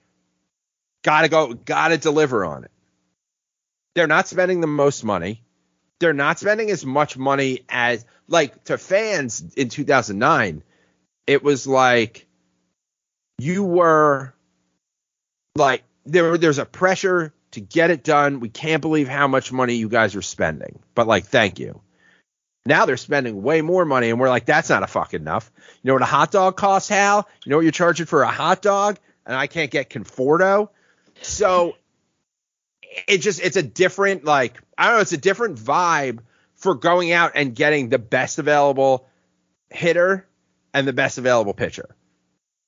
Gotta 1.07 1.29
go, 1.29 1.55
gotta 1.55 1.97
deliver 1.97 2.45
on 2.45 2.65
it. 2.65 2.71
They're 3.95 4.09
not 4.09 4.27
spending 4.27 4.61
the 4.61 4.67
most 4.67 5.05
money. 5.05 5.45
They're 6.01 6.13
not 6.13 6.41
spending 6.41 6.71
as 6.71 6.85
much 6.85 7.17
money 7.17 7.61
as, 7.69 8.05
like, 8.29 8.65
to 8.65 8.77
fans 8.77 9.55
in 9.57 9.69
2009, 9.69 10.65
it 11.29 11.45
was 11.45 11.67
like 11.67 12.27
you 13.39 13.65
were 13.65 14.35
like 15.55 15.85
there 16.05 16.37
there's 16.39 16.59
a 16.59 16.65
pressure 16.65 17.33
to 17.53 17.61
get 17.61 17.91
it 17.91 18.05
done. 18.05 18.41
We 18.41 18.49
can't 18.49 18.83
believe 18.83 19.09
how 19.09 19.29
much 19.29 19.53
money 19.53 19.75
you 19.75 19.89
guys 19.89 20.15
are 20.15 20.23
spending. 20.23 20.81
But 20.95 21.07
like 21.07 21.27
thank 21.27 21.59
you. 21.59 21.81
Now 22.65 22.85
they're 22.85 22.97
spending 22.97 23.43
way 23.43 23.63
more 23.63 23.85
money 23.85 24.11
and 24.11 24.19
we're 24.19 24.29
like 24.29 24.47
that's 24.47 24.71
not 24.71 24.83
a 24.83 24.87
fucking 24.87 25.21
enough. 25.21 25.51
You 25.83 25.89
know 25.89 25.95
what 25.95 26.03
a 26.03 26.07
hot 26.07 26.31
dog 26.31 26.57
costs, 26.57 26.89
Hal? 26.89 27.29
You 27.45 27.51
know 27.51 27.57
what 27.57 27.63
you're 27.63 27.73
charging 27.73 28.07
for 28.07 28.23
a 28.23 28.31
hot 28.31 28.63
dog? 28.63 28.99
And 29.25 29.37
I 29.37 29.47
can't 29.47 29.71
get 29.71 29.91
Conforto. 29.91 30.69
So 31.23 31.77
it 33.09 33.19
just 33.19 33.41
it's 33.41 33.57
a 33.57 33.63
different 33.63 34.25
like 34.25 34.61
I 34.77 34.87
don't 34.87 34.97
know, 34.97 35.01
it's 35.01 35.13
a 35.13 35.19
different 35.19 35.59
vibe 35.59 36.21
for 36.55 36.75
going 36.75 37.13
out 37.13 37.33
and 37.35 37.55
getting 37.55 37.89
the 37.89 37.99
best 37.99 38.39
available 38.39 39.09
hitter 39.71 40.27
and 40.73 40.87
the 40.87 40.93
best 40.93 41.19
available 41.19 41.55
pitcher. 41.55 41.95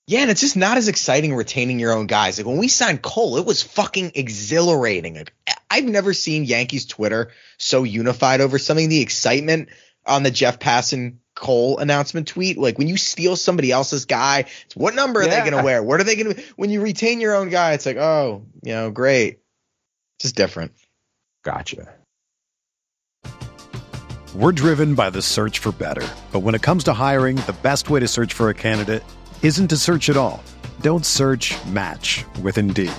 Yeah, 0.07 0.21
and 0.21 0.31
it's 0.31 0.41
just 0.41 0.57
not 0.57 0.79
as 0.79 0.89
exciting 0.89 1.35
retaining 1.35 1.79
your 1.79 1.93
own 1.93 2.07
guys. 2.07 2.39
Like 2.39 2.47
when 2.47 2.57
we 2.57 2.69
signed 2.69 3.03
Cole, 3.03 3.37
it 3.37 3.45
was 3.45 3.63
fucking 3.63 4.13
exhilarating. 4.15 5.23
I've 5.71 5.85
never 5.85 6.15
seen 6.15 6.45
Yankees 6.45 6.87
Twitter 6.87 7.31
so 7.59 7.83
unified 7.83 8.41
over 8.41 8.59
something. 8.59 8.89
The 8.89 9.03
excitement 9.03 9.69
on 10.07 10.23
the 10.23 10.31
Jeff 10.31 10.59
Passan 10.59 11.17
Cole 11.39 11.79
announcement 11.79 12.27
tweet, 12.29 12.59
like 12.59 12.79
when 12.79 12.89
you 12.89 12.97
steal 12.97 13.37
somebody 13.37 13.71
else's 13.71 14.05
guy, 14.05 14.45
it's 14.67 14.77
what 14.77 14.95
number 14.95 15.21
are 15.21 15.25
Yeah. 15.25 15.43
they 15.43 15.51
going 15.51 15.61
to 15.61 15.65
wear? 15.65 15.83
What 15.83 16.01
are 16.01 16.05
they 16.05 16.17
going 16.17 16.35
to? 16.35 16.43
When 16.57 16.71
you 16.71 16.81
retain 16.81 17.21
your 17.21 17.35
own 17.35 17.49
guy, 17.49 17.73
it's 17.73 17.87
like, 17.87 17.97
oh, 17.97 18.43
you 18.63 18.73
know, 18.73 18.91
great, 18.91 19.39
just 20.21 20.35
different. 20.35 20.73
Gotcha. 21.45 21.89
We're 24.35 24.53
driven 24.53 24.95
by 24.95 25.11
the 25.11 25.23
search 25.23 25.59
for 25.59 25.73
better. 25.73 26.07
But 26.33 26.41
when 26.41 26.55
it 26.55 26.63
comes 26.63 26.85
to 26.85 26.93
hiring, 26.93 27.37
the 27.37 27.57
best 27.63 27.89
way 27.91 28.01
to 28.01 28.09
search 28.09 28.35
for 28.35 28.51
a 28.51 28.55
candidate 28.55 29.03
isn't 29.43 29.69
to 29.69 29.77
search 29.77 30.11
at 30.11 30.17
all. 30.17 30.43
Don't 30.83 31.07
search 31.07 31.55
match 31.67 32.25
with 32.43 32.59
Indeed. 32.59 32.93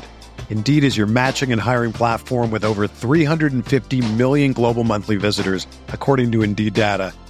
Indeed 0.49 0.83
is 0.83 0.97
your 0.97 1.05
matching 1.05 1.51
and 1.51 1.61
hiring 1.61 1.93
platform 1.93 2.49
with 2.49 2.63
over 2.63 2.87
350 2.87 4.13
million 4.13 4.53
global 4.53 4.83
monthly 4.83 5.17
visitors, 5.17 5.67
according 5.89 6.31
to 6.31 6.41
Indeed 6.41 6.73
data, 6.73 7.13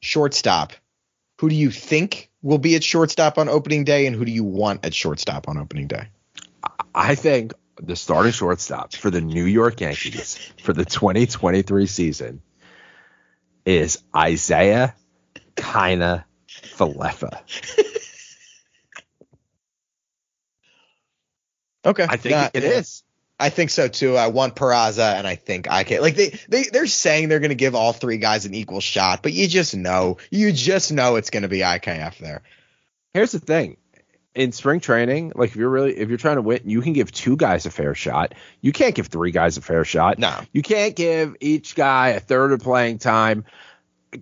Shortstop. 0.00 0.72
Who 1.40 1.48
do 1.48 1.54
you 1.54 1.70
think 1.70 2.30
will 2.42 2.58
be 2.58 2.74
at 2.76 2.84
shortstop 2.84 3.38
on 3.38 3.48
opening 3.48 3.84
day, 3.84 4.06
and 4.06 4.14
who 4.16 4.24
do 4.24 4.32
you 4.32 4.44
want 4.44 4.84
at 4.84 4.94
shortstop 4.94 5.48
on 5.48 5.56
opening 5.58 5.86
day? 5.86 6.08
I 6.94 7.14
think 7.14 7.52
the 7.80 7.96
starting 7.96 8.32
shortstop 8.32 8.92
for 8.94 9.10
the 9.10 9.20
New 9.20 9.44
York 9.44 9.80
Yankees 9.80 10.36
for 10.62 10.72
the 10.72 10.84
2023 10.84 11.86
season 11.86 12.42
is 13.64 14.02
Isiah 14.16 14.94
Kiner 15.56 16.24
Falefa. 16.48 17.40
Okay, 21.84 22.06
I 22.08 22.16
think 22.18 22.34
Nah, 22.34 22.48
it 22.52 22.62
yeah. 22.62 22.68
is. 22.70 23.02
I 23.40 23.48
think 23.48 23.70
so 23.70 23.88
too. 23.88 24.16
I 24.16 24.28
want 24.28 24.54
Peraza, 24.54 25.14
and 25.14 25.26
I 25.26 25.34
think 25.34 25.70
I 25.70 25.84
can. 25.84 26.02
Like 26.02 26.14
they 26.14 26.38
they 26.48 26.64
they're 26.64 26.86
saying 26.86 27.28
they're 27.28 27.40
going 27.40 27.50
to 27.50 27.54
give 27.54 27.74
all 27.74 27.92
three 27.92 28.18
guys 28.18 28.44
an 28.44 28.54
equal 28.54 28.80
shot, 28.80 29.22
but 29.22 29.32
you 29.32 29.48
just 29.48 29.74
know, 29.74 30.18
you 30.30 30.52
just 30.52 30.92
know 30.92 31.16
it's 31.16 31.30
going 31.30 31.42
to 31.42 31.48
be 31.48 31.60
IKF 31.60 32.18
there. 32.18 32.42
Here's 33.14 33.32
the 33.32 33.40
thing. 33.40 33.78
In 34.32 34.52
spring 34.52 34.78
training, 34.78 35.32
like 35.34 35.50
if 35.50 35.56
you're 35.56 35.70
really 35.70 35.96
if 35.96 36.08
you're 36.08 36.18
trying 36.18 36.36
to 36.36 36.42
win, 36.42 36.60
you 36.64 36.82
can 36.82 36.92
give 36.92 37.10
two 37.10 37.36
guys 37.36 37.66
a 37.66 37.70
fair 37.70 37.94
shot. 37.94 38.34
You 38.60 38.72
can't 38.72 38.94
give 38.94 39.08
three 39.08 39.32
guys 39.32 39.56
a 39.56 39.60
fair 39.62 39.84
shot. 39.84 40.18
No. 40.18 40.38
You 40.52 40.62
can't 40.62 40.94
give 40.94 41.34
each 41.40 41.74
guy 41.74 42.10
a 42.10 42.20
third 42.20 42.52
of 42.52 42.60
playing 42.60 42.98
time. 42.98 43.44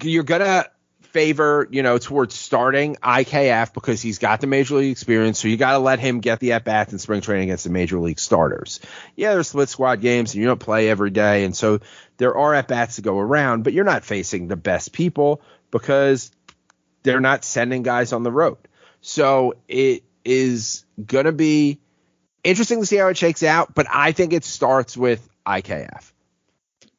You're 0.02 0.22
gonna 0.22 0.64
favor, 1.12 1.66
you 1.70 1.82
know, 1.82 1.98
towards 1.98 2.34
starting 2.34 2.96
IKF 2.96 3.72
because 3.72 4.02
he's 4.02 4.18
got 4.18 4.40
the 4.40 4.46
major 4.46 4.76
league 4.76 4.92
experience. 4.92 5.38
So 5.38 5.48
you 5.48 5.56
got 5.56 5.72
to 5.72 5.78
let 5.78 5.98
him 5.98 6.20
get 6.20 6.40
the 6.40 6.52
at 6.52 6.64
bats 6.64 6.92
in 6.92 6.98
spring 6.98 7.20
training 7.20 7.44
against 7.44 7.64
the 7.64 7.70
major 7.70 7.98
league 7.98 8.20
starters. 8.20 8.80
Yeah, 9.16 9.32
there's 9.32 9.48
split 9.48 9.68
squad 9.68 10.00
games 10.00 10.34
and 10.34 10.40
you 10.40 10.46
don't 10.46 10.60
play 10.60 10.88
every 10.88 11.10
day, 11.10 11.44
and 11.44 11.56
so 11.56 11.80
there 12.18 12.36
are 12.36 12.54
at 12.54 12.68
bats 12.68 12.96
to 12.96 13.02
go 13.02 13.18
around. 13.18 13.64
But 13.64 13.72
you're 13.72 13.84
not 13.84 14.04
facing 14.04 14.48
the 14.48 14.56
best 14.56 14.92
people 14.92 15.40
because 15.70 16.30
they're 17.02 17.20
not 17.20 17.44
sending 17.44 17.82
guys 17.82 18.12
on 18.12 18.22
the 18.22 18.32
road. 18.32 18.58
So 19.00 19.54
it 19.66 20.04
is 20.24 20.84
gonna 21.04 21.32
be 21.32 21.80
interesting 22.44 22.80
to 22.80 22.86
see 22.86 22.96
how 22.96 23.08
it 23.08 23.16
shakes 23.16 23.42
out. 23.42 23.74
But 23.74 23.86
I 23.90 24.12
think 24.12 24.32
it 24.32 24.44
starts 24.44 24.96
with 24.96 25.26
IKF. 25.46 26.12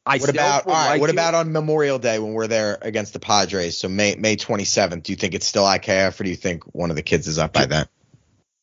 I 0.06 0.18
What 0.18 0.30
about 0.30 0.66
all 0.66 0.72
right? 0.72 0.88
like 0.90 1.00
what 1.00 1.08
to- 1.08 1.12
about 1.12 1.34
on 1.34 1.52
Memorial 1.52 1.98
Day 1.98 2.18
when 2.18 2.32
we're 2.32 2.46
there 2.46 2.78
against 2.80 3.12
the 3.12 3.20
Padres? 3.20 3.76
So 3.76 3.88
May 3.88 4.16
May 4.16 4.36
27th. 4.36 5.02
Do 5.02 5.12
you 5.12 5.16
think 5.16 5.34
it's 5.34 5.46
still 5.46 5.64
IKF, 5.64 6.18
or 6.18 6.24
do 6.24 6.30
you 6.30 6.36
think 6.36 6.64
one 6.74 6.90
of 6.90 6.96
the 6.96 7.02
kids 7.02 7.28
is 7.28 7.38
up 7.38 7.52
by 7.52 7.66
then? 7.66 7.86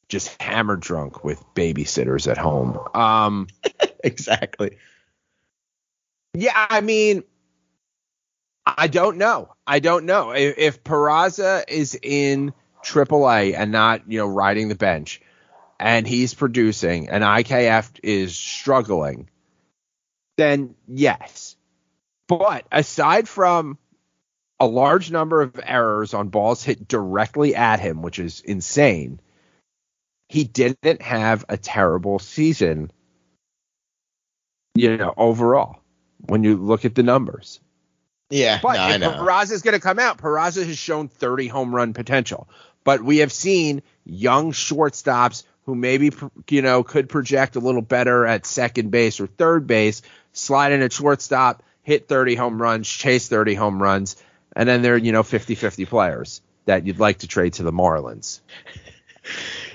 just 0.10 0.42
hammer 0.42 0.78
drunk 0.78 1.24
with 1.24 1.44
babysitters 1.54 2.32
at 2.32 2.38
home. 2.38 2.80
Um, 2.94 3.48
exactly. 4.04 4.78
yeah, 6.34 6.54
I 6.56 6.82
mean, 6.82 7.24
I 8.66 8.88
don't 8.88 9.18
know. 9.18 9.54
I 9.66 9.80
don't 9.80 10.06
know 10.06 10.32
if, 10.32 10.58
if 10.58 10.84
Peraza 10.84 11.64
is 11.68 11.98
in 12.02 12.54
AAA 12.84 13.54
and 13.58 13.72
not 13.72 14.10
you 14.10 14.20
know 14.20 14.28
riding 14.28 14.70
the 14.70 14.76
bench, 14.76 15.22
and 15.80 16.08
he's 16.08 16.34
producing, 16.34 17.10
and 17.10 17.24
IKF 17.24 18.00
is 18.04 18.36
struggling, 18.38 19.30
then 20.38 20.76
yes. 20.88 21.56
But 22.28 22.66
aside 22.72 23.28
from 23.28 23.78
a 24.60 24.66
large 24.66 25.12
number 25.12 25.42
of 25.42 25.60
errors 25.64 26.14
on 26.14 26.30
balls 26.30 26.64
hit 26.64 26.88
directly 26.88 27.56
at 27.56 27.80
him, 27.80 28.02
which 28.02 28.20
is 28.20 28.42
insane, 28.42 29.20
he 30.30 30.44
didn't 30.44 31.02
have 31.02 31.46
a 31.48 31.58
terrible 31.58 32.20
season, 32.20 32.92
you 34.76 34.98
know, 34.98 35.14
overall 35.16 35.80
when 36.20 36.44
you 36.44 36.58
look 36.58 36.86
at 36.86 36.96
the 36.96 37.04
numbers. 37.04 37.60
Yeah, 38.30 38.60
But 38.62 38.98
no, 38.98 39.10
if. 39.10 39.16
Peraza 39.16 39.52
is 39.52 39.62
going 39.62 39.76
to 39.76 39.80
come 39.80 40.00
out, 40.00 40.18
Peraza 40.18 40.66
has 40.66 40.78
shown 40.78 41.08
30 41.08 41.48
home 41.48 41.74
run 41.74 41.94
potential. 41.94 42.50
But 42.84 43.02
we 43.02 43.20
have 43.20 43.32
seen 43.32 43.84
young 44.06 44.52
shortstops 44.52 45.44
who 45.68 45.76
maybe 45.76 46.12
you 46.50 46.64
know 46.64 46.82
could 46.82 47.10
project 47.10 47.56
a 47.56 47.60
little 47.60 47.84
better 47.84 48.26
at 48.26 48.48
second 48.48 48.90
base 48.90 49.20
or 49.20 49.28
third 49.28 49.68
base, 49.68 50.02
slide 50.34 50.72
in 50.72 50.82
at 50.82 50.92
shortstop, 50.92 51.62
hit 51.84 52.08
30 52.08 52.34
home 52.36 52.60
runs, 52.60 52.90
chase 52.90 53.28
30 53.28 53.54
home 53.54 53.84
runs, 53.84 54.16
and 54.56 54.68
then 54.68 54.82
they're 54.82 54.98
you 54.98 55.12
know 55.12 55.24
50-50 55.24 55.88
players 55.88 56.42
that 56.66 56.88
you'd 56.88 57.00
like 57.00 57.20
to 57.20 57.28
trade 57.28 57.54
to 57.54 57.64
the 57.64 57.72
Marlins. 57.72 58.40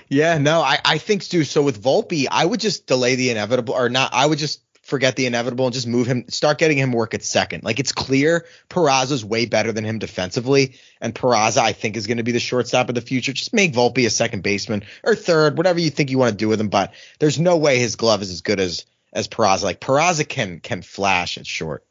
Yeah, 0.09 0.36
no, 0.36 0.61
I, 0.61 0.78
I 0.84 0.99
think 0.99 1.24
too. 1.24 1.43
So 1.43 1.62
with 1.62 1.82
Volpe, 1.82 2.26
I 2.30 2.45
would 2.45 2.61
just 2.61 2.86
delay 2.86 3.14
the 3.14 3.30
inevitable, 3.30 3.72
or 3.72 3.88
not. 3.88 4.12
I 4.12 4.26
would 4.26 4.38
just 4.38 4.61
forget 4.93 5.16
the 5.16 5.24
inevitable 5.24 5.64
and 5.64 5.72
just 5.72 5.86
move 5.86 6.07
him, 6.07 6.26
start 6.28 6.59
getting 6.59 6.76
him 6.76 6.93
work 6.93 7.14
at 7.14 7.24
second. 7.24 7.64
Like 7.64 7.80
it's 7.80 7.93
clear 7.93 8.45
Peraza's 8.68 9.24
way 9.24 9.47
better 9.47 9.72
than 9.72 9.84
him 9.84 9.99
defensively, 9.99 10.74
and 11.01 11.14
Peraza 11.14 11.62
I 11.62 11.72
think 11.72 11.97
is 11.97 12.07
going 12.07 12.18
to 12.18 12.22
be 12.22 12.32
the 12.32 12.38
shortstop 12.38 12.90
of 12.90 12.95
the 12.95 13.01
future. 13.01 13.32
Just 13.32 13.55
make 13.55 13.72
Volpe 13.72 14.05
a 14.05 14.11
second 14.11 14.43
baseman 14.43 14.84
or 15.03 15.14
third, 15.14 15.57
whatever 15.57 15.80
you 15.80 15.88
think 15.88 16.11
you 16.11 16.18
want 16.18 16.32
to 16.32 16.36
do 16.36 16.47
with 16.47 16.61
him. 16.61 16.68
But 16.68 16.93
there's 17.20 17.40
no 17.40 17.57
way 17.57 17.78
his 17.78 17.97
glove 17.97 18.20
is 18.20 18.30
as 18.30 18.43
good 18.43 18.61
as 18.61 18.84
as 19.14 19.28
Peraza. 19.28 19.62
Like 19.62 19.80
Peraza 19.80 20.28
can 20.28 20.61
can 20.61 20.82
flash 20.82 21.38
at 21.38 21.47
short. 21.47 21.86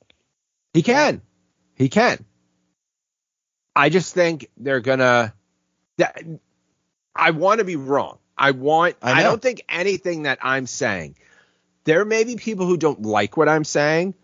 He 0.76 0.84
can. 0.84 1.24
He 1.74 1.90
can. 1.90 2.24
I 3.76 3.90
just 3.90 4.14
think 4.14 4.48
they're 4.58 4.80
gonna. 4.80 5.34
I 7.16 7.32
want 7.32 7.62
to 7.62 7.66
be 7.66 7.78
wrong. 7.78 8.20
I 8.38 8.52
want. 8.52 8.96
I 9.02 9.14
I, 9.14 9.24
don't 9.24 9.42
think 9.42 9.64
anything 9.70 10.24
that 10.24 10.38
I'm 10.44 10.68
saying. 10.68 11.16
There 11.84 12.06
may 12.06 12.24
be 12.24 12.36
people 12.36 12.68
who 12.68 12.78
don't 12.78 13.02
like 13.02 13.38
what 13.38 13.50
I'm 13.50 13.64
saying, 13.64 14.16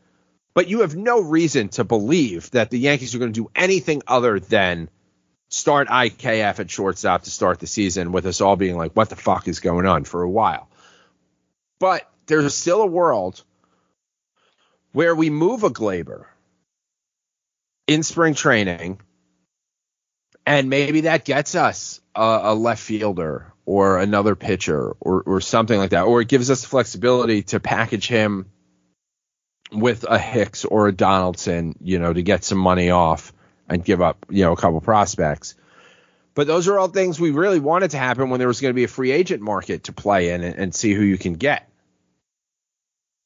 but 0.53 0.67
you 0.67 0.81
have 0.81 0.95
no 0.95 1.21
reason 1.21 1.69
to 1.69 1.83
believe 1.83 2.51
that 2.51 2.69
the 2.69 2.79
Yankees 2.79 3.15
are 3.15 3.19
going 3.19 3.33
to 3.33 3.41
do 3.43 3.51
anything 3.55 4.01
other 4.07 4.39
than 4.39 4.89
start 5.49 5.87
IKF 5.87 6.59
at 6.59 6.69
shortstop 6.69 7.23
to 7.23 7.31
start 7.31 7.59
the 7.59 7.67
season 7.67 8.11
with 8.11 8.25
us 8.25 8.41
all 8.41 8.55
being 8.55 8.77
like, 8.77 8.93
what 8.93 9.09
the 9.09 9.15
fuck 9.15 9.47
is 9.47 9.59
going 9.59 9.85
on 9.85 10.03
for 10.03 10.21
a 10.21 10.29
while. 10.29 10.69
But 11.79 12.09
there's 12.25 12.53
still 12.53 12.81
a 12.81 12.87
world 12.87 13.43
where 14.91 15.15
we 15.15 15.29
move 15.29 15.63
a 15.63 15.69
Gleyber 15.69 16.25
in 17.87 18.03
spring 18.03 18.33
training 18.33 18.99
And 20.47 20.69
maybe 20.69 21.01
that 21.01 21.25
gets 21.25 21.55
us 21.55 21.99
a, 22.15 22.39
a 22.43 22.55
left 22.55 22.81
fielder 22.81 23.51
or 23.65 23.99
another 23.99 24.33
pitcher 24.33 24.95
or, 25.01 25.21
or 25.23 25.41
something 25.41 25.77
like 25.77 25.89
that. 25.89 26.03
Or 26.03 26.21
it 26.21 26.29
gives 26.29 26.49
us 26.49 26.63
flexibility 26.63 27.43
to 27.43 27.59
package 27.59 28.07
him 28.07 28.45
with 29.73 30.05
a 30.05 30.17
Hicks 30.17 30.63
or 30.63 30.87
a 30.87 30.93
Donaldson, 30.93 31.75
you 31.81 31.99
know, 31.99 32.13
to 32.13 32.21
get 32.21 32.45
some 32.45 32.59
money 32.59 32.91
off 32.91 33.33
and 33.67 33.83
give 33.83 34.01
up, 34.01 34.25
you 34.29 34.45
know, 34.45 34.53
a 34.53 34.55
couple 34.55 34.79
prospects. 34.79 35.55
But 36.33 36.47
those 36.47 36.69
are 36.69 36.79
all 36.79 36.87
things 36.87 37.19
we 37.19 37.31
really 37.31 37.59
wanted 37.59 37.91
to 37.91 37.97
happen 37.97 38.29
when 38.29 38.39
there 38.39 38.47
was 38.47 38.61
going 38.61 38.69
to 38.69 38.75
be 38.75 38.85
a 38.85 38.87
free 38.87 39.11
agent 39.11 39.41
market 39.41 39.83
to 39.85 39.91
play 39.91 40.29
in 40.29 40.45
and, 40.45 40.55
and 40.55 40.73
see 40.73 40.93
who 40.93 41.03
you 41.03 41.17
can 41.17 41.33
get. 41.33 41.69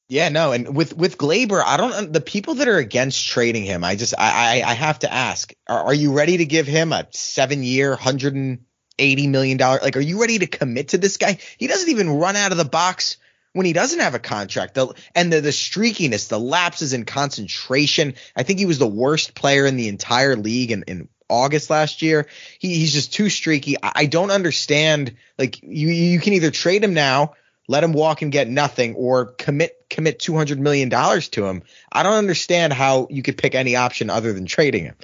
Yeah, 0.08 0.28
no, 0.28 0.52
and 0.52 0.76
with 0.76 0.94
with 0.94 1.16
Gleyber, 1.16 1.62
I 1.64 1.76
don't 1.78 2.12
the 2.12 2.20
people 2.20 2.56
that 2.56 2.68
are 2.68 2.76
against 2.76 3.26
trading 3.28 3.64
him. 3.64 3.82
I 3.82 3.96
just 3.96 4.14
I 4.18 4.60
I, 4.60 4.70
I 4.70 4.74
have 4.74 4.98
to 5.00 5.12
ask: 5.12 5.54
are, 5.66 5.84
are 5.84 5.94
you 5.94 6.12
ready 6.12 6.38
to 6.38 6.44
give 6.44 6.66
him 6.66 6.92
a 6.92 7.06
seven 7.12 7.62
year, 7.62 7.96
hundred 7.96 8.34
and 8.34 8.66
eighty 8.98 9.26
million 9.26 9.56
dollar? 9.56 9.78
Like, 9.80 9.96
are 9.96 10.00
you 10.00 10.20
ready 10.20 10.40
to 10.40 10.46
commit 10.46 10.88
to 10.88 10.98
this 10.98 11.16
guy? 11.16 11.38
He 11.56 11.66
doesn't 11.66 11.88
even 11.88 12.10
run 12.10 12.36
out 12.36 12.52
of 12.52 12.58
the 12.58 12.64
box 12.66 13.16
when 13.54 13.64
he 13.64 13.72
doesn't 13.72 14.00
have 14.00 14.14
a 14.14 14.18
contract. 14.18 14.74
The, 14.74 14.92
and 15.14 15.32
the 15.32 15.40
the 15.40 15.50
streakiness, 15.50 16.28
the 16.28 16.40
lapses 16.40 16.92
in 16.92 17.06
concentration. 17.06 18.14
I 18.36 18.42
think 18.42 18.58
he 18.58 18.66
was 18.66 18.78
the 18.78 18.86
worst 18.86 19.34
player 19.34 19.64
in 19.64 19.76
the 19.76 19.88
entire 19.88 20.36
league 20.36 20.72
in, 20.72 20.82
in 20.88 21.08
August 21.30 21.70
last 21.70 22.02
year. 22.02 22.26
He, 22.58 22.74
he's 22.74 22.92
just 22.92 23.14
too 23.14 23.30
streaky. 23.30 23.76
I, 23.82 23.92
I 23.94 24.06
don't 24.06 24.30
understand. 24.30 25.14
Like, 25.38 25.62
you 25.62 25.88
you 25.88 26.20
can 26.20 26.34
either 26.34 26.50
trade 26.50 26.84
him 26.84 26.92
now 26.92 27.34
let 27.72 27.82
him 27.82 27.94
walk 27.94 28.20
and 28.20 28.30
get 28.30 28.48
nothing 28.50 28.94
or 28.96 29.24
commit 29.24 29.86
commit 29.88 30.18
200 30.18 30.60
million 30.60 30.90
dollars 30.90 31.30
to 31.30 31.46
him. 31.46 31.62
I 31.90 32.02
don't 32.02 32.18
understand 32.18 32.74
how 32.74 33.08
you 33.10 33.22
could 33.22 33.38
pick 33.38 33.54
any 33.54 33.76
option 33.76 34.10
other 34.10 34.34
than 34.34 34.44
trading 34.44 34.84
him. 34.84 34.94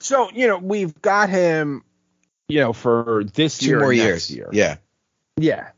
So, 0.00 0.30
you 0.32 0.48
know, 0.48 0.56
we've 0.56 1.00
got 1.02 1.28
him, 1.28 1.84
you 2.48 2.60
know, 2.60 2.72
for 2.72 3.24
this 3.34 3.58
Two 3.58 3.66
year 3.66 3.80
more 3.80 3.92
years. 3.92 4.06
next 4.06 4.30
year. 4.30 4.48
Yeah. 4.52 4.76
Yeah. 5.36 5.68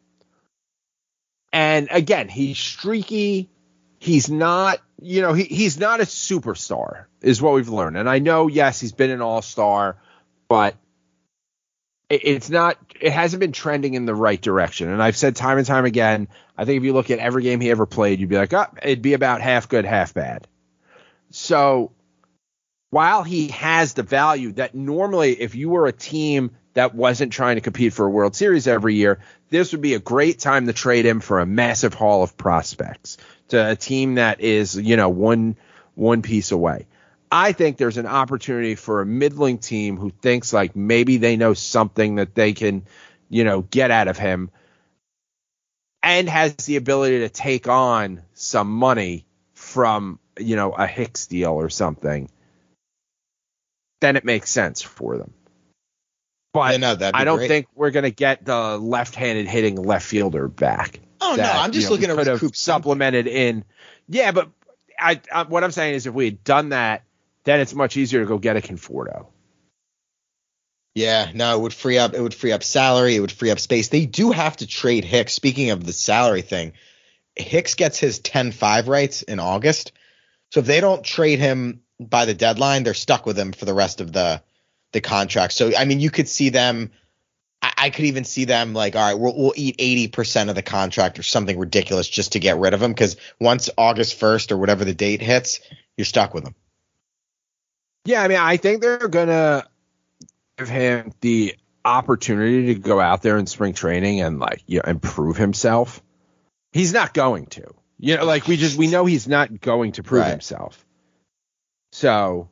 And 1.52 1.88
again, 1.90 2.28
he's 2.28 2.56
streaky. 2.56 3.50
He's 3.98 4.30
not, 4.30 4.78
you 5.02 5.20
know, 5.20 5.32
he, 5.32 5.44
he's 5.44 5.80
not 5.80 5.98
a 6.00 6.04
superstar, 6.04 7.06
is 7.22 7.42
what 7.42 7.54
we've 7.54 7.68
learned. 7.68 7.96
And 7.96 8.08
I 8.08 8.20
know, 8.20 8.46
yes, 8.46 8.80
he's 8.80 8.92
been 8.92 9.10
an 9.10 9.20
all 9.20 9.42
star, 9.42 9.96
but 10.48 10.76
it's 12.10 12.50
not, 12.50 12.76
it 13.00 13.12
hasn't 13.12 13.40
been 13.40 13.52
trending 13.52 13.94
in 13.94 14.04
the 14.04 14.14
right 14.14 14.40
direction. 14.40 14.88
And 14.88 15.02
I've 15.02 15.16
said 15.16 15.36
time 15.36 15.58
and 15.58 15.66
time 15.66 15.84
again, 15.84 16.28
I 16.58 16.64
think 16.64 16.78
if 16.78 16.84
you 16.84 16.92
look 16.92 17.10
at 17.10 17.20
every 17.20 17.44
game 17.44 17.60
he 17.60 17.70
ever 17.70 17.86
played, 17.86 18.20
you'd 18.20 18.28
be 18.28 18.36
like, 18.36 18.52
oh, 18.52 18.66
it'd 18.82 19.00
be 19.00 19.14
about 19.14 19.40
half 19.40 19.68
good, 19.68 19.84
half 19.84 20.12
bad. 20.12 20.46
So 21.30 21.92
while 22.90 23.22
he 23.22 23.48
has 23.48 23.94
the 23.94 24.02
value 24.02 24.52
that 24.52 24.74
normally, 24.74 25.40
if 25.40 25.54
you 25.54 25.70
were 25.70 25.86
a 25.86 25.92
team 25.92 26.50
that 26.74 26.94
wasn't 26.94 27.32
trying 27.32 27.56
to 27.56 27.60
compete 27.60 27.92
for 27.92 28.06
a 28.06 28.10
World 28.10 28.34
Series 28.34 28.66
every 28.66 28.96
year, 28.96 29.20
this 29.48 29.72
would 29.72 29.80
be 29.80 29.94
a 29.94 30.00
great 30.00 30.40
time 30.40 30.66
to 30.66 30.72
trade 30.72 31.06
him 31.06 31.20
for 31.20 31.38
a 31.38 31.46
massive 31.46 31.94
haul 31.94 32.22
of 32.22 32.36
prospects 32.36 33.18
to 33.48 33.70
a 33.70 33.76
team 33.76 34.16
that 34.16 34.40
is, 34.40 34.76
you 34.76 34.96
know, 34.96 35.08
one 35.08 35.56
one 35.94 36.22
piece 36.22 36.52
away. 36.52 36.86
I 37.30 37.52
think 37.52 37.76
there's 37.76 37.96
an 37.96 38.06
opportunity 38.06 38.74
for 38.74 39.00
a 39.00 39.06
middling 39.06 39.58
team 39.58 39.96
who 39.96 40.10
thinks 40.10 40.52
like 40.52 40.74
maybe 40.74 41.16
they 41.16 41.36
know 41.36 41.54
something 41.54 42.16
that 42.16 42.34
they 42.34 42.52
can, 42.52 42.84
you 43.28 43.44
know, 43.44 43.62
get 43.62 43.90
out 43.90 44.08
of 44.08 44.18
him 44.18 44.50
and 46.02 46.28
has 46.28 46.54
the 46.56 46.76
ability 46.76 47.20
to 47.20 47.28
take 47.28 47.68
on 47.68 48.22
some 48.34 48.70
money 48.70 49.26
from, 49.54 50.18
you 50.38 50.56
know, 50.56 50.72
a 50.72 50.86
Hicks 50.86 51.26
deal 51.26 51.52
or 51.52 51.68
something. 51.68 52.28
Then 54.00 54.16
it 54.16 54.24
makes 54.24 54.50
sense 54.50 54.82
for 54.82 55.18
them. 55.18 55.32
But 56.52 56.80
Yeah, 56.80 56.94
no, 56.96 57.10
I 57.14 57.24
don't 57.24 57.38
great. 57.38 57.48
think 57.48 57.66
we're 57.74 57.90
going 57.90 58.04
to 58.04 58.10
get 58.10 58.44
the 58.44 58.76
left-handed 58.78 59.46
hitting 59.46 59.76
left 59.76 60.06
fielder 60.06 60.48
back. 60.48 60.98
Oh 61.20 61.36
no, 61.36 61.44
I'm 61.44 61.70
just 61.70 61.84
you 61.84 61.84
know, 61.84 61.90
looking 61.90 62.10
at 62.10 62.16
could 62.16 62.42
have 62.42 62.56
supplemented 62.56 63.26
in. 63.26 63.64
Yeah, 64.08 64.32
but 64.32 64.48
I, 64.98 65.20
I 65.32 65.44
what 65.44 65.62
I'm 65.62 65.70
saying 65.70 65.94
is 65.94 66.06
if 66.06 66.14
we 66.14 66.24
had 66.24 66.42
done 66.42 66.70
that, 66.70 67.04
then 67.44 67.60
it's 67.60 67.74
much 67.74 67.96
easier 67.96 68.20
to 68.20 68.26
go 68.26 68.38
get 68.38 68.56
a 68.56 68.60
Conforto. 68.60 69.26
Yeah, 70.94 71.30
no, 71.34 71.56
it 71.56 71.60
would 71.60 71.74
free 71.74 71.98
up 71.98 72.14
it 72.14 72.20
would 72.20 72.34
free 72.34 72.52
up 72.52 72.64
salary, 72.64 73.14
it 73.14 73.20
would 73.20 73.32
free 73.32 73.50
up 73.50 73.60
space. 73.60 73.88
They 73.88 74.06
do 74.06 74.32
have 74.32 74.56
to 74.58 74.66
trade 74.66 75.04
Hicks. 75.04 75.32
Speaking 75.32 75.70
of 75.70 75.84
the 75.84 75.92
salary 75.92 76.42
thing, 76.42 76.72
Hicks 77.36 77.74
gets 77.74 77.98
his 77.98 78.20
10-5 78.20 78.88
rights 78.88 79.22
in 79.22 79.38
August. 79.38 79.92
So 80.50 80.60
if 80.60 80.66
they 80.66 80.80
don't 80.80 81.04
trade 81.04 81.38
him 81.38 81.82
by 82.00 82.24
the 82.24 82.34
deadline, 82.34 82.82
they're 82.82 82.94
stuck 82.94 83.24
with 83.24 83.38
him 83.38 83.52
for 83.52 83.64
the 83.64 83.74
rest 83.74 84.00
of 84.00 84.12
the 84.12 84.42
the 84.92 85.00
contract. 85.00 85.52
So 85.52 85.70
I 85.76 85.84
mean, 85.84 86.00
you 86.00 86.10
could 86.10 86.28
see 86.28 86.48
them 86.48 86.90
I, 87.62 87.72
I 87.76 87.90
could 87.90 88.06
even 88.06 88.24
see 88.24 88.44
them 88.44 88.72
like, 88.72 88.96
all 88.96 89.02
right, 89.02 89.18
we'll, 89.18 89.36
we'll 89.36 89.52
eat 89.56 90.12
80% 90.12 90.48
of 90.48 90.54
the 90.54 90.62
contract 90.62 91.18
or 91.18 91.22
something 91.22 91.58
ridiculous 91.58 92.08
just 92.08 92.32
to 92.32 92.40
get 92.40 92.58
rid 92.58 92.74
of 92.74 92.82
him 92.82 92.92
because 92.92 93.16
once 93.38 93.70
August 93.76 94.18
1st 94.18 94.52
or 94.52 94.56
whatever 94.56 94.84
the 94.84 94.94
date 94.94 95.22
hits, 95.22 95.60
you're 95.96 96.04
stuck 96.04 96.34
with 96.34 96.46
him. 96.46 96.54
Yeah, 98.04 98.22
I 98.22 98.28
mean, 98.28 98.38
I 98.38 98.56
think 98.56 98.80
they're 98.82 99.08
gonna 99.08 99.66
give 100.58 100.68
him 100.68 101.12
the 101.20 101.54
opportunity 101.84 102.74
to 102.74 102.80
go 102.80 103.00
out 103.00 103.22
there 103.22 103.38
in 103.38 103.46
spring 103.46 103.72
training 103.74 104.20
and 104.20 104.38
like 104.38 104.62
you 104.66 104.78
know 104.78 104.90
improve 104.90 105.36
himself. 105.36 106.02
He's 106.72 106.92
not 106.92 107.14
going 107.14 107.46
to. 107.46 107.74
You 107.98 108.16
know, 108.16 108.24
like 108.24 108.46
we 108.46 108.56
just 108.56 108.78
we 108.78 108.86
know 108.86 109.04
he's 109.04 109.28
not 109.28 109.60
going 109.60 109.92
to 109.92 110.02
prove 110.02 110.22
Right. 110.22 110.30
himself. 110.30 110.84
So 111.92 112.48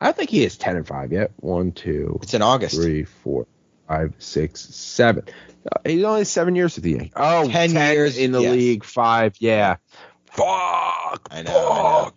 I 0.00 0.12
think 0.12 0.30
he 0.30 0.44
is 0.44 0.56
ten 0.56 0.76
and 0.76 0.86
five 0.86 1.12
yet. 1.12 1.32
One, 1.36 1.72
two, 1.72 2.18
It's 2.22 2.34
in 2.34 2.42
August. 2.42 2.74
three, 2.74 3.04
four, 3.04 3.46
five, 3.88 4.14
six, 4.18 4.60
seven. 4.62 5.24
Uh, 5.70 5.78
he's 5.84 6.04
only 6.04 6.24
seven 6.24 6.54
years 6.56 6.74
with 6.76 6.84
the 6.84 6.90
Yankees. 6.92 7.12
Oh, 7.16 7.48
10 7.48 7.70
years, 7.72 8.18
in 8.18 8.32
the 8.32 8.40
yes. 8.42 8.52
league. 8.52 8.84
Five, 8.84 9.34
yeah. 9.38 9.76
Fuck. 10.26 11.28
I 11.30 11.42
know, 11.42 11.70
I 11.70 11.82
know. 12.02 12.12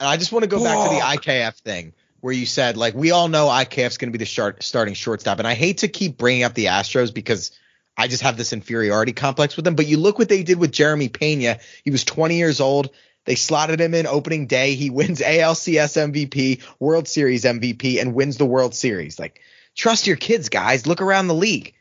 And 0.00 0.08
I 0.08 0.16
just 0.16 0.32
want 0.32 0.42
to 0.44 0.48
go 0.48 0.62
back 0.64 0.88
to 0.88 0.94
the. 0.94 1.00
IKF 1.02 1.54
thing 1.60 1.92
where 2.20 2.32
you 2.32 2.46
said 2.46 2.76
like 2.76 2.94
we 2.94 3.10
all 3.12 3.28
know 3.28 3.46
IKF's 3.46 3.98
going 3.98 4.10
to 4.12 4.18
be 4.18 4.22
the 4.22 4.28
start, 4.28 4.62
starting 4.62 4.94
shortstop, 4.94 5.38
and 5.38 5.46
I 5.46 5.54
hate 5.54 5.78
to 5.78 5.88
keep 5.88 6.16
bringing 6.16 6.42
up 6.42 6.54
the 6.54 6.66
Astros 6.66 7.12
because 7.12 7.52
I 7.96 8.08
just 8.08 8.22
have 8.22 8.36
this 8.38 8.52
inferiority 8.54 9.12
complex 9.12 9.56
with 9.56 9.64
them. 9.66 9.74
But 9.74 9.86
you 9.86 9.98
look 9.98 10.18
what 10.18 10.28
they 10.30 10.42
did 10.42 10.58
with 10.58 10.72
Jeremy 10.72 11.08
Pena. 11.10 11.58
He 11.84 11.90
was 11.90 12.04
20 12.04 12.36
years 12.36 12.60
old. 12.60 12.90
They 13.26 13.34
slotted 13.34 13.78
him 13.80 13.92
in 13.92 14.06
opening 14.06 14.46
day. 14.46 14.74
He 14.74 14.88
wins 14.88 15.20
ALCS 15.24 16.10
MVP, 16.10 16.62
World 16.78 17.06
Series 17.06 17.44
MVP, 17.44 18.00
and 18.00 18.14
wins 18.14 18.38
the 18.38 18.46
World 18.46 18.74
Series. 18.74 19.18
Like, 19.18 19.40
trust 19.76 20.06
your 20.06 20.16
kids, 20.16 20.48
guys. 20.48 20.86
Look 20.86 21.02
around 21.02 21.28
the 21.28 21.34
league. 21.34 21.74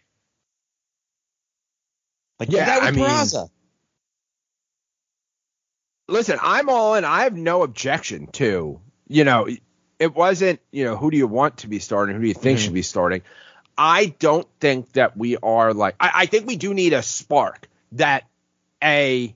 Like, 2.40 2.52
Yeah, 2.52 2.60
yeah, 2.60 2.66
that 2.66 2.80
with 2.82 2.88
I 2.90 2.92
mean- 2.92 3.06
Peraza. 3.06 3.50
Listen, 6.10 6.38
I'm 6.42 6.70
all 6.70 6.96
in. 6.96 7.06
I 7.06 7.24
have 7.24 7.36
no 7.36 7.64
objection 7.64 8.28
to, 8.34 8.80
you 9.08 9.24
know, 9.24 9.48
it 10.00 10.16
wasn't, 10.16 10.60
you 10.72 10.84
know, 10.86 10.96
who 10.98 11.12
do 11.12 11.18
you 11.18 11.28
want 11.28 11.58
to 11.58 11.68
be 11.68 11.80
starting? 11.80 12.16
Who 12.16 12.22
do 12.22 12.28
you 12.28 12.34
think 12.34 12.60
Mhm. 12.60 12.64
should 12.64 12.74
be 12.74 12.82
starting? 12.82 13.22
I 13.78 14.08
don't 14.20 14.48
think 14.60 14.92
that 14.94 15.16
we 15.16 15.38
are 15.38 15.74
like, 15.74 15.96
I, 16.00 16.12
I 16.14 16.26
think 16.26 16.48
we 16.48 16.56
do 16.58 16.74
need 16.74 16.94
a 16.94 17.02
spark 17.02 17.70
that 17.94 18.26
a, 18.84 19.36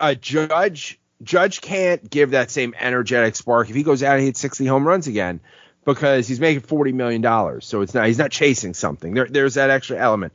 a 0.00 0.14
judge, 0.14 1.00
judge 1.22 1.60
can't 1.60 2.08
give 2.08 2.32
that 2.32 2.50
same 2.50 2.74
energetic 2.78 3.36
spark 3.36 3.70
if 3.70 3.76
he 3.76 3.82
goes 3.82 4.02
out 4.02 4.16
and 4.16 4.24
hits 4.24 4.40
60 4.40 4.66
home 4.66 4.86
runs 4.86 5.06
again 5.06 5.40
because 5.84 6.26
he's 6.28 6.40
making 6.40 6.62
$40 6.62 6.92
million. 6.94 7.60
So 7.60 7.80
it's 7.82 7.94
not, 7.94 8.06
he's 8.06 8.18
not 8.18 8.30
chasing 8.30 8.74
something. 8.74 9.14
There, 9.14 9.26
there's 9.26 9.54
that 9.54 9.70
extra 9.70 9.98
element. 9.98 10.34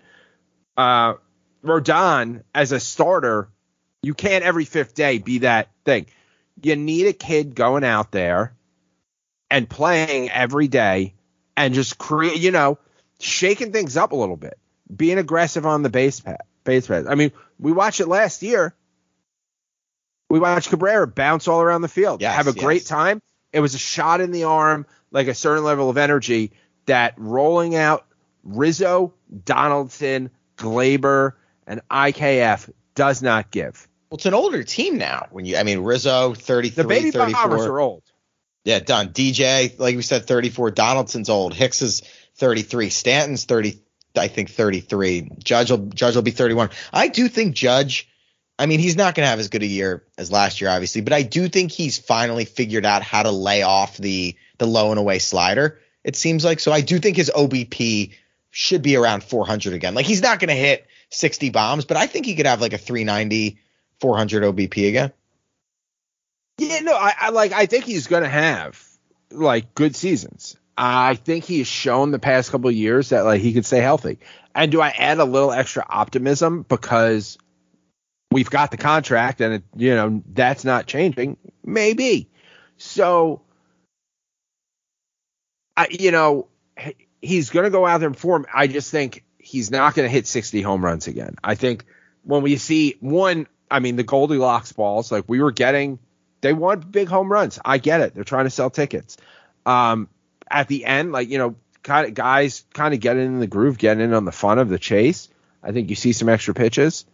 Uh, 0.77 1.15
Rodon 1.63 2.43
as 2.55 2.71
a 2.71 2.79
starter, 2.79 3.49
you 4.01 4.13
can't 4.13 4.43
every 4.43 4.65
fifth 4.65 4.95
day 4.95 5.17
be 5.17 5.39
that 5.39 5.69
thing. 5.85 6.07
You 6.61 6.75
need 6.75 7.07
a 7.07 7.13
kid 7.13 7.55
going 7.55 7.83
out 7.83 8.11
there 8.11 8.53
and 9.49 9.69
playing 9.69 10.29
every 10.29 10.67
day 10.67 11.13
and 11.57 11.73
just 11.73 11.97
create, 11.97 12.37
you 12.39 12.51
know, 12.51 12.77
shaking 13.19 13.71
things 13.71 13.97
up 13.97 14.11
a 14.11 14.15
little 14.15 14.37
bit, 14.37 14.57
being 14.93 15.17
aggressive 15.17 15.65
on 15.65 15.83
the 15.83 15.89
base 15.89 16.19
pad, 16.19 16.41
base 16.63 16.87
pads. 16.87 17.07
I 17.07 17.15
mean, 17.15 17.31
we 17.59 17.71
watched 17.71 17.99
it 17.99 18.07
last 18.07 18.41
year. 18.43 18.73
We 20.29 20.39
watched 20.39 20.69
Cabrera 20.69 21.07
bounce 21.07 21.47
all 21.47 21.61
around 21.61 21.81
the 21.81 21.87
field, 21.87 22.21
Yes, 22.21 22.35
have 22.35 22.47
a 22.47 22.53
great 22.53 22.85
time. 22.85 23.21
It 23.51 23.61
was 23.61 23.73
a 23.73 23.79
shot 23.79 24.21
in 24.21 24.31
the 24.31 24.43
arm, 24.43 24.85
like 25.11 25.27
a 25.27 25.33
certain 25.33 25.63
level 25.63 25.89
of 25.89 25.97
energy 25.97 26.51
that 26.85 27.15
rolling 27.17 27.75
out 27.75 28.05
Rizzo, 28.43 29.13
Donaldson, 29.45 30.29
Gleyber, 30.55 31.33
and 31.65 31.81
IKF 31.89 32.69
does 32.93 33.23
not 33.23 33.49
give. 33.49 33.87
Well, 34.09 34.17
it's 34.17 34.25
an 34.25 34.33
older 34.33 34.63
team 34.63 34.97
now. 34.97 35.27
When 35.31 35.45
you, 35.45 35.57
I 35.57 35.63
mean, 35.63 35.79
Rizzo, 35.79 36.33
33, 36.33 36.83
The 36.83 36.87
baby 36.87 37.11
34. 37.11 37.41
bombers 37.41 37.65
are 37.65 37.79
old. 37.79 38.03
Yeah, 38.65 38.79
done. 38.79 39.09
DJ, 39.09 39.77
like 39.79 39.95
we 39.95 40.01
said, 40.01 40.25
34. 40.25 40.71
Donaldson's 40.71 41.29
old. 41.29 41.53
Hicks 41.53 41.81
is 41.81 42.01
33. 42.35 42.89
Stanton's 42.89 43.45
30, 43.45 43.79
I 44.17 44.27
think 44.27 44.49
33. 44.49 45.31
Judge 45.43 45.71
will 45.71 45.77
Judge 45.77 46.15
will 46.15 46.23
be 46.23 46.31
31. 46.31 46.69
I 46.91 47.07
do 47.07 47.27
think 47.27 47.55
Judge. 47.55 48.09
I 48.57 48.65
mean, 48.65 48.79
he's 48.79 48.97
not 48.97 49.15
going 49.15 49.23
to 49.23 49.29
have 49.29 49.39
as 49.39 49.47
good 49.47 49.63
a 49.63 49.67
year 49.67 50.03
as 50.17 50.31
last 50.31 50.59
year, 50.59 50.69
obviously, 50.69 50.99
but 50.99 51.13
I 51.13 51.21
do 51.21 51.47
think 51.47 51.71
he's 51.71 51.97
finally 51.97 52.43
figured 52.43 52.85
out 52.85 53.03
how 53.03 53.23
to 53.23 53.31
lay 53.31 53.61
off 53.61 53.95
the 53.97 54.35
the 54.57 54.67
low 54.67 54.89
and 54.89 54.99
away 54.99 55.19
slider. 55.19 55.79
It 56.03 56.15
seems 56.15 56.43
like 56.43 56.59
so. 56.59 56.71
I 56.71 56.81
do 56.81 56.99
think 56.99 57.15
his 57.15 57.31
OBP 57.33 58.13
should 58.51 58.81
be 58.81 58.95
around 58.97 59.23
400 59.23 59.73
again. 59.73 59.93
Like 59.93 60.05
he's 60.05 60.21
not 60.21 60.39
going 60.39 60.49
to 60.49 60.55
hit 60.55 60.87
60 61.09 61.49
bombs, 61.51 61.85
but 61.85 61.97
I 61.97 62.07
think 62.07 62.25
he 62.25 62.35
could 62.35 62.47
have 62.47 62.61
like 62.61 62.73
a 62.73 62.77
390, 62.77 63.59
400 64.01 64.43
OBP 64.43 64.89
again. 64.89 65.11
Yeah, 66.57 66.79
no, 66.79 66.93
I, 66.93 67.13
I 67.17 67.29
like. 67.29 67.53
I 67.53 67.65
think 67.65 67.85
he's 67.85 68.07
going 68.07 68.23
to 68.23 68.29
have 68.29 68.83
like 69.31 69.73
good 69.75 69.95
seasons. 69.95 70.57
I 70.77 71.15
think 71.15 71.43
he's 71.45 71.67
shown 71.67 72.11
the 72.11 72.19
past 72.19 72.51
couple 72.51 72.71
years 72.71 73.09
that 73.09 73.25
like 73.25 73.41
he 73.41 73.53
could 73.53 73.65
stay 73.65 73.79
healthy. 73.79 74.19
And 74.55 74.71
do 74.71 74.81
I 74.81 74.89
add 74.89 75.19
a 75.19 75.25
little 75.25 75.51
extra 75.51 75.85
optimism 75.87 76.63
because 76.67 77.37
we've 78.31 78.49
got 78.49 78.71
the 78.71 78.77
contract 78.77 79.41
and 79.41 79.55
it, 79.55 79.63
you 79.75 79.95
know 79.95 80.23
that's 80.31 80.65
not 80.65 80.85
changing? 80.85 81.37
Maybe. 81.63 82.29
So, 82.77 83.41
I 85.75 85.87
you 85.91 86.11
know 86.11 86.47
he's 87.21 87.49
going 87.49 87.65
to 87.65 87.69
go 87.69 87.85
out 87.85 87.99
there 87.99 88.07
and 88.07 88.17
form. 88.17 88.45
I 88.53 88.67
just 88.67 88.91
think 88.91 89.23
he's 89.37 89.71
not 89.71 89.95
going 89.95 90.07
to 90.07 90.11
hit 90.11 90.27
60 90.27 90.61
home 90.61 90.83
runs 90.83 91.07
again. 91.07 91.35
I 91.43 91.55
think 91.55 91.85
when 92.23 92.41
we 92.41 92.57
see 92.57 92.95
one, 92.99 93.47
I 93.71 93.79
mean 93.79 93.95
the 93.95 94.03
Goldilocks 94.03 94.71
balls, 94.71 95.11
like 95.11 95.25
we 95.27 95.41
were 95.41 95.51
getting, 95.51 95.99
they 96.41 96.53
want 96.53 96.91
big 96.91 97.07
home 97.07 97.31
runs. 97.31 97.59
I 97.63 97.77
get 97.77 98.01
it. 98.01 98.15
They're 98.15 98.23
trying 98.23 98.45
to 98.45 98.49
sell 98.49 98.69
tickets. 98.69 99.17
Um, 99.65 100.09
at 100.49 100.67
the 100.67 100.85
end, 100.85 101.11
like 101.11 101.29
you 101.29 101.37
know, 101.37 101.55
kind 101.83 102.07
of 102.07 102.13
guys 102.13 102.65
kind 102.73 102.93
of 102.93 102.99
getting 102.99 103.25
in 103.25 103.39
the 103.39 103.47
groove, 103.47 103.77
getting 103.77 104.03
in 104.03 104.13
on 104.13 104.25
the 104.25 104.31
fun 104.31 104.59
of 104.59 104.69
the 104.69 104.79
chase. 104.79 105.29
I 105.61 105.71
think 105.71 105.89
you 105.89 105.95
see 105.95 106.13
some 106.13 106.29
extra 106.29 106.53
pitches. 106.53 107.05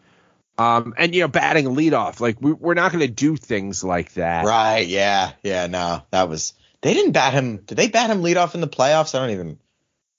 Um, 0.58 0.94
and 0.98 1.14
you 1.14 1.22
know, 1.22 1.28
batting 1.28 1.66
leadoff, 1.66 2.22
like 2.22 2.38
we, 2.40 2.54
we're 2.54 2.76
not 2.76 2.92
going 2.92 3.06
to 3.06 3.12
do 3.12 3.36
things 3.36 3.84
like 3.84 4.14
that. 4.14 4.46
Right? 4.46 4.88
Yeah. 4.88 5.34
Yeah. 5.44 5.68
No, 5.68 6.04
that 6.12 6.30
was 6.30 6.54
they 6.82 6.94
didn't 6.94 7.12
bat 7.12 7.34
him. 7.34 7.58
Did 7.58 7.78
they 7.78 7.90
bat 7.90 8.10
him 8.10 8.22
leadoff 8.22 8.56
in 8.56 8.62
the 8.62 8.68
playoffs? 8.68 9.16
I 9.16 9.20
don't 9.20 9.32
even. 9.32 9.60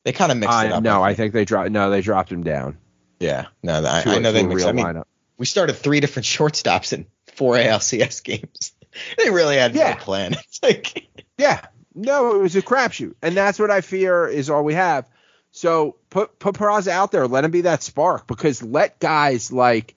They 0.05 0.13
kind 0.13 0.31
of 0.31 0.39
mixed 0.39 0.57
Uh, 0.57 0.65
it 0.67 0.73
up. 0.73 0.83
no, 0.83 1.03
I 1.03 1.15
think 1.15 1.33
they 1.33 1.45
dropped. 1.45 1.71
No, 1.71 1.91
they 1.91 2.01
dropped 2.01 2.31
him 2.31 2.43
down. 2.43 2.79
Yeah. 3.19 3.47
No, 3.63 3.79
I, 3.79 4.03
to 4.03 4.11
I 4.11 4.19
know 4.19 4.33
they 4.33 4.45
mixed. 4.45 4.67
I 4.67 4.73
mean, 4.73 4.85
lineup. 4.85 5.05
We 5.39 5.47
started 5.47 5.75
three 5.75 6.01
different 6.01 6.27
shortstops 6.27 6.93
in 6.93 7.07
four 7.35 7.55
ALCS 7.55 8.23
games. 8.23 8.73
they 9.19 9.31
really 9.31 9.57
had 9.57 9.75
Yeah. 9.75 9.91
no 9.91 9.97
plan. 9.97 10.35
It's 10.35 10.61
like 10.63 11.09
Yeah. 11.39 11.65
No, 11.95 12.35
it 12.35 12.43
was 12.43 12.57
a 12.57 12.63
crapshoot. 12.63 13.15
And 13.23 13.35
that's 13.35 13.59
what 13.59 13.71
I 13.71 13.81
fear 13.81 14.27
is 14.27 14.51
all 14.51 14.65
we 14.65 14.75
have. 14.75 15.09
So 15.51 15.97
put 16.11 16.39
put 16.39 16.55
Peraza 16.55 16.89
out 16.89 17.13
there, 17.13 17.27
let 17.27 17.45
him 17.45 17.51
be 17.51 17.63
that 17.63 17.83
spark 17.83 18.27
because 18.27 18.63
let 18.63 18.99
guys 19.01 19.51
like 19.51 19.95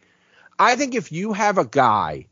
I 0.57 0.75
think 0.75 0.95
if 0.95 1.11
you 1.11 1.33
have 1.33 1.57
a 1.57 1.65
guy 1.65 2.27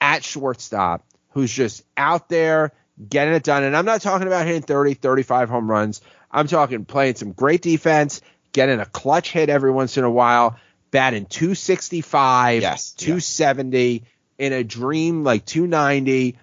at 0.00 0.22
shortstop 0.24 1.04
who's 1.30 1.52
just 1.52 1.84
out 1.96 2.28
there 2.28 2.72
getting 3.08 3.34
it 3.34 3.44
done, 3.44 3.62
and 3.64 3.76
I'm 3.76 3.84
not 3.84 4.00
talking 4.00 4.26
about 4.26 4.46
hitting 4.46 4.62
30, 4.62 4.94
35 4.94 5.48
home 5.48 5.70
runs. 5.70 6.00
I'm 6.30 6.46
talking 6.48 6.84
playing 6.84 7.14
some 7.16 7.32
great 7.32 7.62
defense, 7.62 8.20
getting 8.52 8.80
a 8.80 8.86
clutch 8.86 9.32
hit 9.32 9.48
every 9.48 9.70
once 9.70 9.96
in 9.96 10.04
a 10.04 10.10
while, 10.10 10.56
batting 10.90 11.26
265, 11.26 12.62
Yes, 12.62 12.92
270 12.92 14.04
in 14.38 14.52
a 14.52 14.64
dream 14.64 15.24
like 15.24 15.44
290, 15.44 16.38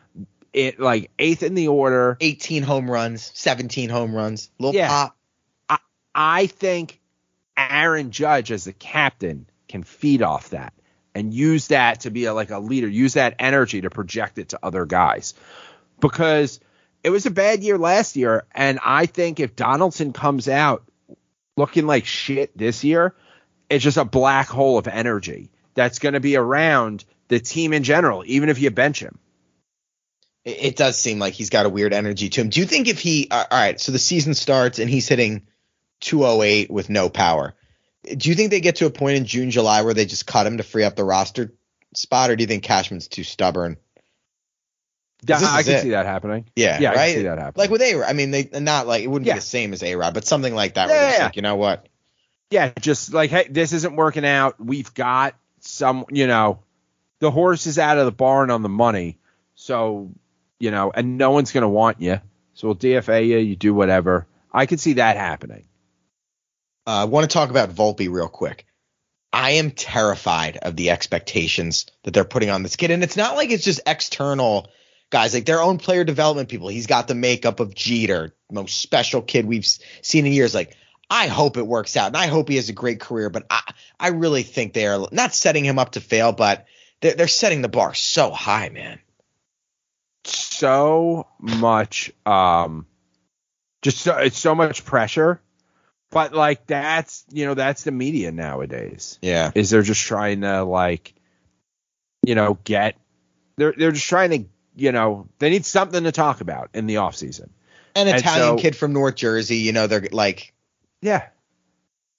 it 0.53 0.79
like 0.79 1.11
eighth 1.19 1.43
in 1.43 1.53
the 1.55 1.67
order. 1.67 2.17
18 2.21 2.63
home 2.63 2.89
runs, 2.89 3.31
17 3.33 3.89
home 3.89 4.13
runs, 4.15 4.49
little 4.59 4.75
Yeah. 4.75 4.87
pop. 4.89 5.17
I 6.17 6.47
think 6.47 7.01
Aaron 7.57 8.11
Judge 8.11 8.51
as 8.51 8.63
the 8.63 8.71
captain 8.73 9.47
can 9.67 9.83
feed 9.83 10.21
off 10.21 10.51
that 10.51 10.73
and 11.13 11.33
use 11.33 11.67
that 11.67 12.01
to 12.01 12.09
be 12.09 12.25
a, 12.25 12.33
like 12.33 12.51
a 12.51 12.59
leader, 12.59 12.87
use 12.87 13.15
that 13.15 13.35
energy 13.39 13.81
to 13.81 13.89
project 13.89 14.37
it 14.37 14.49
to 14.49 14.59
other 14.63 14.85
guys. 14.85 15.33
Because 15.99 16.61
it 17.03 17.09
was 17.09 17.25
a 17.25 17.31
bad 17.31 17.63
year 17.63 17.77
last 17.77 18.15
year, 18.15 18.45
and 18.53 18.79
I 18.83 19.07
think 19.07 19.39
if 19.41 19.55
Donaldson 19.57 20.13
comes 20.13 20.47
out 20.47 20.83
looking 21.57 21.85
like 21.85 22.05
shit 22.05 22.57
this 22.57 22.83
year, 22.85 23.13
it's 23.69 23.83
just 23.83 23.97
a 23.97 24.05
black 24.05 24.47
hole 24.47 24.77
of 24.77 24.87
energy 24.87 25.49
that's 25.73 25.99
going 25.99 26.13
to 26.13 26.19
be 26.19 26.35
around 26.35 27.03
the 27.27 27.39
team 27.39 27.73
in 27.73 27.83
general, 27.83 28.23
even 28.25 28.49
if 28.49 28.59
you 28.59 28.71
bench 28.71 28.99
him. 29.01 29.17
It, 30.43 30.57
it 30.61 30.75
does 30.75 30.97
seem 30.97 31.19
like 31.19 31.33
he's 31.33 31.49
got 31.49 31.65
a 31.65 31.69
weird 31.69 31.93
energy 31.93 32.29
to 32.29 32.41
him. 32.41 32.49
Do 32.49 32.59
you 32.59 32.65
think 32.65 32.87
if 32.87 32.99
he, 32.99 33.27
uh, 33.29 33.45
all 33.49 33.57
right, 33.59 33.79
so 33.79 33.91
the 33.91 33.99
season 33.99 34.33
starts 34.33 34.79
and 34.79 34.89
he's 34.89 35.07
hitting 35.07 35.47
208 36.01 36.69
with 36.69 36.89
no 36.89 37.09
power, 37.09 37.55
do 38.03 38.29
you 38.29 38.35
think 38.35 38.51
they 38.51 38.61
get 38.61 38.77
to 38.77 38.85
a 38.85 38.91
point 38.91 39.17
in 39.17 39.25
June, 39.25 39.49
July 39.51 39.81
where 39.81 39.93
they 39.95 40.05
just 40.05 40.27
cut 40.27 40.45
him 40.45 40.57
to 40.57 40.63
free 40.63 40.83
up 40.83 40.95
the 40.95 41.03
roster 41.03 41.53
spot, 41.95 42.29
or 42.29 42.35
do 42.35 42.43
you 42.43 42.47
think 42.47 42.63
Cashman's 42.63 43.07
too 43.07 43.23
stubborn? 43.23 43.77
Yeah, 45.27 45.39
I 45.41 45.63
can 45.63 45.73
it. 45.73 45.81
see 45.81 45.89
that 45.91 46.05
happening. 46.05 46.45
Yeah, 46.55 46.79
Yeah, 46.79 46.91
I 46.91 46.95
can 46.95 47.15
see 47.15 47.23
that 47.23 47.39
happening. 47.39 47.63
Like 47.63 47.69
with 47.71 47.81
A, 47.81 48.03
I 48.03 48.13
mean, 48.13 48.29
they 48.29 48.47
not 48.53 48.85
like 48.85 49.03
it 49.03 49.07
wouldn't 49.07 49.25
Yeah. 49.25 49.33
be 49.33 49.39
the 49.39 49.45
same 49.45 49.73
as 49.73 49.81
A 49.81 49.95
Rod, 49.95 50.13
but 50.13 50.25
something 50.25 50.53
like 50.53 50.75
that. 50.75 50.87
Yeah, 50.87 50.93
where 50.93 50.99
they're 51.01 51.09
just 51.09 51.19
yeah. 51.19 51.25
like, 51.25 51.35
you 51.35 51.41
know 51.41 51.55
what? 51.55 51.87
Yeah, 52.49 52.71
just 52.79 53.13
like, 53.13 53.29
hey, 53.29 53.47
this 53.49 53.73
isn't 53.73 53.95
working 53.95 54.25
out. 54.25 54.63
We've 54.63 54.93
got 54.93 55.35
some, 55.59 56.05
you 56.09 56.27
know, 56.27 56.59
the 57.19 57.31
horse 57.31 57.67
is 57.67 57.79
out 57.79 57.97
of 57.97 58.05
the 58.05 58.11
barn 58.11 58.51
on 58.51 58.61
the 58.61 58.69
money. 58.69 59.17
So, 59.55 60.11
you 60.59 60.71
know, 60.71 60.91
and 60.93 61.17
no 61.17 61.31
one's 61.31 61.51
going 61.51 61.63
to 61.63 61.67
want 61.67 62.01
you. 62.01 62.21
So 62.53 62.67
we'll 62.67 62.75
DFA 62.75 63.27
you, 63.27 63.37
you 63.37 63.55
do 63.55 63.73
whatever. 63.73 64.27
I 64.53 64.65
could 64.65 64.79
see 64.79 64.93
that 64.93 65.17
happening. 65.17 65.65
I 66.85 67.01
uh, 67.01 67.07
want 67.07 67.29
to 67.29 67.33
talk 67.33 67.49
about 67.49 67.71
Volpe 67.71 68.09
real 68.09 68.27
quick. 68.27 68.65
I 69.33 69.51
am 69.51 69.71
terrified 69.71 70.57
of 70.57 70.75
the 70.75 70.91
expectations 70.91 71.87
that 72.03 72.13
they're 72.13 72.23
putting 72.23 72.49
on 72.49 72.63
this 72.63 72.75
kid. 72.75 72.91
And 72.91 73.03
it's 73.03 73.17
not 73.17 73.35
like 73.35 73.49
it's 73.49 73.65
just 73.65 73.81
external 73.85 74.69
guys, 75.09 75.33
like 75.33 75.45
their 75.45 75.61
own 75.61 75.77
player 75.77 76.03
development 76.03 76.47
people. 76.47 76.69
He's 76.69 76.87
got 76.87 77.07
the 77.07 77.15
makeup 77.15 77.59
of 77.59 77.75
Jeter, 77.75 78.33
most 78.49 78.79
special 78.79 79.21
kid 79.21 79.45
we've 79.45 79.65
seen 79.65 80.25
in 80.25 80.31
years. 80.31 80.55
Like, 80.55 80.77
I 81.09 81.27
hope 81.27 81.57
it 81.57 81.67
works 81.67 81.97
out 81.97 82.07
and 82.07 82.17
I 82.17 82.27
hope 82.27 82.49
he 82.49 82.55
has 82.55 82.69
a 82.69 82.73
great 82.73 82.99
career, 82.99 83.29
but 83.29 83.45
I, 83.49 83.61
I 83.99 84.07
really 84.09 84.43
think 84.43 84.73
they 84.73 84.87
are 84.87 85.07
not 85.11 85.35
setting 85.35 85.63
him 85.63 85.79
up 85.79 85.91
to 85.91 86.01
fail, 86.01 86.31
but 86.31 86.65
they're, 87.01 87.13
they're 87.13 87.27
setting 87.27 87.61
the 87.61 87.69
bar 87.69 87.93
so 87.93 88.31
high, 88.31 88.69
man. 88.69 88.99
So 90.23 91.27
much, 91.39 92.11
um, 92.25 92.87
just 93.83 93.99
so, 93.99 94.17
it's 94.17 94.39
so 94.39 94.55
much 94.55 94.83
pressure. 94.85 95.39
But 96.09 96.33
like 96.33 96.65
that's 96.65 97.25
you 97.29 97.45
know 97.45 97.55
that's 97.55 97.83
the 97.83 97.91
media 97.91 98.31
nowadays. 98.31 99.19
Yeah. 99.21 99.51
is 99.53 99.69
they're 99.69 99.81
just 99.81 100.01
trying 100.01 100.41
to 100.41 100.63
like 100.63 101.13
you 102.25 102.35
know 102.35 102.57
get 102.63 102.95
they're 103.57 103.73
they're 103.77 103.91
just 103.91 104.07
trying 104.07 104.29
to 104.29 104.49
you 104.75 104.91
know 104.91 105.27
they 105.39 105.49
need 105.49 105.65
something 105.65 106.03
to 106.05 106.11
talk 106.11 106.41
about 106.41 106.69
in 106.73 106.87
the 106.87 106.97
off 106.97 107.15
season. 107.15 107.51
An 107.95 108.07
Italian 108.07 108.57
so- 108.57 108.61
kid 108.61 108.75
from 108.75 108.93
North 108.93 109.15
Jersey, 109.15 109.57
you 109.57 109.71
know, 109.71 109.87
they're 109.87 110.07
like, 110.11 110.53
Yeah. 111.01 111.27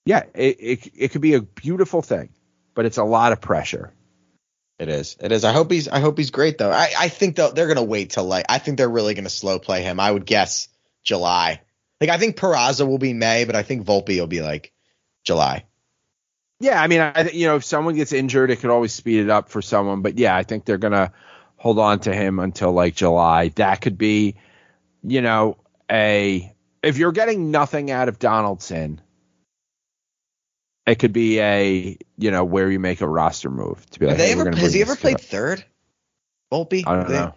Yeah, 0.06 0.22
it, 0.34 0.56
it 0.60 0.92
it 0.94 1.08
could 1.10 1.20
be 1.20 1.34
a 1.34 1.42
beautiful 1.42 2.00
thing, 2.00 2.28
but 2.74 2.86
it's 2.86 2.96
a 2.96 3.04
lot 3.04 3.32
of 3.32 3.40
pressure. 3.40 3.92
It 4.78 4.88
is. 4.88 5.16
It 5.20 5.32
is. 5.32 5.44
I 5.44 5.52
hope 5.52 5.70
he's. 5.70 5.88
I 5.88 5.98
hope 5.98 6.16
he's 6.16 6.30
great 6.30 6.58
though. 6.58 6.70
I, 6.70 6.92
I 6.96 7.08
think 7.08 7.34
they'll, 7.34 7.52
they're 7.52 7.66
gonna 7.66 7.82
wait 7.82 8.10
till 8.10 8.24
like. 8.24 8.46
I 8.48 8.58
think 8.58 8.78
they're 8.78 8.88
really 8.88 9.14
gonna 9.14 9.28
slow 9.28 9.58
play 9.58 9.82
him. 9.82 9.98
I 9.98 10.10
would 10.10 10.24
guess 10.24 10.68
July. 11.02 11.60
Like 12.00 12.10
I 12.10 12.18
think 12.18 12.36
Peraza 12.36 12.86
will 12.86 12.98
be 12.98 13.14
May, 13.14 13.44
but 13.44 13.56
I 13.56 13.64
think 13.64 13.84
Volpe 13.84 14.18
will 14.20 14.28
be 14.28 14.42
like 14.42 14.72
July. 15.24 15.64
Yeah, 16.60 16.80
I 16.80 16.86
mean, 16.86 17.00
I 17.00 17.24
think 17.24 17.34
you 17.34 17.48
know 17.48 17.56
if 17.56 17.64
someone 17.64 17.96
gets 17.96 18.12
injured, 18.12 18.50
it 18.50 18.60
could 18.60 18.70
always 18.70 18.92
speed 18.92 19.20
it 19.20 19.30
up 19.30 19.48
for 19.48 19.60
someone. 19.60 20.02
But 20.02 20.18
yeah, 20.18 20.36
I 20.36 20.44
think 20.44 20.64
they're 20.64 20.78
gonna 20.78 21.12
hold 21.56 21.80
on 21.80 21.98
to 22.00 22.14
him 22.14 22.38
until 22.38 22.70
like 22.70 22.94
July. 22.94 23.48
That 23.56 23.80
could 23.80 23.98
be, 23.98 24.36
you 25.02 25.20
know, 25.20 25.56
a 25.90 26.54
if 26.82 26.98
you're 26.98 27.12
getting 27.12 27.50
nothing 27.50 27.90
out 27.90 28.08
of 28.08 28.18
Donaldson, 28.18 29.00
it 30.86 30.96
could 30.96 31.12
be 31.12 31.40
a 31.40 31.98
you 32.16 32.30
know 32.30 32.44
where 32.44 32.70
you 32.70 32.78
make 32.78 33.00
a 33.00 33.08
roster 33.08 33.50
move 33.50 33.84
to 33.90 34.00
be 34.00 34.06
like. 34.06 34.16
Have 34.16 34.18
they 34.18 34.34
hey, 34.34 34.40
ever? 34.40 34.56
Has 34.56 34.72
he 34.72 34.82
ever 34.82 34.96
played 34.96 35.16
up. 35.16 35.20
third? 35.20 35.64
Volpe. 36.52 36.84
I 36.86 36.96
don't 36.96 37.08
They- 37.08 37.14
know. 37.14 37.34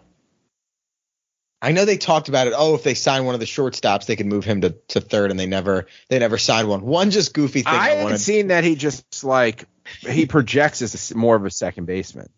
I 1.62 1.72
know 1.72 1.84
they 1.84 1.98
talked 1.98 2.30
about 2.30 2.46
it. 2.46 2.54
Oh, 2.56 2.74
if 2.74 2.84
they 2.84 2.94
sign 2.94 3.26
one 3.26 3.34
of 3.34 3.40
the 3.40 3.46
shortstops, 3.46 4.06
they 4.06 4.16
could 4.16 4.24
move 4.24 4.44
him 4.44 4.62
to, 4.62 4.70
to 4.88 5.00
third, 5.00 5.30
and 5.30 5.38
they 5.38 5.46
never 5.46 5.86
they 6.08 6.18
never 6.18 6.38
signed 6.38 6.68
one. 6.68 6.80
One 6.82 7.10
just 7.10 7.34
goofy 7.34 7.62
thing. 7.62 7.74
I 7.74 7.76
I, 7.76 7.88
haven't 7.90 8.18
seen 8.18 8.48
that 8.48 8.64
he 8.64 8.76
just 8.76 9.24
like 9.24 9.66
he 10.00 10.24
projects 10.24 10.80
as 10.80 11.14
more 11.14 11.36
of 11.36 11.44
a 11.44 11.50
second 11.50 11.84
baseman. 11.84 12.30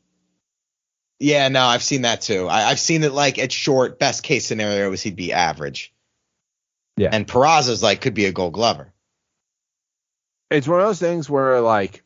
Yeah, 1.21 1.47
no, 1.49 1.65
I've 1.65 1.85
seen 1.85 2.03
that 2.03 2.23
too. 2.23 2.49
I, 2.49 2.65
I've 2.69 2.81
seen 2.81 3.03
that 3.03 3.15
like 3.15 3.39
at 3.39 3.53
short, 3.53 4.01
best 4.01 4.25
case 4.25 4.45
scenario 4.45 4.91
is 4.91 5.03
he'd 5.03 5.15
be 5.15 5.33
average. 5.33 5.92
Yeah. 6.97 7.11
And 7.13 7.27
Peraza's 7.27 7.83
like 7.83 8.01
could 8.01 8.15
be 8.15 8.27
a 8.27 8.33
Gold 8.33 8.53
Glover. 8.55 8.93
it's 10.51 10.69
one 10.69 10.81
of 10.81 10.87
those 10.87 11.01
things 11.01 11.31
where 11.31 11.61
like 11.61 12.03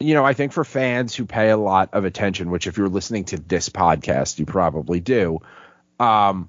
you 0.00 0.14
know 0.14 0.24
i 0.24 0.32
think 0.32 0.52
for 0.52 0.64
fans 0.64 1.14
who 1.14 1.26
pay 1.26 1.50
a 1.50 1.56
lot 1.56 1.90
of 1.92 2.04
attention 2.04 2.50
which 2.50 2.66
if 2.66 2.76
you're 2.76 2.88
listening 2.88 3.24
to 3.24 3.36
this 3.36 3.68
podcast 3.68 4.38
you 4.38 4.46
probably 4.46 4.98
do 5.00 5.38
um 6.00 6.48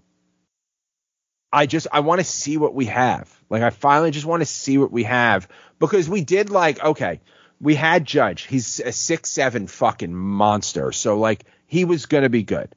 i 1.51 1.65
just 1.65 1.85
i 1.91 1.99
want 1.99 2.19
to 2.19 2.23
see 2.25 2.57
what 2.57 2.73
we 2.73 2.85
have. 2.85 3.31
Like 3.49 3.61
i 3.61 3.69
finally 3.69 4.11
just 4.11 4.25
want 4.25 4.41
to 4.41 4.45
see 4.45 4.77
what 4.77 4.91
we 4.91 5.03
have. 5.03 5.47
Because 5.79 6.09
we 6.09 6.21
did 6.23 6.49
like 6.49 6.83
okay 6.83 7.19
we 7.61 7.75
had 7.75 8.05
judge. 8.05 8.43
He's 8.43 8.79
a 8.79 8.91
six 8.91 9.29
seven 9.29 9.67
fucking 9.67 10.13
monster. 10.13 10.91
So 10.91 11.19
like 11.19 11.43
he 11.67 11.85
was 11.85 12.07
gonna 12.07 12.29
be 12.29 12.43
good. 12.43 12.73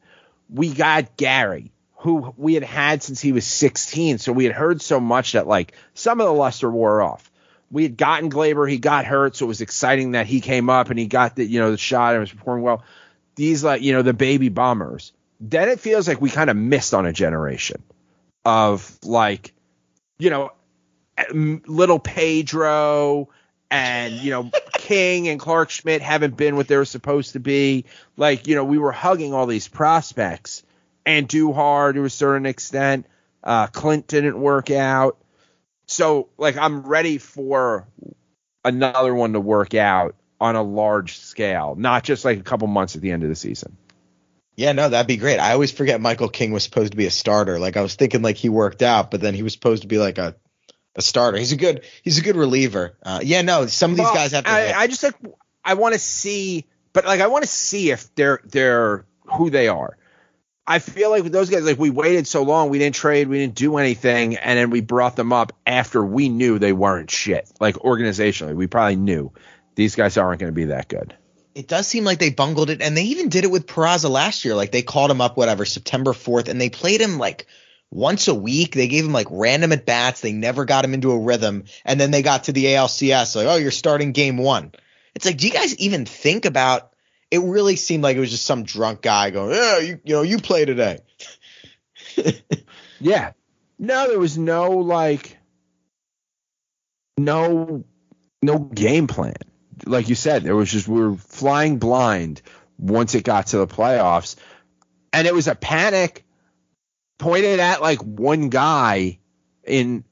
We 0.51 0.73
got 0.75 1.17
gary 1.17 1.73
who 2.07 2.33
we 2.37 2.55
had 2.55 2.63
had 2.63 3.03
since 3.03 3.21
he 3.21 3.33
was 3.33 3.45
16. 3.45 4.19
So 4.19 4.33
we 4.33 4.45
had 4.45 4.55
heard 4.55 4.81
so 4.81 5.01
much 5.01 5.33
that 5.33 5.49
like 5.49 5.73
some 5.93 6.21
of 6.21 6.27
the 6.29 6.33
luster 6.33 6.71
wore 6.71 7.03
off. 7.03 7.33
We 7.69 7.83
had 7.83 7.97
gotten 7.97 8.31
Gleyber, 8.31 8.71
he 8.71 8.79
got 8.79 9.07
hurt, 9.07 9.35
so 9.35 9.47
it 9.47 9.49
was 9.49 9.61
exciting 9.61 10.13
that 10.13 10.29
he 10.29 10.41
came 10.41 10.71
up 10.71 10.89
and 10.89 11.01
he 11.01 11.07
got 11.07 11.35
the 11.35 11.45
you 11.45 11.59
know 11.59 11.73
the 11.73 11.79
shot 11.79 12.15
and 12.15 12.21
was 12.21 12.31
performing 12.31 12.63
well. 12.63 12.85
These 13.35 13.65
like 13.65 13.83
you 13.83 13.93
know 13.93 14.03
the 14.03 14.15
baby 14.15 14.51
bombers. 14.51 15.13
Then 15.41 15.69
it 15.69 15.81
feels 15.81 16.07
like 16.07 16.21
we 16.21 16.31
kind 16.31 16.49
of 16.49 16.57
missed 16.57 16.95
on 16.95 17.07
a 17.07 17.13
generation 17.13 17.83
of 18.45 18.97
like 19.03 19.53
you 20.17 20.31
know 20.31 20.53
little 21.35 21.99
Pedro 21.99 23.31
and 23.69 24.15
you 24.15 24.31
know 24.31 24.53
King 24.75 25.27
and 25.27 25.41
Clarke 25.41 25.71
Schmidt 25.71 26.03
haven't 26.03 26.37
been 26.37 26.55
what 26.55 26.69
they 26.69 26.77
were 26.77 26.85
supposed 26.85 27.33
to 27.33 27.41
be. 27.41 27.87
Like 28.17 28.47
you 28.47 28.55
know 28.55 28.63
we 28.63 28.79
were 28.79 28.93
hugging 28.93 29.35
all 29.35 29.47
these 29.47 29.67
prospects 29.67 30.63
and 31.07 31.29
Duhar 31.29 31.95
to 31.95 32.05
a 32.05 32.11
certain 32.11 32.45
extent. 32.45 33.07
Uh, 33.43 33.69
Clint 33.69 34.09
didn't 34.09 34.39
work 34.39 34.71
out, 34.71 35.17
so 35.87 36.29
like 36.37 36.57
I'm 36.57 36.83
ready 36.83 37.19
for 37.19 37.87
another 38.65 39.15
one 39.15 39.33
to 39.35 39.41
work 39.41 39.75
out 39.75 40.17
on 40.41 40.57
a 40.57 40.63
large 40.63 41.19
scale, 41.19 41.77
not 41.79 42.03
just 42.03 42.25
like 42.25 42.41
a 42.41 42.43
couple 42.43 42.67
months 42.67 42.97
at 42.97 43.03
the 43.03 43.13
end 43.13 43.23
of 43.23 43.29
the 43.29 43.37
season. 43.37 43.77
Yeah, 44.57 44.73
no, 44.73 44.89
that'd 44.89 45.07
be 45.07 45.19
great. 45.19 45.39
I 45.39 45.53
always 45.53 45.71
forget 45.71 46.01
Michael 46.01 46.29
King 46.29 46.51
was 46.51 46.65
supposed 46.65 46.91
to 46.91 46.97
be 46.97 47.07
a 47.07 47.11
starter. 47.11 47.59
Like 47.59 47.77
I 47.77 47.83
was 47.83 47.95
thinking 47.95 48.23
like 48.23 48.37
he 48.37 48.49
worked 48.49 48.83
out, 48.83 49.11
but 49.11 49.21
then 49.21 49.35
he 49.35 49.43
was 49.43 49.53
supposed 49.53 49.83
to 49.83 49.89
be 49.89 49.99
like 49.99 50.19
a 50.19 50.35
a 50.97 51.03
starter. 51.03 51.39
He's 51.39 51.53
a 51.53 51.57
good 51.57 51.85
he's 52.03 52.19
a 52.19 52.23
good 52.23 52.37
reliever. 52.37 52.97
Uh, 53.03 53.21
yeah, 53.23 53.43
no, 53.43 53.67
some 53.67 53.93
of 53.93 53.97
these 53.97 54.05
well, 54.05 54.15
guys 54.15 54.33
have 54.33 54.45
to. 54.45 54.51
I, 54.51 54.73
I 54.73 54.87
just 54.89 55.03
like 55.03 55.15
I 55.65 55.75
want 55.75 55.93
to 55.93 56.01
see, 56.01 56.67
but 56.93 57.05
like 57.05 57.21
I 57.21 57.29
want 57.29 57.45
to 57.45 57.51
see 57.51 57.91
if 57.91 58.13
they're 58.15 58.41
they're 58.45 59.05
who 59.27 59.51
they 59.51 59.69
are. 59.69 59.99
I 60.69 60.81
feel 60.81 61.11
like 61.11 61.23
with 61.23 61.33
those 61.33 61.49
guys, 61.49 61.65
like 61.65 61.79
we 61.79 61.91
waited 61.91 62.27
so 62.27 62.43
long, 62.43 62.71
we 62.71 62.79
didn't 62.79 62.97
trade, 62.97 63.29
we 63.29 63.39
didn't 63.39 63.55
do 63.55 63.77
anything, 63.77 64.37
and 64.37 64.59
then 64.59 64.71
we 64.71 64.81
brought 64.81 65.15
them 65.15 65.33
up 65.33 65.53
after 65.67 66.05
we 66.05 66.29
knew 66.29 66.59
they 66.59 66.73
weren't 66.73 67.11
shit. 67.11 67.49
Like 67.61 67.77
organizationally, 67.77 68.55
we 68.55 68.67
probably 68.67 68.97
knew 68.97 69.33
these 69.77 69.95
guys 69.95 70.17
aren't 70.17 70.41
going 70.41 70.53
to 70.53 70.57
be 70.57 70.67
that 70.67 70.89
good. 70.89 71.15
It 71.55 71.69
does 71.69 71.87
seem 71.87 72.05
like 72.05 72.19
they 72.19 72.31
bungled 72.31 72.69
it, 72.69 72.83
and 72.83 72.97
they 72.97 73.05
even 73.05 73.29
did 73.29 73.45
it 73.45 73.51
with 73.51 73.67
Peraza 73.67 74.11
last 74.11 74.45
year. 74.45 74.55
Like 74.55 74.73
they 74.73 74.83
called 74.83 75.11
him 75.11 75.21
up, 75.21 75.37
whatever, 75.37 75.65
September 75.65 76.13
fourth, 76.13 76.49
and 76.49 76.61
they 76.61 76.69
played 76.69 77.01
him 77.01 77.19
like 77.19 77.47
once 77.91 78.27
a 78.27 78.35
week. 78.35 78.75
They 78.75 78.89
gave 78.89 79.05
him 79.05 79.13
like 79.13 79.29
random 79.31 79.73
at 79.73 79.87
bats. 79.87 80.21
They 80.21 80.33
never 80.33 80.65
got 80.65 80.85
him 80.85 80.95
into 80.95 81.13
a 81.13 81.19
rhythm. 81.19 81.65
And 81.85 82.01
then 82.01 82.11
they 82.11 82.23
got 82.23 82.45
to 82.45 82.53
the 82.53 82.65
ALCS, 82.65 83.37
like, 83.37 83.47
oh, 83.47 83.57
you're 83.57 83.71
starting 83.71 84.13
game 84.13 84.37
one. 84.37 84.73
It's 85.15 85.25
like, 85.25 85.39
do 85.39 85.47
you 85.47 85.53
guys 85.53 85.77
even 85.79 86.05
think 86.05 86.45
about 86.45 86.93
it 87.31 87.41
really 87.41 87.77
seemed 87.77 88.03
like 88.03 88.17
it 88.17 88.21
was 88.21 88.31
just 88.31 88.47
some 88.47 88.63
drunk 88.65 89.03
guy 89.03 89.31
going, 89.31 89.55
Yeah, 89.55 89.79
you 89.79 90.01
you 90.05 90.15
know, 90.15 90.23
you 90.23 90.39
play 90.39 90.65
today. 90.65 91.01
yeah. 93.01 93.33
No, 93.79 94.09
there 94.09 94.19
was 94.19 94.39
no 94.39 94.71
like 94.71 95.37
no 97.19 97.85
no 98.43 98.59
game 98.59 99.07
plan. 99.07 99.35
Like 99.85 100.09
you 100.09 100.15
said, 100.15 100.43
there 100.43 100.57
was 100.57 100.71
just 100.71 100.89
we 100.89 101.01
were 101.01 101.17
flying 101.17 101.79
blind 101.79 102.43
once 102.79 103.15
it 103.15 103.25
got 103.25 103.49
to 103.49 103.59
the 103.59 103.67
playoffs. 103.67 104.37
And 105.13 105.27
it 105.27 105.35
was 105.35 105.49
a 105.49 105.55
panic 105.55 106.25
pointed 107.19 107.61
at 107.61 107.81
like 107.81 108.01
one 108.01 108.49
guy 108.49 109.19
in 109.65 110.05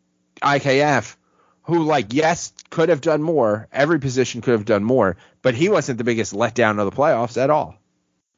IKF 0.42 1.16
who 1.62 1.82
like 1.84 2.12
yes 2.12 2.52
could 2.70 2.88
have 2.88 3.00
done 3.00 3.22
more 3.22 3.68
every 3.72 4.00
position 4.00 4.40
could 4.40 4.52
have 4.52 4.64
done 4.64 4.84
more 4.84 5.16
but 5.45 5.55
he 5.55 5.68
wasn't 5.68 5.99
the 5.99 6.05
biggest 6.05 6.32
letdown 6.32 6.80
of 6.80 6.90
the 6.90 6.97
playoffs 6.97 7.40
at 7.40 7.51
all. 7.51 7.76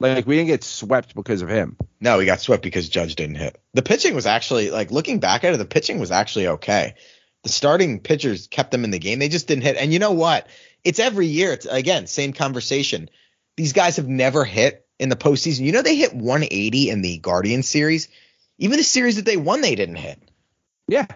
Like 0.01 0.27
we 0.27 0.37
didn't 0.37 0.49
get 0.49 0.65
swept 0.65 1.15
because 1.15 1.41
of 1.41 1.49
him. 1.49 1.79
No 2.01 2.19
we 2.19 2.27
got 2.27 2.41
swept 2.41 2.65
because 2.65 2.89
judge 2.91 3.15
didn't 3.15 3.37
hit. 3.37 3.59
The 3.73 3.81
pitching 3.81 4.15
was 4.15 4.27
actually 4.27 4.71
like 4.71 4.91
looking 4.91 5.21
back 5.21 5.45
at 5.45 5.55
it 5.55 5.57
the 5.57 5.65
pitching 5.65 6.01
was 6.01 6.11
actually 6.11 6.49
okay. 6.49 6.97
The 7.45 7.49
starting 7.49 8.01
pitchers 8.01 8.49
kept 8.49 8.73
them 8.73 8.85
in 8.85 8.91
the 8.91 8.99
game. 8.99 9.21
They 9.21 9.29
just 9.29 9.47
didn't 9.47 9.63
hit. 9.63 9.77
And 9.77 9.93
you 9.93 10.01
know 10.01 10.13
what? 10.13 10.49
It's 10.85 10.99
every 10.99 11.29
year. 11.29 11.53
It's 11.53 11.65
again 11.65 12.09
same 12.09 12.33
conversation. 12.33 13.09
These 13.57 13.73
guys 13.73 13.97
have 13.97 14.09
never 14.09 14.45
hit 14.45 14.85
in 14.99 15.09
the 15.09 15.17
postseason. 15.17 15.65
You 15.65 15.73
know 15.73 15.83
they 15.83 15.97
hit 15.97 16.13
180 16.13 16.91
in 16.91 17.03
the 17.03 17.19
guardian 17.19 17.63
series? 17.63 18.09
Even 18.59 18.79
the 18.79 18.85
series 18.85 19.17
that 19.17 19.25
they 19.25 19.37
won, 19.37 19.61
they 19.61 19.77
didn't 19.77 19.97
hit. 19.97 20.19
Yeah. 20.89 21.07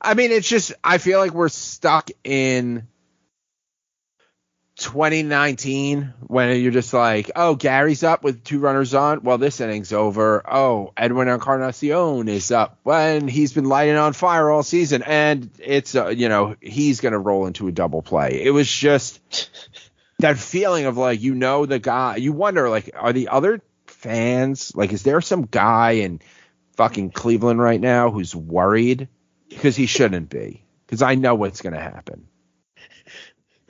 I 0.00 0.14
mean, 0.14 0.32
it's 0.32 0.48
just, 0.48 0.72
I 0.82 0.98
feel 0.98 1.18
like 1.18 1.32
we're 1.32 1.48
stuck 1.48 2.10
in 2.24 2.88
2019 4.80 6.14
when 6.26 6.58
you're 6.60 6.72
just 6.72 6.92
like, 6.94 7.30
oh, 7.36 7.54
Gary's 7.54 8.02
up 8.02 8.24
with 8.24 8.42
two 8.42 8.58
runners 8.58 8.94
on. 8.94 9.22
Well, 9.22 9.36
this 9.36 9.60
inning's 9.60 9.92
over. 9.92 10.42
Oh, 10.50 10.92
Edwin 10.96 11.28
Encarnacion 11.28 12.28
is 12.28 12.50
up 12.50 12.78
when 12.82 13.28
he's 13.28 13.52
been 13.52 13.66
lighting 13.66 13.96
on 13.96 14.14
fire 14.14 14.50
all 14.50 14.62
season. 14.62 15.02
And 15.02 15.50
it's, 15.58 15.94
uh, 15.94 16.08
you 16.08 16.28
know, 16.30 16.56
he's 16.60 17.00
going 17.00 17.12
to 17.12 17.18
roll 17.18 17.46
into 17.46 17.68
a 17.68 17.72
double 17.72 18.00
play. 18.00 18.42
It 18.42 18.50
was 18.50 18.70
just 18.70 19.50
that 20.18 20.38
feeling 20.38 20.86
of 20.86 20.96
like, 20.96 21.20
you 21.20 21.34
know, 21.34 21.66
the 21.66 21.78
guy, 21.78 22.16
you 22.16 22.32
wonder, 22.32 22.70
like, 22.70 22.90
are 22.94 23.12
the 23.12 23.28
other 23.28 23.60
fans? 23.86 24.74
Like, 24.74 24.92
is 24.92 25.02
there 25.02 25.20
some 25.20 25.42
guy 25.42 25.92
in 25.92 26.20
fucking 26.76 27.10
Cleveland 27.10 27.60
right 27.60 27.80
now 27.80 28.10
who's 28.10 28.34
worried? 28.34 29.08
Because 29.50 29.76
he 29.76 29.84
shouldn't 29.84 30.30
be. 30.30 30.64
Because 30.86 31.02
I 31.02 31.16
know 31.16 31.34
what's 31.34 31.60
going 31.60 31.74
to 31.74 31.80
happen. 31.80 32.26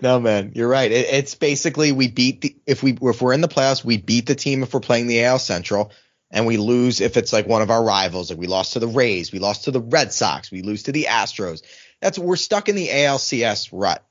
No, 0.03 0.19
man, 0.21 0.53
you're 0.55 0.69
right. 0.69 0.91
It, 0.91 1.07
it's 1.13 1.35
basically 1.35 1.93
we 1.93 2.09
beat 2.09 2.41
the 2.41 2.57
if 2.67 2.83
we 2.83 2.97
if 3.01 3.21
we're 3.21 3.33
in 3.33 3.41
the 3.41 3.49
playoffs, 3.49 3.85
we 3.85 3.99
beat 3.99 4.27
the 4.27 4.35
team 4.35 4.63
if 4.63 4.73
we're 4.73 4.81
playing 4.81 5.07
the 5.07 5.25
AL 5.25 5.39
Central, 5.39 5.93
and 6.31 6.47
we 6.47 6.57
lose 6.57 7.01
if 7.01 7.17
it's 7.17 7.33
like 7.33 7.47
one 7.47 7.63
of 7.63 7.71
our 7.71 7.83
rivals. 7.83 8.31
Like 8.31 8.39
we 8.39 8.47
lost 8.47 8.75
to 8.75 8.79
the 8.79 8.89
Rays, 8.89 9.33
we 9.33 9.39
lost 9.39 9.65
to 9.65 9.71
the 9.71 9.81
Red 9.81 10.13
Sox, 10.13 10.51
we 10.51 10.63
lose 10.63 10.85
to 10.85 10.93
the 10.93 11.07
Astros. 11.09 11.63
That's 12.01 12.19
we're 12.19 12.37
stuck 12.37 12.69
in 12.69 12.77
the 12.77 12.89
ALCS 12.89 13.71
rut, 13.73 14.05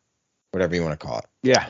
whatever 0.51 0.75
you 0.75 0.83
want 0.83 0.99
to 0.99 1.05
call 1.05 1.19
it. 1.19 1.25
Yeah. 1.43 1.69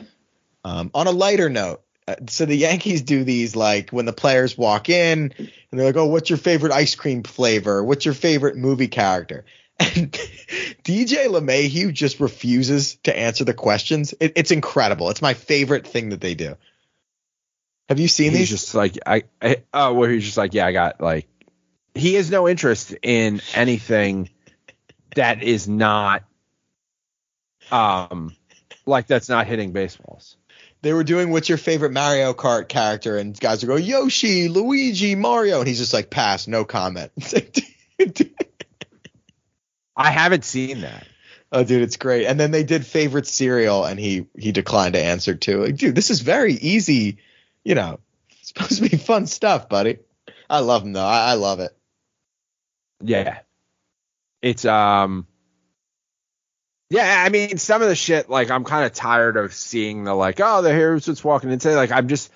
Um, 0.64 0.90
on 0.92 1.06
a 1.06 1.12
lighter 1.12 1.48
note, 1.48 1.82
uh, 2.06 2.16
so 2.28 2.44
the 2.44 2.56
Yankees 2.56 3.02
do 3.02 3.24
these 3.24 3.56
like 3.56 3.90
when 3.90 4.04
the 4.04 4.12
players 4.12 4.58
walk 4.58 4.88
in 4.88 5.32
and 5.38 5.50
they're 5.72 5.86
like, 5.86 5.96
"Oh, 5.96 6.06
what's 6.06 6.28
your 6.28 6.38
favorite 6.38 6.72
ice 6.72 6.94
cream 6.94 7.22
flavor? 7.22 7.82
What's 7.82 8.04
your 8.04 8.14
favorite 8.14 8.56
movie 8.56 8.88
character?" 8.88 9.44
And 9.96 10.14
DJ 10.82 11.26
LeMahieu 11.26 11.92
just 11.92 12.20
refuses 12.20 12.96
to 13.04 13.16
answer 13.16 13.44
the 13.44 13.54
questions. 13.54 14.14
It, 14.18 14.32
it's 14.36 14.50
incredible. 14.50 15.10
It's 15.10 15.22
my 15.22 15.34
favorite 15.34 15.86
thing 15.86 16.10
that 16.10 16.20
they 16.20 16.34
do. 16.34 16.56
Have 17.88 17.98
you 17.98 18.08
seen 18.08 18.30
he's 18.30 18.38
these? 18.38 18.50
just 18.50 18.74
like 18.74 18.98
I, 19.04 19.24
I 19.42 19.62
oh 19.74 19.94
where 19.94 20.10
he's 20.10 20.24
just 20.24 20.36
like 20.36 20.54
yeah 20.54 20.66
I 20.66 20.72
got 20.72 21.00
like 21.00 21.26
he 21.94 22.14
has 22.14 22.30
no 22.30 22.48
interest 22.48 22.94
in 23.02 23.40
anything 23.54 24.30
that 25.16 25.42
is 25.42 25.68
not 25.68 26.22
um 27.72 28.36
like 28.86 29.08
that's 29.08 29.28
not 29.28 29.48
hitting 29.48 29.72
baseballs 29.72 30.36
they 30.82 30.92
were 30.92 31.04
doing 31.04 31.30
what's 31.30 31.48
your 31.48 31.58
favorite 31.58 31.92
Mario 31.92 32.32
Kart 32.32 32.68
character, 32.68 33.18
and 33.18 33.38
guys 33.38 33.62
are 33.62 33.66
going 33.66 33.84
Yoshi, 33.84 34.48
Luigi, 34.48 35.14
Mario, 35.14 35.58
and 35.58 35.68
he's 35.68 35.78
just 35.78 35.92
like 35.92 36.08
pass, 36.08 36.48
no 36.48 36.64
comment. 36.64 37.12
I 40.00 40.10
haven't 40.10 40.44
seen 40.44 40.80
that. 40.80 41.06
Oh, 41.52 41.62
dude, 41.62 41.82
it's 41.82 41.96
great. 41.96 42.26
And 42.26 42.40
then 42.40 42.52
they 42.52 42.62
did 42.62 42.86
favorite 42.86 43.26
cereal, 43.26 43.84
and 43.84 44.00
he 44.00 44.26
he 44.38 44.50
declined 44.50 44.94
to 44.94 45.02
answer 45.02 45.34
too. 45.34 45.64
Like, 45.64 45.76
dude, 45.76 45.94
this 45.94 46.10
is 46.10 46.20
very 46.20 46.54
easy. 46.54 47.18
You 47.64 47.74
know, 47.74 48.00
supposed 48.42 48.82
to 48.82 48.88
be 48.88 48.96
fun 48.96 49.26
stuff, 49.26 49.68
buddy. 49.68 49.98
I 50.48 50.60
love 50.60 50.84
him 50.84 50.94
though. 50.94 51.04
I, 51.04 51.32
I 51.32 51.34
love 51.34 51.60
it. 51.60 51.76
Yeah, 53.02 53.40
it's 54.40 54.64
um 54.64 55.26
yeah, 56.88 57.22
I 57.24 57.28
mean, 57.28 57.58
some 57.58 57.82
of 57.82 57.88
the 57.88 57.94
shit, 57.94 58.28
like, 58.28 58.50
I'm 58.50 58.64
kind 58.64 58.84
of 58.84 58.92
tired 58.92 59.36
of 59.36 59.54
seeing 59.54 60.02
the, 60.02 60.12
like, 60.12 60.40
oh, 60.42 60.60
the 60.60 60.72
here's 60.72 61.06
what's 61.06 61.22
walking 61.22 61.50
in 61.50 61.54
into. 61.54 61.70
Like, 61.76 61.92
I'm 61.92 62.08
just, 62.08 62.32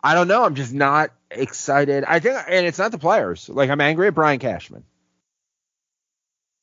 I 0.00 0.14
don't 0.14 0.28
know. 0.28 0.44
I'm 0.44 0.54
just 0.54 0.72
not 0.72 1.10
excited. 1.28 2.04
I 2.06 2.20
think, 2.20 2.38
and 2.48 2.66
it's 2.66 2.78
not 2.78 2.92
the 2.92 2.98
players. 2.98 3.48
Like, 3.48 3.68
I'm 3.68 3.80
angry 3.80 4.06
at 4.06 4.14
Brian 4.14 4.38
Cashman. 4.38 4.84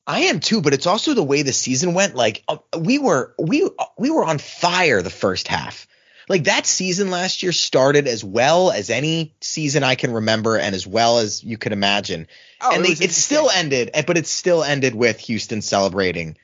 I 0.06 0.20
am 0.24 0.40
too, 0.40 0.60
but 0.60 0.74
it's 0.74 0.86
also 0.86 1.14
the 1.14 1.22
way 1.22 1.42
the 1.42 1.52
season 1.52 1.94
went. 1.94 2.14
Like, 2.14 2.42
uh, 2.48 2.58
we 2.78 2.98
were, 2.98 3.34
we, 3.38 3.68
we 3.98 4.10
were 4.10 4.24
on 4.24 4.38
fire 4.38 5.00
the 5.00 5.10
first 5.10 5.48
half. 5.48 5.86
Like, 6.28 6.44
that 6.44 6.66
season 6.66 7.10
last 7.10 7.42
year 7.42 7.52
started 7.52 8.06
as 8.06 8.22
well 8.22 8.70
as 8.70 8.90
any 8.90 9.34
season 9.40 9.82
I 9.82 9.94
can 9.94 10.12
remember 10.12 10.56
and 10.56 10.74
as 10.74 10.86
well 10.86 11.18
as 11.18 11.42
you 11.42 11.58
could 11.58 11.72
imagine. 11.72 12.26
Oh, 12.60 12.74
and 12.74 12.84
it, 12.84 12.98
they, 12.98 13.04
it 13.06 13.12
still 13.12 13.50
ended, 13.50 13.90
but 14.06 14.18
it 14.18 14.26
still 14.26 14.62
ended 14.62 14.94
with 14.94 15.18
Houston 15.20 15.62
celebrating 15.62 16.36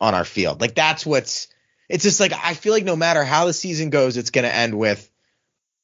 on 0.00 0.14
our 0.14 0.24
field. 0.24 0.60
Like 0.60 0.74
that's 0.74 1.04
what's 1.04 1.48
it's 1.88 2.04
just 2.04 2.20
like 2.20 2.32
I 2.32 2.54
feel 2.54 2.72
like 2.72 2.84
no 2.84 2.96
matter 2.96 3.24
how 3.24 3.46
the 3.46 3.52
season 3.52 3.90
goes, 3.90 4.16
it's 4.16 4.30
going 4.30 4.44
to 4.44 4.54
end 4.54 4.76
with 4.76 5.10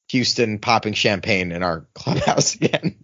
Houston 0.08 0.58
popping 0.58 0.94
champagne 0.94 1.52
in 1.52 1.62
our 1.62 1.86
clubhouse 1.94 2.54
again. 2.60 3.03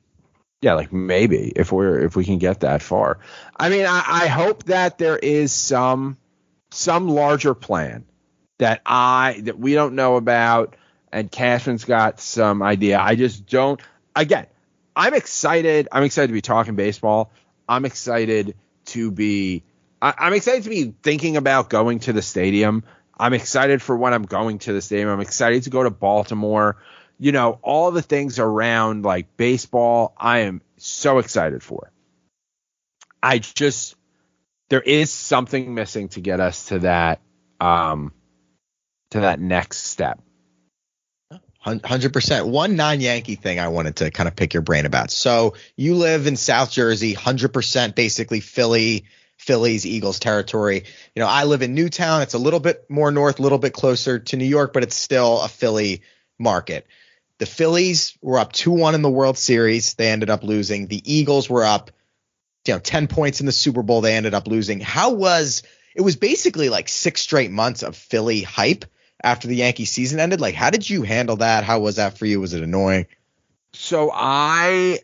Yeah, 0.62 0.74
like 0.74 0.92
maybe 0.92 1.52
if 1.56 1.72
we're 1.72 2.00
if 2.00 2.16
we 2.16 2.24
can 2.24 2.38
get 2.38 2.60
that 2.60 2.82
far. 2.82 3.18
I 3.56 3.70
mean, 3.70 3.86
I, 3.86 4.02
I 4.06 4.26
hope 4.26 4.64
that 4.64 4.98
there 4.98 5.16
is 5.16 5.52
some 5.52 6.18
some 6.70 7.08
larger 7.08 7.54
plan 7.54 8.04
that 8.58 8.82
I 8.84 9.40
that 9.44 9.58
we 9.58 9.72
don't 9.72 9.94
know 9.94 10.16
about, 10.16 10.76
and 11.10 11.30
Cashman's 11.32 11.84
got 11.84 12.20
some 12.20 12.62
idea. 12.62 13.00
I 13.00 13.14
just 13.14 13.46
don't. 13.46 13.80
Again, 14.14 14.46
I'm 14.94 15.14
excited. 15.14 15.88
I'm 15.90 16.02
excited 16.02 16.28
to 16.28 16.34
be 16.34 16.42
talking 16.42 16.76
baseball. 16.76 17.32
I'm 17.66 17.86
excited 17.86 18.54
to 18.86 19.10
be. 19.10 19.64
I, 20.02 20.12
I'm 20.18 20.34
excited 20.34 20.64
to 20.64 20.70
be 20.70 20.94
thinking 21.02 21.38
about 21.38 21.70
going 21.70 22.00
to 22.00 22.12
the 22.12 22.22
stadium. 22.22 22.84
I'm 23.18 23.32
excited 23.32 23.80
for 23.80 23.96
when 23.96 24.12
I'm 24.12 24.24
going 24.24 24.58
to 24.60 24.74
the 24.74 24.82
stadium. 24.82 25.08
I'm 25.08 25.20
excited 25.20 25.62
to 25.62 25.70
go 25.70 25.82
to 25.82 25.90
Baltimore. 25.90 26.76
You 27.22 27.32
know, 27.32 27.58
all 27.60 27.90
the 27.90 28.00
things 28.00 28.38
around 28.38 29.04
like 29.04 29.36
baseball, 29.36 30.14
I 30.16 30.38
am 30.40 30.62
so 30.78 31.18
excited 31.18 31.62
for. 31.62 31.92
I 33.22 33.40
just 33.40 33.94
there 34.70 34.80
is 34.80 35.10
something 35.10 35.74
missing 35.74 36.08
to 36.10 36.22
get 36.22 36.40
us 36.40 36.68
to 36.68 36.78
that 36.80 37.20
um 37.60 38.14
to 39.10 39.20
that 39.20 39.38
next 39.38 39.84
step. 39.84 40.22
Hundred 41.58 42.14
percent. 42.14 42.46
One 42.46 42.76
non-Yankee 42.76 43.34
thing 43.34 43.60
I 43.60 43.68
wanted 43.68 43.96
to 43.96 44.10
kind 44.10 44.26
of 44.26 44.34
pick 44.34 44.54
your 44.54 44.62
brain 44.62 44.86
about. 44.86 45.10
So 45.10 45.56
you 45.76 45.96
live 45.96 46.26
in 46.26 46.36
South 46.36 46.70
Jersey, 46.70 47.12
hundred 47.12 47.52
percent, 47.52 47.94
basically 47.94 48.40
Philly, 48.40 49.04
Phillies, 49.36 49.84
Eagles 49.84 50.20
territory. 50.20 50.84
You 51.14 51.20
know, 51.20 51.28
I 51.28 51.44
live 51.44 51.60
in 51.60 51.74
Newtown. 51.74 52.22
It's 52.22 52.32
a 52.32 52.38
little 52.38 52.60
bit 52.60 52.88
more 52.88 53.10
north, 53.10 53.40
a 53.40 53.42
little 53.42 53.58
bit 53.58 53.74
closer 53.74 54.18
to 54.18 54.36
New 54.38 54.46
York, 54.46 54.72
but 54.72 54.82
it's 54.82 54.96
still 54.96 55.42
a 55.42 55.48
Philly 55.48 56.00
market. 56.38 56.86
The 57.40 57.46
Phillies 57.46 58.18
were 58.20 58.38
up 58.38 58.52
two 58.52 58.70
one 58.70 58.94
in 58.94 59.00
the 59.00 59.08
World 59.08 59.38
Series. 59.38 59.94
They 59.94 60.10
ended 60.10 60.28
up 60.28 60.44
losing. 60.44 60.88
The 60.88 61.02
Eagles 61.10 61.48
were 61.48 61.64
up, 61.64 61.90
you 62.66 62.74
know, 62.74 62.78
ten 62.78 63.08
points 63.08 63.40
in 63.40 63.46
the 63.46 63.52
Super 63.52 63.82
Bowl. 63.82 64.02
They 64.02 64.14
ended 64.14 64.34
up 64.34 64.46
losing. 64.46 64.78
How 64.78 65.14
was 65.14 65.62
it? 65.96 66.02
Was 66.02 66.16
basically 66.16 66.68
like 66.68 66.90
six 66.90 67.22
straight 67.22 67.50
months 67.50 67.82
of 67.82 67.96
Philly 67.96 68.42
hype 68.42 68.84
after 69.24 69.48
the 69.48 69.56
Yankee 69.56 69.86
season 69.86 70.20
ended. 70.20 70.42
Like, 70.42 70.54
how 70.54 70.68
did 70.68 70.88
you 70.88 71.02
handle 71.02 71.36
that? 71.36 71.64
How 71.64 71.80
was 71.80 71.96
that 71.96 72.18
for 72.18 72.26
you? 72.26 72.42
Was 72.42 72.52
it 72.52 72.62
annoying? 72.62 73.06
So 73.72 74.10
I 74.12 74.98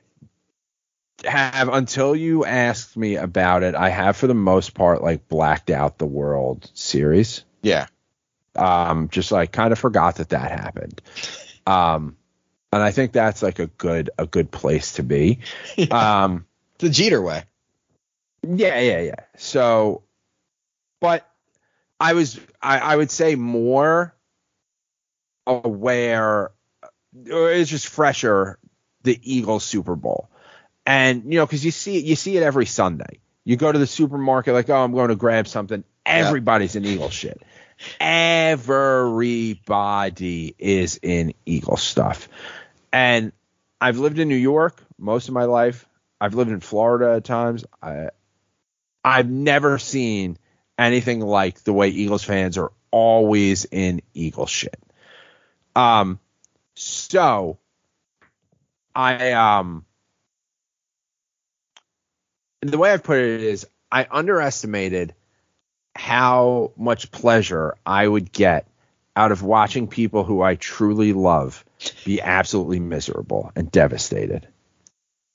have 1.25 1.71
until 1.71 2.15
you 2.15 2.45
asked 2.45 2.99
me 2.99 3.17
about 3.17 3.63
it, 3.63 3.75
I 3.75 3.89
have 3.89 4.15
for 4.15 4.27
the 4.27 4.35
most 4.35 4.75
part 4.75 5.03
like 5.03 5.27
blacked 5.27 5.71
out 5.71 5.97
the 5.97 6.05
World 6.05 6.71
Series. 6.75 7.45
Yeah. 7.63 7.87
Um, 8.55 9.09
just 9.09 9.33
like 9.33 9.53
kind 9.53 9.73
of 9.73 9.79
forgot 9.79 10.17
that 10.17 10.29
that 10.29 10.51
happened. 10.51 11.01
Um, 11.67 12.19
and 12.73 12.83
I 12.83 12.91
think 12.91 13.13
that's 13.13 13.43
like 13.43 13.59
a 13.59 13.67
good 13.67 14.11
a 14.19 14.27
good 14.27 14.51
place 14.51 14.95
to 14.95 15.03
be. 15.03 15.41
Yeah. 15.77 16.25
Um, 16.25 16.47
The 16.79 16.91
Jeter 16.91 17.23
way. 17.23 17.45
yeah, 18.43 18.79
yeah, 18.81 19.01
yeah. 19.01 19.25
So, 19.37 20.03
but 21.01 21.29
I 22.01 22.15
was 22.15 22.41
I, 22.61 22.79
I 22.79 22.97
would 22.97 23.11
say 23.11 23.35
more 23.35 24.15
aware. 25.47 26.51
Or 27.33 27.51
it's 27.51 27.71
just 27.71 27.89
fresher 27.89 28.59
the 29.03 29.19
Eagles 29.23 29.65
Super 29.65 29.97
Bowl, 29.97 30.29
and 30.85 31.33
you 31.33 31.39
know 31.39 31.47
because 31.47 31.65
you 31.65 31.71
see 31.71 32.01
you 32.01 32.15
see 32.15 32.37
it 32.37 32.43
every 32.43 32.67
Sunday. 32.67 33.21
You 33.45 33.57
go 33.57 33.73
to 33.73 33.79
the 33.79 33.87
supermarket 33.87 34.53
like 34.53 34.69
oh 34.69 34.85
I'm 34.85 34.93
going 34.93 35.09
to 35.09 35.17
grab 35.17 35.49
something. 35.49 35.83
Everybody's 36.05 36.77
in 36.77 36.85
Eagle 36.85 37.09
shit. 37.09 37.41
Everybody 38.01 39.61
is 40.59 40.99
in 41.03 41.35
Eagle 41.47 41.77
stuff, 41.77 42.29
and 42.93 43.33
I've 43.81 43.99
lived 43.99 44.19
in 44.19 44.29
New 44.29 44.37
York 44.37 44.83
most 44.99 45.29
of 45.29 45.35
my 45.35 45.45
life. 45.45 45.87
I've 46.21 46.35
lived 46.35 46.51
in 46.51 46.61
Florida 46.61 47.17
at 47.17 47.25
times. 47.25 47.65
I 47.83 48.11
I've 49.05 49.31
never 49.31 49.79
seen 49.79 50.39
anything 50.79 51.21
like 51.21 51.63
the 51.63 51.73
way 51.73 51.89
Eagles 51.89 52.25
fans 52.25 52.59
are 52.59 52.73
always 52.91 53.67
in 53.67 54.01
Eagle 54.15 54.47
shit. 54.47 54.83
Um, 55.75 56.19
so 56.75 57.59
I 58.95 59.33
um 59.33 59.85
the 62.63 62.79
way 62.79 62.91
I've 62.91 63.05
put 63.05 63.19
it 63.19 63.43
is 63.43 63.67
I 63.93 64.07
underestimated 64.11 65.15
how 65.95 66.73
much 66.77 67.11
pleasure 67.11 67.77
I 67.85 68.09
would 68.09 68.33
get 68.33 68.69
out 69.15 69.33
of 69.33 69.43
watching 69.43 69.87
people 69.87 70.25
who 70.25 70.43
I 70.43 70.55
truly 70.55 71.13
love 71.13 71.65
be 72.05 72.21
absolutely 72.21 72.81
miserable 72.81 73.53
and 73.55 73.71
devastated. 73.71 74.49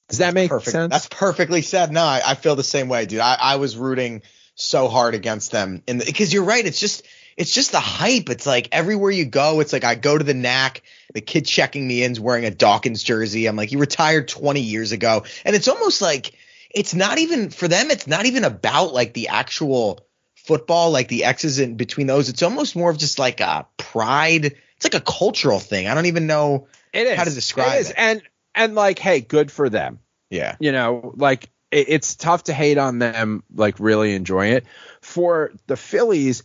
Does 0.09 0.17
that 0.17 0.33
make 0.33 0.49
Perfect. 0.49 0.71
sense? 0.71 0.91
That's 0.91 1.07
perfectly 1.07 1.61
said. 1.61 1.91
No, 1.91 2.03
I, 2.03 2.21
I 2.25 2.35
feel 2.35 2.55
the 2.55 2.63
same 2.63 2.89
way, 2.89 3.05
dude. 3.05 3.21
I, 3.21 3.37
I 3.39 3.55
was 3.55 3.77
rooting 3.77 4.23
so 4.55 4.89
hard 4.89 5.15
against 5.15 5.51
them, 5.51 5.81
and 5.87 6.03
because 6.05 6.33
you're 6.33 6.43
right, 6.43 6.65
it's 6.65 6.79
just 6.79 7.05
it's 7.37 7.53
just 7.53 7.71
the 7.71 7.79
hype. 7.79 8.29
It's 8.29 8.45
like 8.45 8.69
everywhere 8.73 9.11
you 9.11 9.25
go, 9.25 9.61
it's 9.61 9.71
like 9.71 9.85
I 9.85 9.95
go 9.95 10.17
to 10.17 10.23
the 10.23 10.33
knack, 10.33 10.81
the 11.13 11.21
kid 11.21 11.45
checking 11.45 11.87
me 11.87 12.03
in's 12.03 12.19
wearing 12.19 12.45
a 12.45 12.51
Dawkins 12.51 13.03
jersey. 13.03 13.47
I'm 13.47 13.55
like, 13.55 13.69
he 13.69 13.77
retired 13.77 14.27
20 14.27 14.59
years 14.59 14.91
ago, 14.91 15.23
and 15.45 15.55
it's 15.55 15.69
almost 15.69 16.01
like 16.01 16.33
it's 16.69 16.93
not 16.93 17.17
even 17.17 17.49
for 17.49 17.67
them. 17.67 17.89
It's 17.89 18.07
not 18.07 18.25
even 18.25 18.43
about 18.43 18.93
like 18.93 19.13
the 19.13 19.29
actual 19.29 20.05
football, 20.35 20.91
like 20.91 21.07
the 21.07 21.23
X's 21.23 21.59
in 21.59 21.75
between 21.77 22.07
those. 22.07 22.29
It's 22.29 22.43
almost 22.43 22.75
more 22.75 22.91
of 22.91 22.97
just 22.97 23.19
like 23.19 23.39
a 23.39 23.67
pride. 23.77 24.55
It's 24.81 24.91
like 24.93 24.99
a 25.01 25.05
cultural 25.05 25.59
thing. 25.59 25.87
I 25.87 25.93
don't 25.93 26.07
even 26.07 26.25
know 26.25 26.67
it 26.91 27.05
is 27.05 27.15
how 27.15 27.23
to 27.23 27.29
describe 27.33 27.75
it. 27.75 27.81
Is. 27.81 27.89
it. 27.91 27.95
And 27.99 28.21
and 28.55 28.73
like, 28.73 28.97
hey, 28.97 29.21
good 29.21 29.51
for 29.51 29.69
them. 29.69 29.99
Yeah. 30.31 30.55
you 30.59 30.71
know, 30.71 31.13
like 31.15 31.49
it, 31.71 31.87
it's 31.89 32.15
tough 32.15 32.45
to 32.45 32.53
hate 32.53 32.77
on 32.79 32.97
them, 32.99 33.43
like 33.53 33.79
really 33.79 34.15
enjoying 34.15 34.53
it. 34.53 34.65
For 35.01 35.51
the 35.67 35.77
Phillies, 35.77 36.43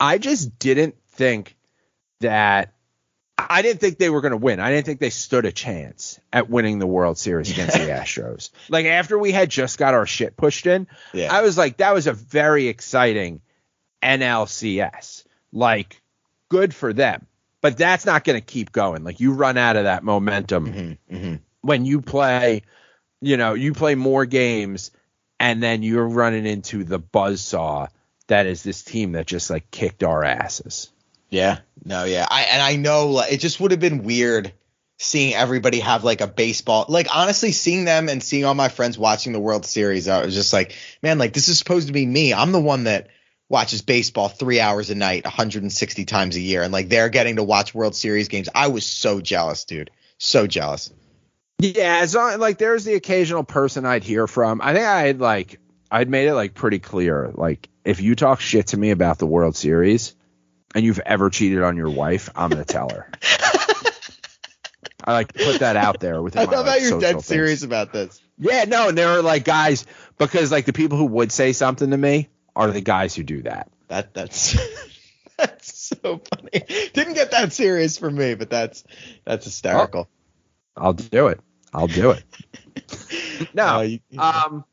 I 0.00 0.18
just 0.18 0.58
didn't 0.58 0.96
think 1.08 1.56
that 2.20 2.72
I 3.36 3.60
didn't 3.60 3.80
think 3.80 3.98
they 3.98 4.08
were 4.08 4.20
going 4.22 4.30
to 4.30 4.38
win. 4.38 4.60
I 4.60 4.70
didn't 4.70 4.86
think 4.86 5.00
they 5.00 5.10
stood 5.10 5.44
a 5.44 5.52
chance 5.52 6.18
at 6.32 6.48
winning 6.48 6.78
the 6.78 6.86
World 6.86 7.18
Series 7.18 7.50
against 7.50 7.74
the 7.76 7.80
Astros. 7.88 8.50
Like 8.70 8.86
after 8.86 9.18
we 9.18 9.30
had 9.32 9.50
just 9.50 9.76
got 9.76 9.92
our 9.92 10.06
shit 10.06 10.36
pushed 10.38 10.66
in, 10.66 10.86
Yeah. 11.12 11.30
I 11.34 11.42
was 11.42 11.58
like, 11.58 11.76
that 11.78 11.92
was 11.92 12.06
a 12.06 12.12
very 12.14 12.68
exciting 12.68 13.42
NLCS. 14.02 15.24
Like, 15.52 16.00
good 16.48 16.74
for 16.74 16.92
them. 16.92 17.26
But 17.64 17.78
that's 17.78 18.04
not 18.04 18.24
going 18.24 18.38
to 18.38 18.44
keep 18.44 18.72
going. 18.72 19.04
Like 19.04 19.20
you 19.20 19.32
run 19.32 19.56
out 19.56 19.76
of 19.76 19.84
that 19.84 20.04
momentum 20.04 20.66
Mm-hmm, 20.66 21.16
mm-hmm. 21.16 21.34
when 21.62 21.86
you 21.86 22.02
play, 22.02 22.60
you 23.22 23.38
know, 23.38 23.54
you 23.54 23.72
play 23.72 23.94
more 23.94 24.26
games 24.26 24.90
and 25.40 25.62
then 25.62 25.82
you're 25.82 26.06
running 26.06 26.44
into 26.44 26.84
the 26.84 27.00
buzzsaw 27.00 27.88
that 28.26 28.44
is 28.44 28.62
this 28.62 28.82
team 28.82 29.12
that 29.12 29.26
just 29.26 29.48
like 29.48 29.70
kicked 29.70 30.04
our 30.04 30.22
asses. 30.22 30.92
Yeah, 31.30 31.60
no, 31.82 32.04
yeah. 32.04 32.26
I 32.30 32.42
and 32.42 32.60
I 32.60 32.76
know 32.76 33.08
like, 33.08 33.32
it 33.32 33.40
just 33.40 33.58
would 33.60 33.70
have 33.70 33.80
been 33.80 34.02
weird 34.02 34.52
seeing 34.98 35.32
everybody 35.32 35.80
have 35.80 36.04
like 36.04 36.20
a 36.20 36.26
baseball. 36.26 36.84
Like 36.90 37.06
honestly, 37.16 37.52
seeing 37.52 37.86
them 37.86 38.10
and 38.10 38.22
seeing 38.22 38.44
all 38.44 38.52
my 38.52 38.68
friends 38.68 38.98
watching 38.98 39.32
the 39.32 39.40
World 39.40 39.64
Series, 39.64 40.06
I 40.06 40.22
was 40.22 40.34
just 40.34 40.52
like, 40.52 40.74
man, 41.02 41.16
like 41.16 41.32
this 41.32 41.48
is 41.48 41.58
supposed 41.58 41.86
to 41.86 41.94
be 41.94 42.04
me. 42.04 42.34
I'm 42.34 42.52
the 42.52 42.60
one 42.60 42.84
that 42.84 43.08
watches 43.48 43.82
baseball 43.82 44.28
three 44.28 44.60
hours 44.60 44.90
a 44.90 44.94
night, 44.94 45.24
160 45.24 46.04
times 46.04 46.36
a 46.36 46.40
year, 46.40 46.62
and 46.62 46.72
like 46.72 46.88
they're 46.88 47.08
getting 47.08 47.36
to 47.36 47.42
watch 47.42 47.74
World 47.74 47.94
Series 47.94 48.28
games. 48.28 48.48
I 48.54 48.68
was 48.68 48.86
so 48.86 49.20
jealous, 49.20 49.64
dude. 49.64 49.90
So 50.18 50.46
jealous. 50.46 50.92
Yeah, 51.58 51.98
as 52.00 52.14
long, 52.14 52.38
like 52.40 52.58
there's 52.58 52.84
the 52.84 52.94
occasional 52.94 53.44
person 53.44 53.86
I'd 53.86 54.04
hear 54.04 54.26
from. 54.26 54.60
I 54.62 54.72
think 54.72 54.84
I 54.84 55.02
had 55.02 55.20
like 55.20 55.60
I'd 55.90 56.10
made 56.10 56.28
it 56.28 56.34
like 56.34 56.54
pretty 56.54 56.78
clear. 56.78 57.30
Like 57.34 57.68
if 57.84 58.00
you 58.00 58.14
talk 58.14 58.40
shit 58.40 58.68
to 58.68 58.76
me 58.76 58.90
about 58.90 59.18
the 59.18 59.26
World 59.26 59.56
Series 59.56 60.14
and 60.74 60.84
you've 60.84 61.00
ever 61.00 61.30
cheated 61.30 61.62
on 61.62 61.76
your 61.76 61.90
wife, 61.90 62.30
I'm 62.34 62.50
gonna 62.50 62.64
tell 62.64 62.88
her. 62.90 63.10
I 65.06 65.12
like 65.12 65.34
put 65.34 65.60
that 65.60 65.76
out 65.76 66.00
there 66.00 66.22
within 66.22 66.42
I 66.42 66.46
my 66.46 66.54
how 66.56 66.62
like, 66.62 66.82
you're 66.82 66.98
dead 67.00 67.12
things. 67.12 67.26
serious 67.26 67.62
about 67.62 67.92
this. 67.92 68.20
Yeah, 68.38 68.64
no, 68.64 68.88
and 68.88 68.98
there 68.98 69.08
are 69.08 69.22
like 69.22 69.44
guys 69.44 69.86
because 70.18 70.50
like 70.50 70.64
the 70.64 70.72
people 70.72 70.98
who 70.98 71.06
would 71.06 71.30
say 71.30 71.52
something 71.52 71.90
to 71.90 71.96
me 71.96 72.28
are 72.56 72.70
the 72.70 72.80
guys 72.80 73.14
who 73.14 73.22
do 73.22 73.42
that. 73.42 73.70
That 73.88 74.14
that's 74.14 74.56
that's 75.36 75.76
so 75.76 76.20
funny. 76.34 76.64
Didn't 76.92 77.14
get 77.14 77.30
that 77.32 77.52
serious 77.52 77.98
for 77.98 78.10
me, 78.10 78.34
but 78.34 78.50
that's 78.50 78.84
that's 79.24 79.44
hysterical. 79.44 80.08
I'll 80.76 80.92
do 80.92 81.28
it. 81.28 81.40
I'll 81.72 81.86
do 81.88 82.10
it. 82.12 82.24
no, 83.54 83.64
Uh, 83.64 83.80
you- 83.82 84.00
um, 84.18 84.64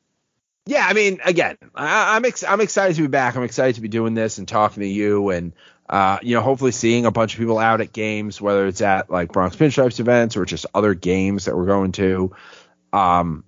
yeah, 0.67 0.85
I 0.87 0.93
mean, 0.93 1.19
again, 1.25 1.57
I, 1.73 2.15
I'm 2.15 2.23
ex- 2.25 2.43
I'm 2.43 2.61
excited 2.61 2.95
to 2.97 3.01
be 3.01 3.07
back. 3.07 3.35
I'm 3.35 3.43
excited 3.43 3.75
to 3.75 3.81
be 3.81 3.87
doing 3.87 4.13
this 4.13 4.37
and 4.37 4.47
talking 4.47 4.81
to 4.81 4.87
you, 4.87 5.29
and 5.31 5.53
uh, 5.89 6.19
you 6.21 6.35
know, 6.35 6.41
hopefully 6.41 6.71
seeing 6.71 7.05
a 7.07 7.11
bunch 7.11 7.33
of 7.33 7.39
people 7.39 7.57
out 7.57 7.81
at 7.81 7.91
games, 7.91 8.39
whether 8.39 8.67
it's 8.67 8.81
at 8.81 9.09
like 9.09 9.31
Bronx 9.31 9.55
Pinstripes 9.55 9.99
events 9.99 10.37
or 10.37 10.45
just 10.45 10.67
other 10.73 10.93
games 10.93 11.45
that 11.45 11.57
we're 11.57 11.65
going 11.65 11.91
to. 11.93 12.33
Um, 12.93 13.43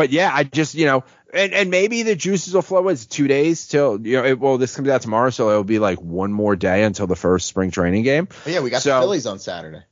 but 0.00 0.08
yeah, 0.08 0.30
I 0.32 0.44
just 0.44 0.74
you 0.74 0.86
know, 0.86 1.04
and 1.34 1.52
and 1.52 1.70
maybe 1.70 2.04
the 2.04 2.16
juices 2.16 2.54
will 2.54 2.62
flow. 2.62 2.88
It's 2.88 3.04
two 3.04 3.28
days 3.28 3.66
till 3.68 4.00
you 4.00 4.16
know. 4.16 4.24
It, 4.24 4.40
well, 4.40 4.56
this 4.56 4.74
comes 4.74 4.88
out 4.88 5.02
tomorrow, 5.02 5.28
so 5.28 5.50
it'll 5.50 5.62
be 5.62 5.78
like 5.78 6.00
one 6.00 6.32
more 6.32 6.56
day 6.56 6.84
until 6.84 7.06
the 7.06 7.16
first 7.16 7.46
spring 7.46 7.70
training 7.70 8.04
game. 8.04 8.26
But 8.44 8.54
yeah, 8.54 8.60
we 8.60 8.70
got 8.70 8.80
so- 8.80 8.94
the 8.94 9.00
Phillies 9.02 9.26
on 9.26 9.38
Saturday. 9.38 9.82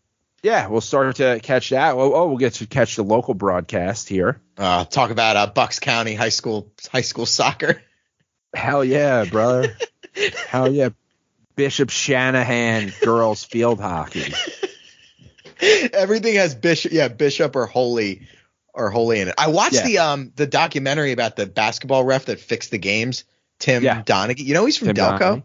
Yeah, 0.42 0.68
we'll 0.68 0.80
start 0.80 1.16
to 1.16 1.40
catch 1.42 1.68
that. 1.70 1.94
Oh, 1.94 2.14
oh, 2.14 2.28
we'll 2.28 2.38
get 2.38 2.54
to 2.54 2.66
catch 2.66 2.96
the 2.96 3.02
local 3.02 3.34
broadcast 3.34 4.08
here. 4.08 4.40
Uh, 4.56 4.86
talk 4.86 5.10
about 5.10 5.36
uh, 5.36 5.46
Bucks 5.48 5.78
County 5.78 6.14
high 6.14 6.30
school 6.30 6.72
high 6.90 7.02
school 7.02 7.26
soccer. 7.26 7.82
Hell 8.54 8.82
yeah, 8.82 9.26
brother. 9.26 9.76
Hell 10.48 10.72
yeah. 10.72 10.88
Bishop 11.54 11.90
Shanahan 11.90 12.94
girls 13.02 13.44
field 13.44 13.78
hockey. 13.78 14.32
Everything 15.60 16.36
has 16.36 16.54
Bishop, 16.54 16.92
yeah, 16.92 17.08
Bishop 17.08 17.56
or 17.56 17.66
Holy 17.66 18.26
or 18.74 18.90
Holy 18.90 19.20
in 19.20 19.28
it. 19.28 19.34
I 19.38 19.48
watched 19.48 19.74
Yeah. 19.74 19.84
the 19.86 19.98
um 19.98 20.32
the 20.36 20.46
documentary 20.46 21.12
about 21.12 21.36
the 21.36 21.46
basketball 21.46 22.04
ref 22.04 22.26
that 22.26 22.40
fixed 22.40 22.70
the 22.70 22.78
games, 22.78 23.24
Tim 23.58 23.82
Yeah. 23.82 24.02
Donaghy. 24.02 24.40
You 24.44 24.54
know 24.54 24.64
he's 24.66 24.76
from 24.76 24.88
Tim 24.88 24.96
Delco. 24.96 25.18
Donaghy. 25.18 25.42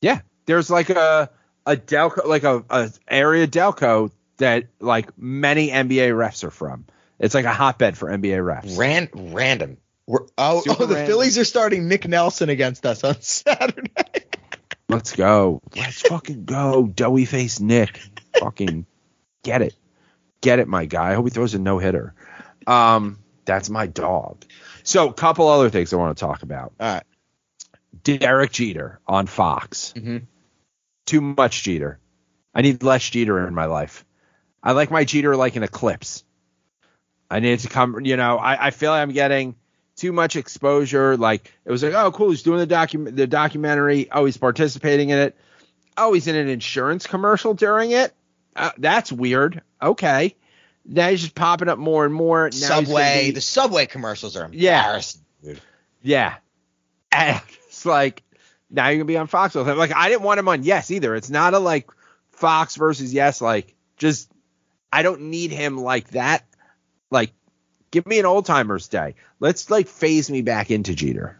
Yeah, 0.00 0.20
there's 0.46 0.70
like 0.70 0.90
a 0.90 1.30
a 1.66 1.76
Delco, 1.76 2.26
like 2.26 2.42
a, 2.42 2.64
a 2.70 2.90
area 3.06 3.46
Delco 3.46 4.10
that 4.38 4.64
like 4.80 5.16
many 5.16 5.68
NBA 5.70 6.10
refs 6.10 6.42
are 6.44 6.50
from. 6.50 6.86
It's 7.20 7.34
like 7.34 7.44
a 7.44 7.52
hotbed 7.52 7.96
for 7.96 8.08
NBA 8.08 8.38
refs. 8.42 8.76
Ran 8.76 9.08
random. 9.14 9.76
We're, 10.08 10.26
oh, 10.36 10.62
Super 10.62 10.82
oh, 10.82 10.86
the 10.86 10.94
random. 10.96 11.06
Phillies 11.06 11.38
are 11.38 11.44
starting 11.44 11.86
Nick 11.86 12.08
Nelson 12.08 12.48
against 12.48 12.84
us 12.84 13.04
on 13.04 13.14
Saturday. 13.20 13.92
Let's 14.88 15.14
go. 15.14 15.62
Let's 15.76 16.00
fucking 16.02 16.44
go. 16.44 16.88
Doughy 16.88 17.24
face 17.24 17.60
Nick. 17.60 18.00
fucking 18.40 18.84
get 19.44 19.62
it. 19.62 19.74
Get 20.42 20.58
it, 20.58 20.68
my 20.68 20.84
guy. 20.84 21.12
I 21.12 21.14
hope 21.14 21.24
he 21.24 21.30
throws 21.30 21.54
a 21.54 21.58
no 21.58 21.78
hitter. 21.78 22.14
Um, 22.66 23.18
that's 23.46 23.70
my 23.70 23.86
dog. 23.86 24.44
So, 24.82 25.08
a 25.08 25.14
couple 25.14 25.48
other 25.48 25.70
things 25.70 25.92
I 25.92 25.96
want 25.96 26.16
to 26.16 26.20
talk 26.20 26.42
about. 26.42 26.74
All 26.78 26.94
right. 26.94 27.02
Derek 28.04 28.52
Jeter 28.52 29.00
on 29.06 29.26
Fox. 29.26 29.94
Mhm. 29.96 30.22
Too 31.06 31.20
much 31.20 31.62
Jeter. 31.62 31.98
I 32.54 32.62
need 32.62 32.82
less 32.82 33.08
Jeter 33.08 33.46
in 33.46 33.54
my 33.54 33.66
life. 33.66 34.04
I 34.62 34.72
like 34.72 34.90
my 34.90 35.04
Jeter 35.04 35.34
like 35.36 35.56
an 35.56 35.62
eclipse. 35.62 36.24
I 37.30 37.40
need 37.40 37.60
to 37.60 37.68
come, 37.68 38.04
you 38.04 38.16
know, 38.16 38.36
I, 38.36 38.66
I 38.66 38.70
feel 38.70 38.90
like 38.90 39.00
I'm 39.02 39.12
getting 39.12 39.56
too 39.96 40.12
much 40.12 40.36
exposure. 40.36 41.16
Like 41.16 41.50
it 41.64 41.70
was 41.70 41.82
like, 41.82 41.94
oh, 41.94 42.12
cool, 42.12 42.30
he's 42.30 42.42
doing 42.42 42.58
the 42.58 42.66
docu- 42.66 43.14
the 43.14 43.26
documentary. 43.26 44.08
Oh, 44.12 44.24
he's 44.24 44.36
participating 44.36 45.10
in 45.10 45.18
it. 45.18 45.36
Oh, 45.96 46.12
he's 46.12 46.26
in 46.26 46.36
an 46.36 46.48
insurance 46.48 47.06
commercial 47.06 47.54
during 47.54 47.90
it. 47.92 48.12
Uh, 48.54 48.70
that's 48.78 49.10
weird. 49.10 49.62
Okay. 49.82 50.36
Now 50.84 51.08
he's 51.10 51.22
just 51.22 51.34
popping 51.34 51.68
up 51.68 51.78
more 51.78 52.04
and 52.04 52.14
more. 52.14 52.44
Now 52.46 52.50
Subway, 52.50 53.26
be- 53.26 53.30
the 53.32 53.40
Subway 53.40 53.86
commercials 53.86 54.36
are 54.36 54.48
Yeah. 54.52 54.80
embarrassing, 54.84 55.20
dude. 55.42 55.60
yeah. 56.02 56.36
And 57.10 57.40
it's 57.66 57.84
like 57.86 58.22
now 58.70 58.88
you're 58.88 58.96
gonna 58.96 59.04
be 59.04 59.16
on 59.16 59.26
Fox. 59.26 59.54
Like 59.54 59.94
I 59.94 60.08
didn't 60.08 60.22
want 60.22 60.40
him 60.40 60.48
on 60.48 60.62
Yes 60.64 60.90
either. 60.90 61.14
It's 61.14 61.30
not 61.30 61.54
a 61.54 61.58
like 61.58 61.88
Fox 62.32 62.76
versus 62.76 63.12
Yes. 63.12 63.40
Like 63.40 63.74
just 63.96 64.30
I 64.92 65.02
don't 65.02 65.22
need 65.22 65.52
him 65.52 65.78
like 65.78 66.08
that. 66.10 66.44
Like 67.10 67.32
give 67.90 68.06
me 68.06 68.18
an 68.18 68.26
old 68.26 68.46
timers 68.46 68.88
day. 68.88 69.14
Let's 69.40 69.70
like 69.70 69.86
phase 69.88 70.30
me 70.30 70.42
back 70.42 70.70
into 70.70 70.94
Jeter. 70.94 71.38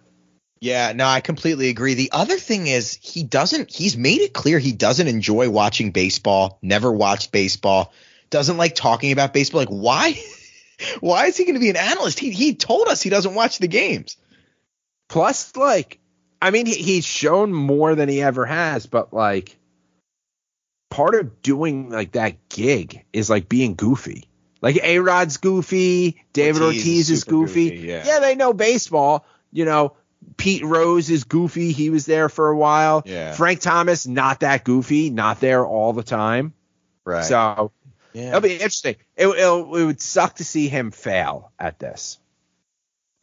Yeah, 0.61 0.93
no, 0.93 1.07
I 1.07 1.21
completely 1.21 1.71
agree. 1.71 1.95
The 1.95 2.13
other 2.13 2.37
thing 2.39 2.69
is 2.69 2.97
he 3.03 3.25
doesn't 3.25 3.73
he's 3.73 3.97
made 3.97 4.21
it 4.21 4.33
clear 4.33 4.61
he 4.61 4.71
doesn't 4.71 5.09
enjoy 5.09 5.51
watching 5.51 5.91
baseball, 5.91 6.61
never 6.63 6.93
watched 6.93 7.33
baseball, 7.33 7.93
doesn't 8.33 8.57
like 8.57 8.75
talking 8.75 9.13
about 9.13 9.33
baseball. 9.33 9.61
Like 9.61 9.69
why 9.69 10.21
why 11.01 11.27
is 11.27 11.37
he 11.37 11.45
going 11.45 11.55
to 11.55 11.61
be 11.61 11.71
an 11.71 11.77
analyst? 11.77 12.19
He 12.19 12.31
he 12.31 12.57
told 12.57 12.89
us 12.89 13.01
he 13.01 13.11
doesn't 13.11 13.35
watch 13.35 13.59
the 13.59 13.69
games. 13.69 14.17
Plus, 15.09 15.55
like, 15.57 16.01
I 16.41 16.51
mean, 16.51 16.67
he, 16.67 16.75
he's 16.75 17.05
shown 17.05 17.53
more 17.53 17.95
than 17.95 18.09
he 18.09 18.23
ever 18.23 18.47
has, 18.47 18.87
but 18.87 19.13
like, 19.13 19.57
part 20.91 21.15
of 21.15 21.43
doing 21.43 21.91
like 21.91 22.13
that 22.13 22.49
gig 22.49 23.05
is 23.13 23.31
like 23.31 23.49
being 23.49 23.75
goofy. 23.75 24.29
Like 24.63 24.79
A 24.83 25.01
Rod's 25.01 25.37
goofy, 25.37 26.25
David 26.33 26.63
Ortiz 26.63 26.81
Ortiz, 26.81 27.11
is 27.11 27.25
goofy. 27.25 27.71
goofy, 27.71 27.87
yeah. 27.89 28.21
they 28.21 28.37
know 28.37 28.53
baseball. 28.53 29.27
You 29.53 29.65
know, 29.65 29.97
Pete 30.37 30.65
Rose 30.65 31.11
is 31.11 31.25
goofy. 31.25 31.73
He 31.73 31.91
was 31.91 32.07
there 32.07 32.29
for 32.29 32.49
a 32.49 32.57
while. 32.57 33.03
Yeah. 33.05 33.33
Frank 33.33 33.61
Thomas, 33.61 34.07
not 34.07 34.41
that 34.41 34.65
goofy, 34.65 35.11
not 35.11 35.41
there 35.41 35.67
all 35.67 35.93
the 35.93 36.05
time. 36.05 36.55
Right. 37.05 37.25
So 37.25 37.73
yeah. 38.13 38.29
it'll 38.29 38.41
be 38.41 38.53
interesting. 38.55 38.97
It, 39.17 39.27
it 39.27 39.67
would 39.69 40.01
suck 40.01 40.37
to 40.37 40.45
see 40.45 40.69
him 40.69 40.91
fail 40.91 41.53
at 41.59 41.79
this. 41.79 42.19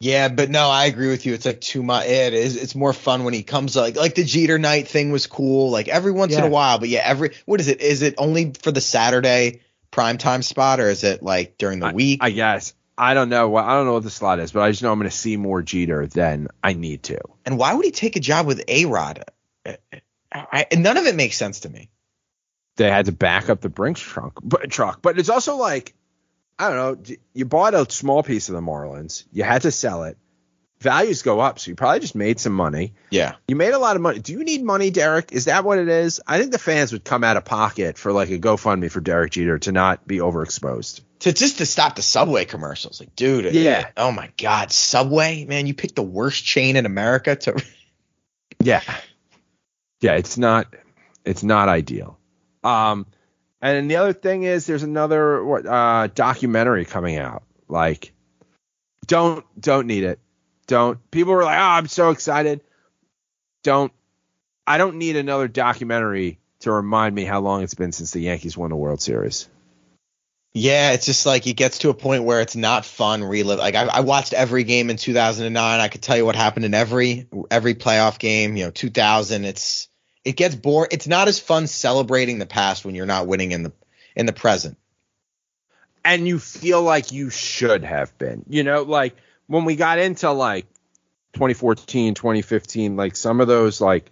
Yeah, 0.02 0.28
but 0.28 0.48
no, 0.48 0.70
I 0.70 0.86
agree 0.86 1.08
with 1.08 1.26
you. 1.26 1.34
It's 1.34 1.44
like 1.44 1.60
too 1.60 1.82
much. 1.82 2.06
It 2.06 2.32
is. 2.32 2.56
It's 2.56 2.74
more 2.74 2.94
fun 2.94 3.24
when 3.24 3.34
he 3.34 3.42
comes 3.42 3.76
like 3.76 3.96
like 3.96 4.14
the 4.14 4.24
Jeter 4.24 4.58
night 4.58 4.88
thing 4.88 5.12
was 5.12 5.26
cool. 5.26 5.70
Like 5.70 5.88
every 5.88 6.12
once 6.12 6.34
in 6.34 6.42
a 6.42 6.48
while, 6.48 6.78
but 6.78 6.88
yeah, 6.88 7.02
every 7.04 7.32
what 7.44 7.60
is 7.60 7.68
it? 7.68 7.82
Is 7.82 8.00
it 8.00 8.14
only 8.16 8.54
for 8.62 8.72
the 8.72 8.80
Saturday 8.80 9.60
primetime 9.92 10.42
spot 10.42 10.80
or 10.80 10.88
is 10.88 11.04
it 11.04 11.22
like 11.22 11.58
during 11.58 11.80
the 11.80 11.92
week? 11.92 12.20
I 12.22 12.30
guess. 12.30 12.72
I 12.96 13.12
don't 13.12 13.28
know 13.28 13.54
I 13.56 13.74
don't 13.74 13.84
know 13.84 13.92
what 13.92 14.02
the 14.02 14.10
slot 14.10 14.38
is, 14.40 14.52
but 14.52 14.60
I 14.62 14.70
just 14.70 14.82
know 14.82 14.90
I'm 14.90 14.98
going 14.98 15.10
to 15.10 15.14
see 15.16 15.36
more 15.36 15.60
Jeter 15.60 16.06
than 16.06 16.48
I 16.62 16.72
need 16.72 17.02
to. 17.04 17.18
and 17.44 17.58
why 17.58 17.74
would 17.74 17.84
he 17.84 17.90
take 17.90 18.16
a 18.16 18.20
job 18.20 18.46
with 18.46 18.62
A 18.68 18.86
Rod? 18.86 19.24
I, 19.66 19.76
I- 20.32 20.66
none 20.76 20.96
of 20.96 21.04
it 21.06 21.14
makes 21.14 21.36
sense 21.36 21.60
to 21.60 21.68
me. 21.68 21.90
They 22.80 22.90
had 22.90 23.04
to 23.04 23.12
back 23.12 23.50
up 23.50 23.60
the 23.60 23.68
Brinks 23.68 24.00
trunk, 24.00 24.38
but, 24.42 24.70
truck, 24.70 25.02
but 25.02 25.18
it's 25.18 25.28
also 25.28 25.56
like 25.56 25.92
I 26.58 26.70
don't 26.70 27.08
know. 27.10 27.16
You 27.34 27.44
bought 27.44 27.74
a 27.74 27.90
small 27.90 28.22
piece 28.22 28.48
of 28.48 28.54
the 28.54 28.62
Marlins, 28.62 29.24
you 29.32 29.42
had 29.42 29.62
to 29.62 29.70
sell 29.70 30.04
it. 30.04 30.16
Values 30.78 31.20
go 31.20 31.40
up, 31.40 31.58
so 31.58 31.70
you 31.70 31.74
probably 31.74 32.00
just 32.00 32.14
made 32.14 32.40
some 32.40 32.54
money. 32.54 32.94
Yeah. 33.10 33.34
You 33.46 33.54
made 33.54 33.74
a 33.74 33.78
lot 33.78 33.96
of 33.96 34.02
money. 34.02 34.20
Do 34.20 34.32
you 34.32 34.44
need 34.44 34.64
money, 34.64 34.90
Derek? 34.90 35.30
Is 35.30 35.44
that 35.44 35.62
what 35.62 35.76
it 35.76 35.88
is? 35.88 36.22
I 36.26 36.38
think 36.38 36.52
the 36.52 36.58
fans 36.58 36.90
would 36.92 37.04
come 37.04 37.22
out 37.22 37.36
of 37.36 37.44
pocket 37.44 37.98
for 37.98 38.12
like 38.14 38.30
a 38.30 38.38
GoFundMe 38.38 38.90
for 38.90 39.02
Derek 39.02 39.32
Jeter 39.32 39.58
to 39.58 39.72
not 39.72 40.06
be 40.06 40.16
overexposed. 40.16 41.02
To 41.18 41.34
just 41.34 41.58
to 41.58 41.66
stop 41.66 41.96
the 41.96 42.02
Subway 42.02 42.46
commercials, 42.46 42.98
like, 42.98 43.14
dude. 43.14 43.52
Yeah. 43.54 43.90
Oh 43.94 44.10
my 44.10 44.30
God, 44.38 44.72
Subway, 44.72 45.44
man, 45.44 45.66
you 45.66 45.74
picked 45.74 45.96
the 45.96 46.02
worst 46.02 46.46
chain 46.46 46.76
in 46.76 46.86
America 46.86 47.36
to. 47.36 47.62
Yeah. 48.62 48.82
Yeah, 50.00 50.12
it's 50.16 50.38
not 50.38 50.66
it's 51.26 51.42
not 51.42 51.68
ideal. 51.68 52.19
Um 52.64 53.06
and 53.62 53.90
the 53.90 53.96
other 53.96 54.12
thing 54.12 54.42
is 54.44 54.66
there's 54.66 54.82
another 54.82 55.68
uh 55.68 56.08
documentary 56.08 56.84
coming 56.84 57.18
out. 57.18 57.42
Like 57.68 58.12
don't 59.06 59.44
don't 59.60 59.86
need 59.86 60.04
it. 60.04 60.20
Don't 60.66 61.10
people 61.10 61.32
were 61.32 61.44
like, 61.44 61.58
"Oh, 61.58 61.62
I'm 61.62 61.88
so 61.88 62.10
excited." 62.10 62.60
Don't 63.62 63.92
I 64.66 64.78
don't 64.78 64.96
need 64.96 65.16
another 65.16 65.48
documentary 65.48 66.38
to 66.60 66.70
remind 66.70 67.14
me 67.14 67.24
how 67.24 67.40
long 67.40 67.62
it's 67.62 67.74
been 67.74 67.92
since 67.92 68.12
the 68.12 68.20
Yankees 68.20 68.56
won 68.56 68.70
the 68.70 68.76
World 68.76 69.02
Series. 69.02 69.48
Yeah, 70.52 70.92
it's 70.92 71.06
just 71.06 71.26
like 71.26 71.46
it 71.46 71.54
gets 71.54 71.78
to 71.78 71.90
a 71.90 71.94
point 71.94 72.24
where 72.24 72.40
it's 72.40 72.56
not 72.56 72.84
fun 72.84 73.22
relive. 73.22 73.58
Like 73.58 73.76
I, 73.76 73.84
I 73.86 74.00
watched 74.00 74.32
every 74.32 74.64
game 74.64 74.90
in 74.90 74.96
2009. 74.96 75.80
I 75.80 75.88
could 75.88 76.02
tell 76.02 76.16
you 76.16 76.26
what 76.26 76.34
happened 76.34 76.64
in 76.64 76.74
every 76.74 77.28
every 77.50 77.74
playoff 77.74 78.18
game. 78.18 78.56
You 78.56 78.66
know, 78.66 78.70
2000. 78.70 79.44
It's 79.44 79.88
it 80.24 80.36
gets 80.36 80.54
boring. 80.54 80.88
It's 80.92 81.06
not 81.06 81.28
as 81.28 81.38
fun 81.40 81.66
celebrating 81.66 82.38
the 82.38 82.46
past 82.46 82.84
when 82.84 82.94
you're 82.94 83.06
not 83.06 83.26
winning 83.26 83.52
in 83.52 83.62
the 83.62 83.72
in 84.16 84.26
the 84.26 84.32
present. 84.32 84.76
and 86.04 86.26
you 86.26 86.38
feel 86.38 86.82
like 86.82 87.12
you 87.12 87.30
should 87.30 87.84
have 87.84 88.16
been. 88.18 88.44
You 88.48 88.62
know, 88.64 88.82
like 88.82 89.16
when 89.46 89.64
we 89.64 89.76
got 89.76 89.98
into 89.98 90.30
like 90.30 90.66
2014, 91.34 92.14
2015, 92.14 92.96
like 92.96 93.16
some 93.16 93.40
of 93.40 93.48
those 93.48 93.80
like 93.80 94.10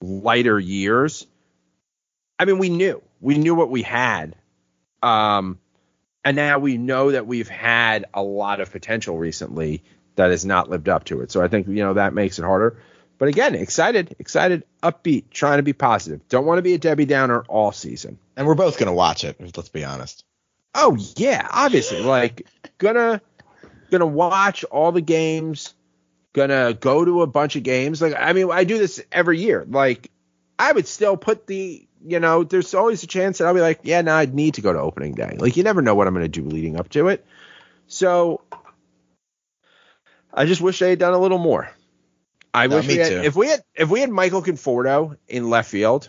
lighter 0.00 0.58
years. 0.58 1.26
I 2.38 2.44
mean, 2.44 2.58
we 2.58 2.68
knew. 2.68 3.02
We 3.20 3.36
knew 3.38 3.54
what 3.54 3.70
we 3.70 3.82
had. 3.82 4.36
Um 5.02 5.58
and 6.24 6.36
now 6.36 6.58
we 6.58 6.76
know 6.78 7.12
that 7.12 7.26
we've 7.26 7.48
had 7.48 8.06
a 8.12 8.22
lot 8.22 8.60
of 8.60 8.70
potential 8.70 9.16
recently 9.18 9.82
that 10.16 10.30
has 10.30 10.44
not 10.44 10.68
lived 10.68 10.88
up 10.88 11.04
to 11.04 11.20
it. 11.22 11.30
So 11.30 11.42
I 11.42 11.48
think 11.48 11.68
you 11.68 11.82
know 11.82 11.94
that 11.94 12.14
makes 12.14 12.38
it 12.38 12.44
harder. 12.44 12.80
But 13.18 13.28
again, 13.28 13.56
excited, 13.56 14.14
excited, 14.18 14.64
upbeat, 14.82 15.24
trying 15.30 15.58
to 15.58 15.64
be 15.64 15.72
positive. 15.72 16.26
Don't 16.28 16.46
want 16.46 16.58
to 16.58 16.62
be 16.62 16.74
a 16.74 16.78
Debbie 16.78 17.04
Downer 17.04 17.42
all 17.48 17.72
season. 17.72 18.18
And 18.36 18.46
we're 18.46 18.54
both 18.54 18.78
gonna 18.78 18.94
watch 18.94 19.24
it. 19.24 19.36
Let's 19.56 19.68
be 19.68 19.84
honest. 19.84 20.24
Oh 20.74 20.96
yeah, 21.16 21.46
obviously. 21.50 22.00
Like 22.00 22.46
gonna 22.78 23.20
gonna 23.90 24.06
watch 24.06 24.62
all 24.64 24.92
the 24.92 25.00
games, 25.00 25.74
gonna 26.32 26.72
go 26.74 27.04
to 27.04 27.22
a 27.22 27.26
bunch 27.26 27.56
of 27.56 27.64
games. 27.64 28.00
Like 28.00 28.14
I 28.16 28.32
mean, 28.32 28.50
I 28.52 28.62
do 28.62 28.78
this 28.78 29.02
every 29.10 29.40
year. 29.40 29.66
Like 29.68 30.10
I 30.56 30.70
would 30.70 30.86
still 30.86 31.16
put 31.16 31.48
the 31.48 31.84
you 32.06 32.20
know, 32.20 32.44
there's 32.44 32.74
always 32.74 33.02
a 33.02 33.08
chance 33.08 33.38
that 33.38 33.48
I'll 33.48 33.54
be 33.54 33.60
like, 33.60 33.80
yeah, 33.82 34.02
no, 34.02 34.14
I'd 34.14 34.32
need 34.32 34.54
to 34.54 34.60
go 34.60 34.72
to 34.72 34.78
opening 34.78 35.14
day. 35.14 35.36
Like 35.40 35.56
you 35.56 35.64
never 35.64 35.82
know 35.82 35.96
what 35.96 36.06
I'm 36.06 36.14
gonna 36.14 36.28
do 36.28 36.44
leading 36.44 36.78
up 36.78 36.88
to 36.90 37.08
it. 37.08 37.26
So 37.88 38.42
I 40.32 40.44
just 40.44 40.60
wish 40.60 40.78
they 40.78 40.90
had 40.90 41.00
done 41.00 41.14
a 41.14 41.18
little 41.18 41.38
more. 41.38 41.68
I 42.58 42.66
No, 42.66 42.76
wish 42.76 42.88
we 42.88 42.96
had, 42.96 43.08
too. 43.08 43.20
if 43.22 43.36
we 43.36 43.48
had 43.48 43.62
if 43.74 43.88
we 43.88 44.00
had 44.00 44.10
Michael 44.10 44.42
Conforto 44.42 45.16
in 45.28 45.48
left 45.50 45.70
field, 45.70 46.08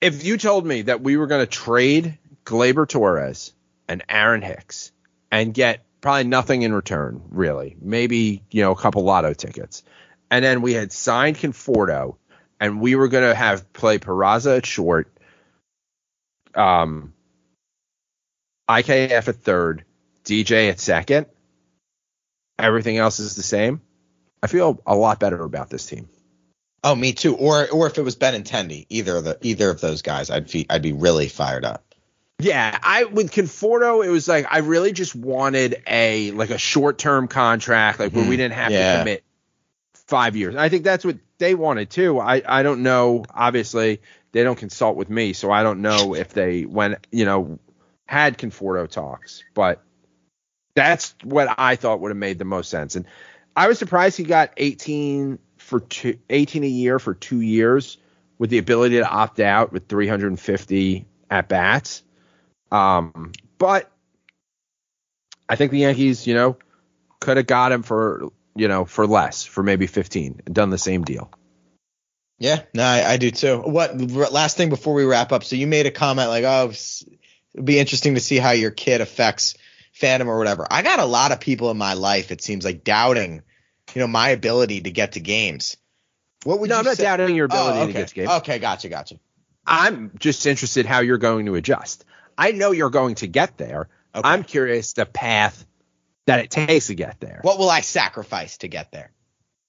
if 0.00 0.24
you 0.24 0.36
told 0.36 0.66
me 0.66 0.82
that 0.82 1.00
we 1.00 1.16
were 1.16 1.26
going 1.26 1.42
to 1.42 1.50
trade 1.50 2.18
Gleyber 2.44 2.88
Torres 2.88 3.52
and 3.88 4.04
Aaron 4.08 4.42
Hicks 4.42 4.92
and 5.30 5.54
get 5.54 5.84
probably 6.00 6.24
nothing 6.24 6.62
in 6.62 6.72
return, 6.72 7.22
really, 7.30 7.76
maybe 7.80 8.42
you 8.50 8.62
know 8.62 8.72
a 8.72 8.76
couple 8.76 9.02
lotto 9.04 9.32
tickets, 9.32 9.82
and 10.30 10.44
then 10.44 10.60
we 10.62 10.74
had 10.74 10.92
signed 10.92 11.36
Conforto 11.38 12.16
and 12.60 12.80
we 12.80 12.94
were 12.94 13.08
going 13.08 13.28
to 13.28 13.34
have 13.34 13.72
play 13.72 13.98
Peraza 13.98 14.58
at 14.58 14.66
short, 14.66 15.08
um, 16.54 17.12
IKF 18.68 19.28
at 19.28 19.36
third, 19.36 19.84
DJ 20.24 20.70
at 20.70 20.80
second, 20.80 21.26
everything 22.58 22.96
else 22.98 23.20
is 23.20 23.36
the 23.36 23.42
same. 23.42 23.80
I 24.42 24.46
feel 24.48 24.80
a 24.86 24.94
lot 24.94 25.20
better 25.20 25.42
about 25.42 25.70
this 25.70 25.86
team. 25.86 26.08
Oh, 26.84 26.94
me 26.94 27.12
too. 27.12 27.36
Or 27.36 27.68
or 27.68 27.86
if 27.86 27.98
it 27.98 28.02
was 28.02 28.16
Benintendi, 28.16 28.86
either 28.88 29.16
of 29.16 29.24
the 29.24 29.38
either 29.42 29.70
of 29.70 29.80
those 29.80 30.02
guys, 30.02 30.30
I'd 30.30 30.50
be 30.50 30.66
I'd 30.70 30.82
be 30.82 30.92
really 30.92 31.28
fired 31.28 31.64
up. 31.64 31.82
Yeah, 32.38 32.78
I 32.82 33.04
with 33.04 33.32
Conforto, 33.32 34.04
it 34.04 34.10
was 34.10 34.28
like 34.28 34.46
I 34.50 34.58
really 34.58 34.92
just 34.92 35.14
wanted 35.14 35.82
a 35.86 36.30
like 36.32 36.50
a 36.50 36.58
short 36.58 36.98
term 36.98 37.28
contract, 37.28 37.98
like 37.98 38.12
where 38.12 38.22
we 38.22 38.30
mm-hmm. 38.30 38.36
didn't 38.36 38.54
have 38.54 38.70
Yeah. 38.70 38.92
to 38.92 38.98
commit 39.00 39.24
five 39.94 40.36
years. 40.36 40.54
I 40.54 40.68
think 40.68 40.84
that's 40.84 41.04
what 41.04 41.16
they 41.38 41.54
wanted 41.54 41.90
too. 41.90 42.20
I 42.20 42.42
I 42.46 42.62
don't 42.62 42.82
know. 42.82 43.24
Obviously, 43.34 44.02
they 44.32 44.44
don't 44.44 44.58
consult 44.58 44.96
with 44.96 45.08
me, 45.08 45.32
so 45.32 45.50
I 45.50 45.62
don't 45.62 45.80
know 45.80 46.14
if 46.14 46.34
they 46.34 46.66
went 46.66 47.06
you 47.10 47.24
know 47.24 47.58
had 48.06 48.38
Conforto 48.38 48.88
talks, 48.88 49.42
but 49.54 49.82
that's 50.74 51.14
what 51.24 51.52
I 51.58 51.76
thought 51.76 52.00
would 52.00 52.10
have 52.10 52.18
made 52.18 52.38
the 52.38 52.44
most 52.44 52.70
sense. 52.70 52.96
And 52.96 53.06
I 53.56 53.68
was 53.68 53.78
surprised 53.78 54.18
he 54.18 54.24
got 54.24 54.52
18 54.58 55.38
for 55.56 55.80
two, 55.80 56.18
18 56.28 56.62
a 56.62 56.68
year 56.68 56.98
for 56.98 57.14
two 57.14 57.40
years 57.40 57.96
with 58.38 58.50
the 58.50 58.58
ability 58.58 58.96
to 58.96 59.08
opt 59.08 59.40
out 59.40 59.72
with 59.72 59.88
350 59.88 61.06
at 61.30 61.48
bats. 61.48 62.02
Um, 62.70 63.32
but 63.56 63.90
I 65.48 65.56
think 65.56 65.72
the 65.72 65.78
Yankees, 65.78 66.26
you 66.26 66.34
know, 66.34 66.58
could 67.20 67.38
have 67.38 67.46
got 67.46 67.72
him 67.72 67.82
for, 67.82 68.28
you 68.54 68.68
know, 68.68 68.84
for 68.84 69.06
less, 69.06 69.44
for 69.44 69.62
maybe 69.62 69.86
15 69.86 70.42
and 70.44 70.54
done 70.54 70.68
the 70.68 70.78
same 70.78 71.02
deal. 71.02 71.30
Yeah, 72.38 72.62
no, 72.74 72.82
I, 72.82 73.12
I 73.12 73.16
do 73.16 73.30
too. 73.30 73.58
What 73.58 73.98
last 74.30 74.58
thing 74.58 74.68
before 74.68 74.92
we 74.92 75.04
wrap 75.04 75.32
up? 75.32 75.42
So 75.42 75.56
you 75.56 75.66
made 75.66 75.86
a 75.86 75.90
comment 75.90 76.28
like, 76.28 76.44
"Oh, 76.44 76.68
it'd 76.68 77.64
be 77.64 77.78
interesting 77.78 78.16
to 78.16 78.20
see 78.20 78.36
how 78.36 78.50
your 78.50 78.70
kid 78.70 79.00
affects 79.00 79.56
fandom 79.98 80.26
or 80.26 80.38
whatever." 80.38 80.66
I 80.70 80.82
got 80.82 80.98
a 80.98 81.04
lot 81.04 81.32
of 81.32 81.40
people 81.40 81.70
in 81.70 81.76
my 81.76 81.94
life. 81.94 82.30
It 82.30 82.42
seems 82.42 82.64
like 82.64 82.84
doubting, 82.84 83.42
you 83.94 84.00
know, 84.00 84.06
my 84.06 84.30
ability 84.30 84.82
to 84.82 84.90
get 84.90 85.12
to 85.12 85.20
games. 85.20 85.76
What 86.44 86.60
would 86.60 86.68
No, 86.68 86.76
you 86.76 86.78
I'm 86.80 86.84
not 86.84 86.96
say? 86.96 87.04
doubting 87.04 87.34
your 87.34 87.46
ability 87.46 87.78
oh, 87.80 87.86
to 87.86 87.92
get 87.92 88.08
to 88.08 88.14
games. 88.14 88.30
Okay, 88.30 88.58
gotcha, 88.58 88.88
gotcha. 88.88 89.18
I'm 89.66 90.12
just 90.18 90.46
interested 90.46 90.86
how 90.86 91.00
you're 91.00 91.18
going 91.18 91.46
to 91.46 91.56
adjust. 91.56 92.04
I 92.38 92.52
know 92.52 92.70
you're 92.70 92.90
going 92.90 93.16
to 93.16 93.26
get 93.26 93.56
there. 93.58 93.88
Okay. 94.14 94.28
I'm 94.28 94.44
curious 94.44 94.92
the 94.92 95.06
path 95.06 95.66
that 96.26 96.40
it 96.40 96.50
takes 96.50 96.86
to 96.86 96.94
get 96.94 97.20
there. 97.20 97.40
What 97.42 97.58
will 97.58 97.70
I 97.70 97.80
sacrifice 97.80 98.58
to 98.58 98.68
get 98.68 98.92
there? 98.92 99.10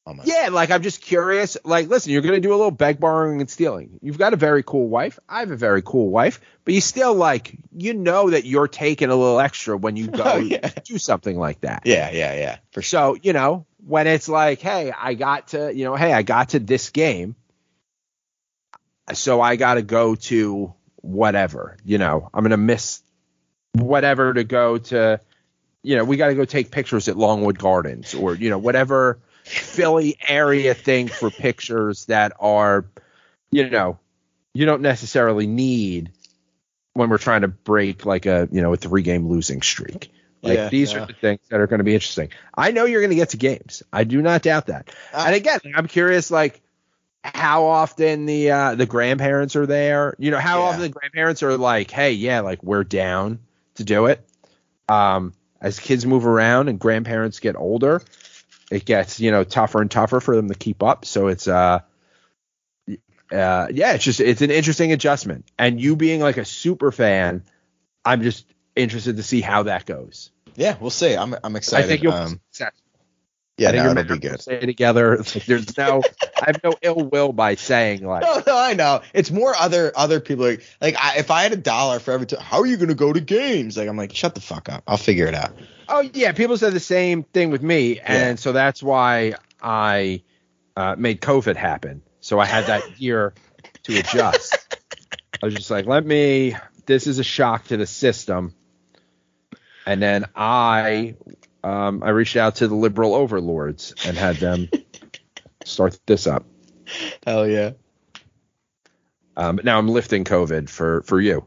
Almost. 0.08 0.30
Yeah, 0.30 0.47
like 0.53 0.72
I'm 0.72 0.84
just 0.84 1.01
curious. 1.01 1.58
Like, 1.66 1.89
listen, 1.89 2.14
you're 2.14 2.22
gonna 2.22 2.39
do 2.39 2.51
a 2.51 2.55
little 2.55 2.72
beg, 2.72 2.97
borrowing, 2.97 3.41
and 3.41 3.49
stealing. 3.49 3.99
You've 4.01 4.18
got 4.18 4.32
a 4.32 4.38
very 4.38 4.64
cool 4.64 4.88
wife. 4.88 5.20
I 5.28 5.41
have 5.41 5.51
a 5.51 5.58
very 5.58 5.82
cool 5.82 6.10
wife, 6.10 6.39
but 6.64 6.74
you 6.74 6.80
still 6.80 7.14
like, 7.14 7.58
you 7.76 7.93
know 7.93 8.30
that 8.30 8.45
you're 8.45 8.70
taking 8.70 9.10
a 9.10 9.16
little 9.18 9.41
extra 9.41 9.76
when 9.76 9.97
you 9.97 10.08
go 10.08 10.24
Oh, 10.26 10.38
yeah. 10.38 10.70
do 10.86 10.97
something 10.97 11.38
like 11.38 11.60
that. 11.62 11.82
Yeah, 11.84 12.10
yeah, 12.12 12.34
yeah, 12.36 12.58
for 12.72 12.82
sure. 12.82 13.16
So 13.16 13.18
you 13.22 13.34
know 13.34 13.66
when 13.86 14.08
it's 14.08 14.30
like, 14.30 14.62
hey, 14.62 14.93
I 14.97 15.14
got 15.14 15.49
to, 15.49 15.76
you 15.76 15.84
know, 15.84 15.95
hey, 15.97 16.14
I 16.14 16.22
got 16.24 16.49
to 16.49 16.60
this 16.60 16.89
game, 16.89 17.36
so 19.12 19.41
I 19.41 19.58
got 19.58 19.74
to 19.74 19.82
go 19.82 20.16
to 20.16 20.74
whatever. 21.01 21.76
You 21.84 21.97
know, 21.97 22.30
I'm 22.34 22.45
gonna 22.45 22.55
miss 22.55 23.01
whatever 23.74 24.34
to 24.34 24.45
go 24.45 24.78
to. 24.78 25.20
You 25.84 25.97
know, 25.97 26.05
we 26.05 26.16
got 26.16 26.28
to 26.28 26.36
go 26.36 26.45
take 26.45 26.72
pictures 26.72 27.10
at 27.10 27.18
Longwood 27.18 27.60
Gardens 27.60 28.14
or 28.14 28.36
you 28.36 28.49
know 28.49 28.58
whatever 28.58 29.20
Philly 29.47 30.17
area 30.27 30.73
thing 30.73 31.07
for 31.07 31.31
pictures 31.31 32.05
that 32.05 32.33
are, 32.39 32.85
you 33.51 33.69
know, 33.69 33.99
you 34.53 34.65
don't 34.65 34.81
necessarily 34.81 35.47
need 35.47 36.11
when 36.93 37.09
we're 37.09 37.17
trying 37.19 37.41
to 37.41 37.47
break 37.47 38.05
like 38.05 38.25
a 38.25 38.47
you 38.51 38.61
know 38.61 38.73
a 38.73 38.77
three 38.77 39.03
game 39.03 39.27
losing 39.27 39.61
streak. 39.61 40.11
Like 40.41 40.57
Yeah, 40.57 40.69
these 40.69 40.93
yeah. 40.93 41.03
are 41.03 41.05
the 41.07 41.13
things 41.13 41.39
that 41.49 41.59
are 41.59 41.67
going 41.67 41.79
to 41.79 41.83
be 41.83 41.93
interesting. 41.93 42.29
I 42.55 42.71
know 42.71 42.85
you're 42.85 43.01
going 43.01 43.09
to 43.11 43.15
get 43.15 43.29
to 43.29 43.37
games. 43.37 43.83
I 43.91 44.03
do 44.03 44.21
not 44.21 44.41
doubt 44.43 44.67
that. 44.67 44.89
Uh, 45.13 45.23
and 45.27 45.35
again, 45.35 45.59
I'm 45.75 45.87
curious 45.87 46.31
like 46.31 46.61
how 47.23 47.65
often 47.65 48.25
the 48.25 48.51
uh 48.51 48.75
the 48.75 48.85
grandparents 48.85 49.55
are 49.55 49.65
there. 49.65 50.15
You 50.17 50.31
know, 50.31 50.39
how 50.39 50.61
Yeah. 50.61 50.65
often 50.67 50.81
the 50.81 50.89
grandparents 50.89 51.43
are 51.43 51.57
like, 51.57 51.91
"Hey, 51.91 52.13
yeah, 52.13 52.41
like 52.41 52.63
we're 52.63 52.83
down 52.83 53.39
to 53.75 53.83
do 53.83 54.05
it." 54.07 54.27
Um 54.89 55.33
as 55.61 55.79
kids 55.79 56.05
move 56.05 56.25
around 56.27 56.69
and 56.69 56.79
grandparents 56.79 57.39
get 57.39 57.55
older, 57.55 58.01
it 58.72 58.86
gets, 58.86 59.20
you 59.20 59.32
know, 59.32 59.43
tougher 59.43 59.82
and 59.82 59.89
tougher 59.89 60.20
for 60.20 60.36
them 60.36 60.49
to 60.49 60.55
keep 60.55 60.84
up. 60.84 61.05
So 61.05 61.28
it's 61.28 61.47
uh 61.47 61.80
uh 63.32 63.68
yeah, 63.72 63.93
it's 63.93 64.03
just 64.03 64.20
it's 64.20 64.41
an 64.41 64.51
interesting 64.51 64.91
adjustment. 64.91 65.45
And 65.57 65.80
you 65.80 65.95
being 65.95 66.22
like 66.22 66.38
a 66.38 66.45
super 66.45 66.91
fan, 66.91 67.43
I'm 68.03 68.22
just 68.22 68.45
interested 68.76 69.18
to 69.18 69.24
see 69.24 69.41
how 69.41 69.63
that 69.63 69.86
goes. 69.86 70.32
Yeah, 70.55 70.76
we'll 70.80 70.89
see. 70.89 71.15
I'm 71.15 71.36
I'm 71.43 71.55
excited. 71.55 71.86
I 71.86 71.88
think 71.88 72.03
you'll 72.03 72.13
um, 72.13 72.41
success. 72.51 72.74
Yeah, 73.58 73.70
I 73.70 73.72
no, 73.74 73.91
it'll 73.91 74.03
be 74.16 74.20
good. 74.20 74.39
Stay 74.41 74.60
together. 74.60 75.18
There's 75.47 75.76
no, 75.78 76.03
I 76.41 76.45
have 76.47 76.64
no 76.64 76.74
ill 76.82 77.10
will 77.10 77.34
by 77.34 77.55
saying 77.55 78.05
like, 78.05 78.24
No, 78.24 78.41
no, 78.45 78.58
I 78.58 78.74
know. 78.74 79.01
It's 79.14 79.32
more 79.32 79.55
other 79.55 79.91
other 79.95 80.20
people 80.20 80.45
like 80.45 80.64
like 80.80 80.95
I, 80.99 81.18
if 81.18 81.32
I 81.32 81.43
had 81.43 81.53
a 81.53 81.58
dollar 81.58 81.99
for 81.99 82.12
every 82.12 82.28
time, 82.28 82.39
how 82.41 82.60
are 82.60 82.66
you 82.66 82.78
gonna 82.78 82.93
go 82.93 83.12
to 83.12 83.20
games? 83.20 83.76
Like 83.78 83.89
I'm 83.89 83.97
like, 83.97 84.14
shut 84.16 84.36
the 84.36 84.41
fuck 84.41 84.70
up. 84.70 84.84
I'll 84.88 84.97
figure 84.97 85.26
it 85.26 85.34
out. 85.36 85.53
oh 85.89 86.01
yeah, 86.14 86.32
people 86.34 86.58
said 86.58 86.74
the 86.74 86.80
same 86.80 87.24
thing 87.24 87.49
with 87.51 87.62
me, 87.64 87.99
and 87.99 88.38
Yeah. 88.38 88.41
so 88.41 88.51
that's 88.51 88.84
why 88.84 89.34
I 89.62 90.22
uh, 90.76 90.95
made 90.97 91.22
COVID 91.22 91.55
happen. 91.55 92.03
So 92.20 92.39
I 92.39 92.45
had 92.45 92.66
that 92.68 92.84
year 93.01 93.34
to 93.84 93.97
adjust. 93.97 94.55
I 95.41 95.45
was 95.45 95.55
just 95.55 95.72
like, 95.72 95.86
let 95.88 96.05
me. 96.05 96.55
This 96.86 97.05
is 97.08 97.20
a 97.20 97.24
shock 97.24 97.66
to 97.68 97.78
the 97.78 97.86
system, 97.88 98.53
and 99.86 100.01
then 100.01 100.26
I, 100.36 101.16
um, 101.64 102.03
I 102.03 102.10
reached 102.10 102.36
out 102.36 102.55
to 102.55 102.68
the 102.68 102.76
liberal 102.76 103.16
overlords 103.16 103.93
and 104.05 104.18
had 104.18 104.38
them 104.38 104.70
start 105.66 105.99
this 106.05 106.28
up. 106.28 106.45
Hell 107.26 107.47
yeah. 107.47 107.72
Um, 109.36 109.60
now 109.64 109.78
I'm 109.78 109.88
lifting 109.88 110.24
COVID 110.24 110.70
for 110.70 111.03
for 111.03 111.20
you. 111.20 111.45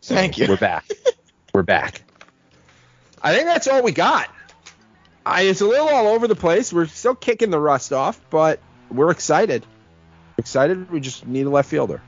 So 0.00 0.14
Thank 0.14 0.38
you. 0.38 0.46
We're 0.48 0.56
back. 0.56 0.88
we're 1.54 1.62
back. 1.62 2.02
I 3.22 3.34
think 3.34 3.46
that's 3.46 3.68
all 3.68 3.82
we 3.82 3.92
got. 3.92 4.28
I, 5.24 5.42
it's 5.42 5.60
a 5.60 5.66
little 5.66 5.88
all 5.88 6.08
over 6.08 6.26
the 6.26 6.34
place. 6.34 6.72
We're 6.72 6.86
still 6.86 7.14
kicking 7.14 7.50
the 7.50 7.60
rust 7.60 7.92
off, 7.92 8.20
but 8.30 8.60
we're 8.90 9.10
excited. 9.10 9.66
Excited. 10.38 10.90
We 10.90 11.00
just 11.00 11.26
need 11.26 11.46
a 11.46 11.50
left 11.50 11.68
fielder. 11.68 12.00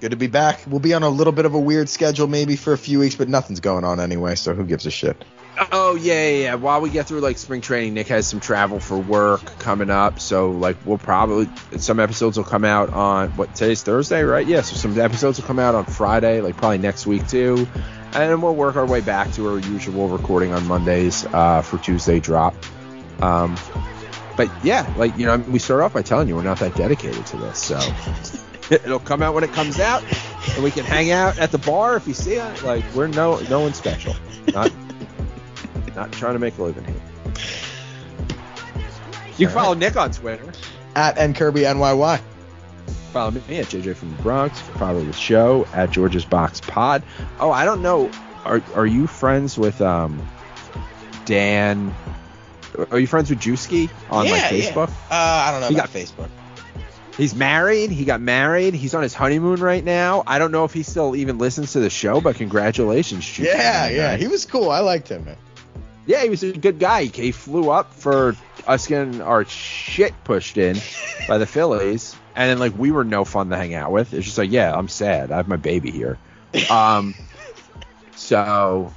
Good 0.00 0.12
to 0.12 0.16
be 0.16 0.28
back. 0.28 0.60
We'll 0.66 0.80
be 0.80 0.94
on 0.94 1.02
a 1.02 1.08
little 1.08 1.32
bit 1.32 1.44
of 1.44 1.54
a 1.54 1.58
weird 1.58 1.88
schedule 1.88 2.26
maybe 2.26 2.56
for 2.56 2.72
a 2.72 2.78
few 2.78 3.00
weeks, 3.00 3.16
but 3.16 3.28
nothing's 3.28 3.60
going 3.60 3.84
on 3.84 4.00
anyway, 4.00 4.34
so 4.36 4.54
who 4.54 4.64
gives 4.64 4.86
a 4.86 4.90
shit? 4.90 5.22
Oh 5.72 5.94
yeah, 5.94 6.28
yeah, 6.28 6.38
yeah. 6.38 6.54
While 6.54 6.80
we 6.80 6.88
get 6.88 7.06
through 7.06 7.20
like 7.20 7.36
spring 7.36 7.60
training, 7.60 7.92
Nick 7.92 8.08
has 8.08 8.26
some 8.26 8.40
travel 8.40 8.80
for 8.80 8.96
work 8.96 9.44
coming 9.58 9.90
up, 9.90 10.18
so 10.18 10.52
like 10.52 10.76
we'll 10.86 10.96
probably 10.96 11.50
some 11.76 12.00
episodes 12.00 12.38
will 12.38 12.44
come 12.44 12.64
out 12.64 12.90
on 12.90 13.28
what 13.32 13.54
today's 13.54 13.82
Thursday, 13.82 14.22
right? 14.22 14.46
Yeah, 14.46 14.62
so 14.62 14.76
some 14.76 14.98
episodes 14.98 15.38
will 15.38 15.46
come 15.46 15.58
out 15.58 15.74
on 15.74 15.84
Friday, 15.84 16.40
like 16.40 16.56
probably 16.56 16.78
next 16.78 17.06
week 17.06 17.28
too, 17.28 17.68
and 18.14 18.42
we'll 18.42 18.54
work 18.54 18.76
our 18.76 18.86
way 18.86 19.02
back 19.02 19.32
to 19.32 19.48
our 19.48 19.58
usual 19.58 20.08
recording 20.08 20.52
on 20.52 20.66
Mondays 20.66 21.26
uh, 21.26 21.60
for 21.60 21.76
Tuesday 21.76 22.20
drop. 22.20 22.54
Um, 23.20 23.58
but 24.38 24.50
yeah, 24.64 24.90
like 24.96 25.18
you 25.18 25.26
know, 25.26 25.36
we 25.36 25.58
start 25.58 25.82
off 25.82 25.92
by 25.92 26.00
telling 26.00 26.26
you 26.26 26.36
we're 26.36 26.42
not 26.42 26.58
that 26.60 26.74
dedicated 26.74 27.26
to 27.26 27.36
this, 27.36 27.62
so 27.62 27.78
it'll 28.70 28.98
come 28.98 29.20
out 29.20 29.34
when 29.34 29.44
it 29.44 29.52
comes 29.52 29.78
out, 29.78 30.02
and 30.54 30.64
we 30.64 30.70
can 30.70 30.86
hang 30.86 31.10
out 31.10 31.38
at 31.38 31.52
the 31.52 31.58
bar 31.58 31.96
if 31.96 32.08
you 32.08 32.14
see 32.14 32.36
it. 32.36 32.62
Like 32.62 32.82
we're 32.94 33.08
no 33.08 33.40
no 33.50 33.60
one 33.60 33.74
special, 33.74 34.16
not 34.54 34.72
not 36.00 36.12
trying 36.12 36.32
to 36.32 36.38
make 36.38 36.56
a 36.56 36.62
living 36.62 36.84
here. 36.84 36.94
You 39.36 39.46
can 39.46 39.54
follow 39.54 39.74
Nick 39.74 39.96
on 39.96 40.10
Twitter. 40.10 40.50
At 40.96 41.18
N 41.18 41.34
Kirby 41.34 41.64
Follow 41.64 43.30
me 43.32 43.58
at 43.58 43.66
JJ 43.66 43.96
from 43.96 44.16
the 44.16 44.22
Bronx. 44.22 44.58
Follow 44.60 45.02
the 45.04 45.12
show 45.12 45.66
at 45.72 45.90
George's 45.90 46.24
Box 46.24 46.60
Pod. 46.60 47.02
Oh, 47.38 47.50
I 47.50 47.64
don't 47.64 47.82
know. 47.82 48.10
Are 48.44 48.62
are 48.74 48.86
you 48.86 49.06
friends 49.06 49.58
with 49.58 49.80
um 49.80 50.26
Dan? 51.26 51.94
Are 52.90 52.98
you 52.98 53.06
friends 53.06 53.28
with 53.30 53.40
Juski 53.40 53.90
on 54.10 54.26
yeah, 54.26 54.32
like 54.32 54.42
yeah. 54.42 54.48
Facebook? 54.48 54.88
Uh, 54.88 54.92
I 55.10 55.50
don't 55.50 55.60
know 55.60 55.68
He 55.68 55.74
about 55.74 55.92
got- 55.92 56.00
Facebook. 56.00 56.28
He's 57.16 57.34
married. 57.34 57.90
He 57.90 58.06
got 58.06 58.20
married. 58.20 58.72
He's 58.72 58.94
on 58.94 59.02
his 59.02 59.12
honeymoon 59.12 59.60
right 59.60 59.84
now. 59.84 60.22
I 60.26 60.38
don't 60.38 60.52
know 60.52 60.64
if 60.64 60.72
he 60.72 60.82
still 60.82 61.14
even 61.14 61.36
listens 61.36 61.72
to 61.72 61.80
the 61.80 61.90
show, 61.90 62.20
but 62.20 62.36
congratulations, 62.36 63.24
Juski. 63.24 63.44
Yeah, 63.44 63.56
man. 63.58 63.94
yeah. 63.94 64.16
He 64.16 64.26
was 64.28 64.46
cool. 64.46 64.70
I 64.70 64.80
liked 64.80 65.08
him, 65.08 65.24
man. 65.26 65.36
Yeah, 66.10 66.24
he 66.24 66.28
was 66.28 66.42
a 66.42 66.50
good 66.50 66.80
guy. 66.80 67.04
He, 67.04 67.30
flew 67.30 67.70
up 67.70 67.94
for 67.94 68.34
us 68.66 68.88
getting 68.88 69.22
our 69.22 69.44
shit 69.44 70.12
pushed 70.24 70.58
in 70.58 70.76
by 71.28 71.38
the 71.38 71.46
Phillies, 71.46 72.16
and 72.34 72.50
then 72.50 72.58
like 72.58 72.76
we 72.76 72.90
were 72.90 73.04
no 73.04 73.24
fun 73.24 73.50
to 73.50 73.56
hang 73.56 73.74
out 73.74 73.92
with. 73.92 74.12
It's 74.12 74.24
just 74.24 74.36
like, 74.36 74.50
yeah, 74.50 74.74
I'm 74.74 74.88
sad. 74.88 75.30
I 75.30 75.36
have 75.36 75.46
my 75.46 75.54
baby 75.54 75.92
here. 75.92 76.18
Um, 76.68 77.14
so 78.16 78.92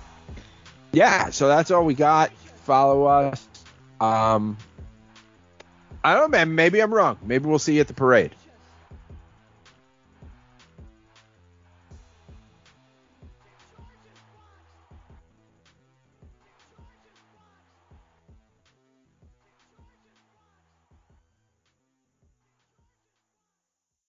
yeah, 0.91 1.29
so 1.29 1.47
that's 1.47 1.69
all 1.69 1.85
we 1.85 1.93
got. 1.93 2.33
Follow 2.63 3.05
us. 3.05 3.47
Um, 4.01 4.57
I 6.03 6.13
don't 6.13 6.31
know, 6.31 6.37
man. 6.39 6.55
Maybe 6.55 6.81
I'm 6.81 6.91
wrong. 6.91 7.19
Maybe 7.21 7.45
we'll 7.45 7.59
see 7.59 7.75
you 7.75 7.81
at 7.81 7.87
the 7.87 7.93
parade. 7.93 8.33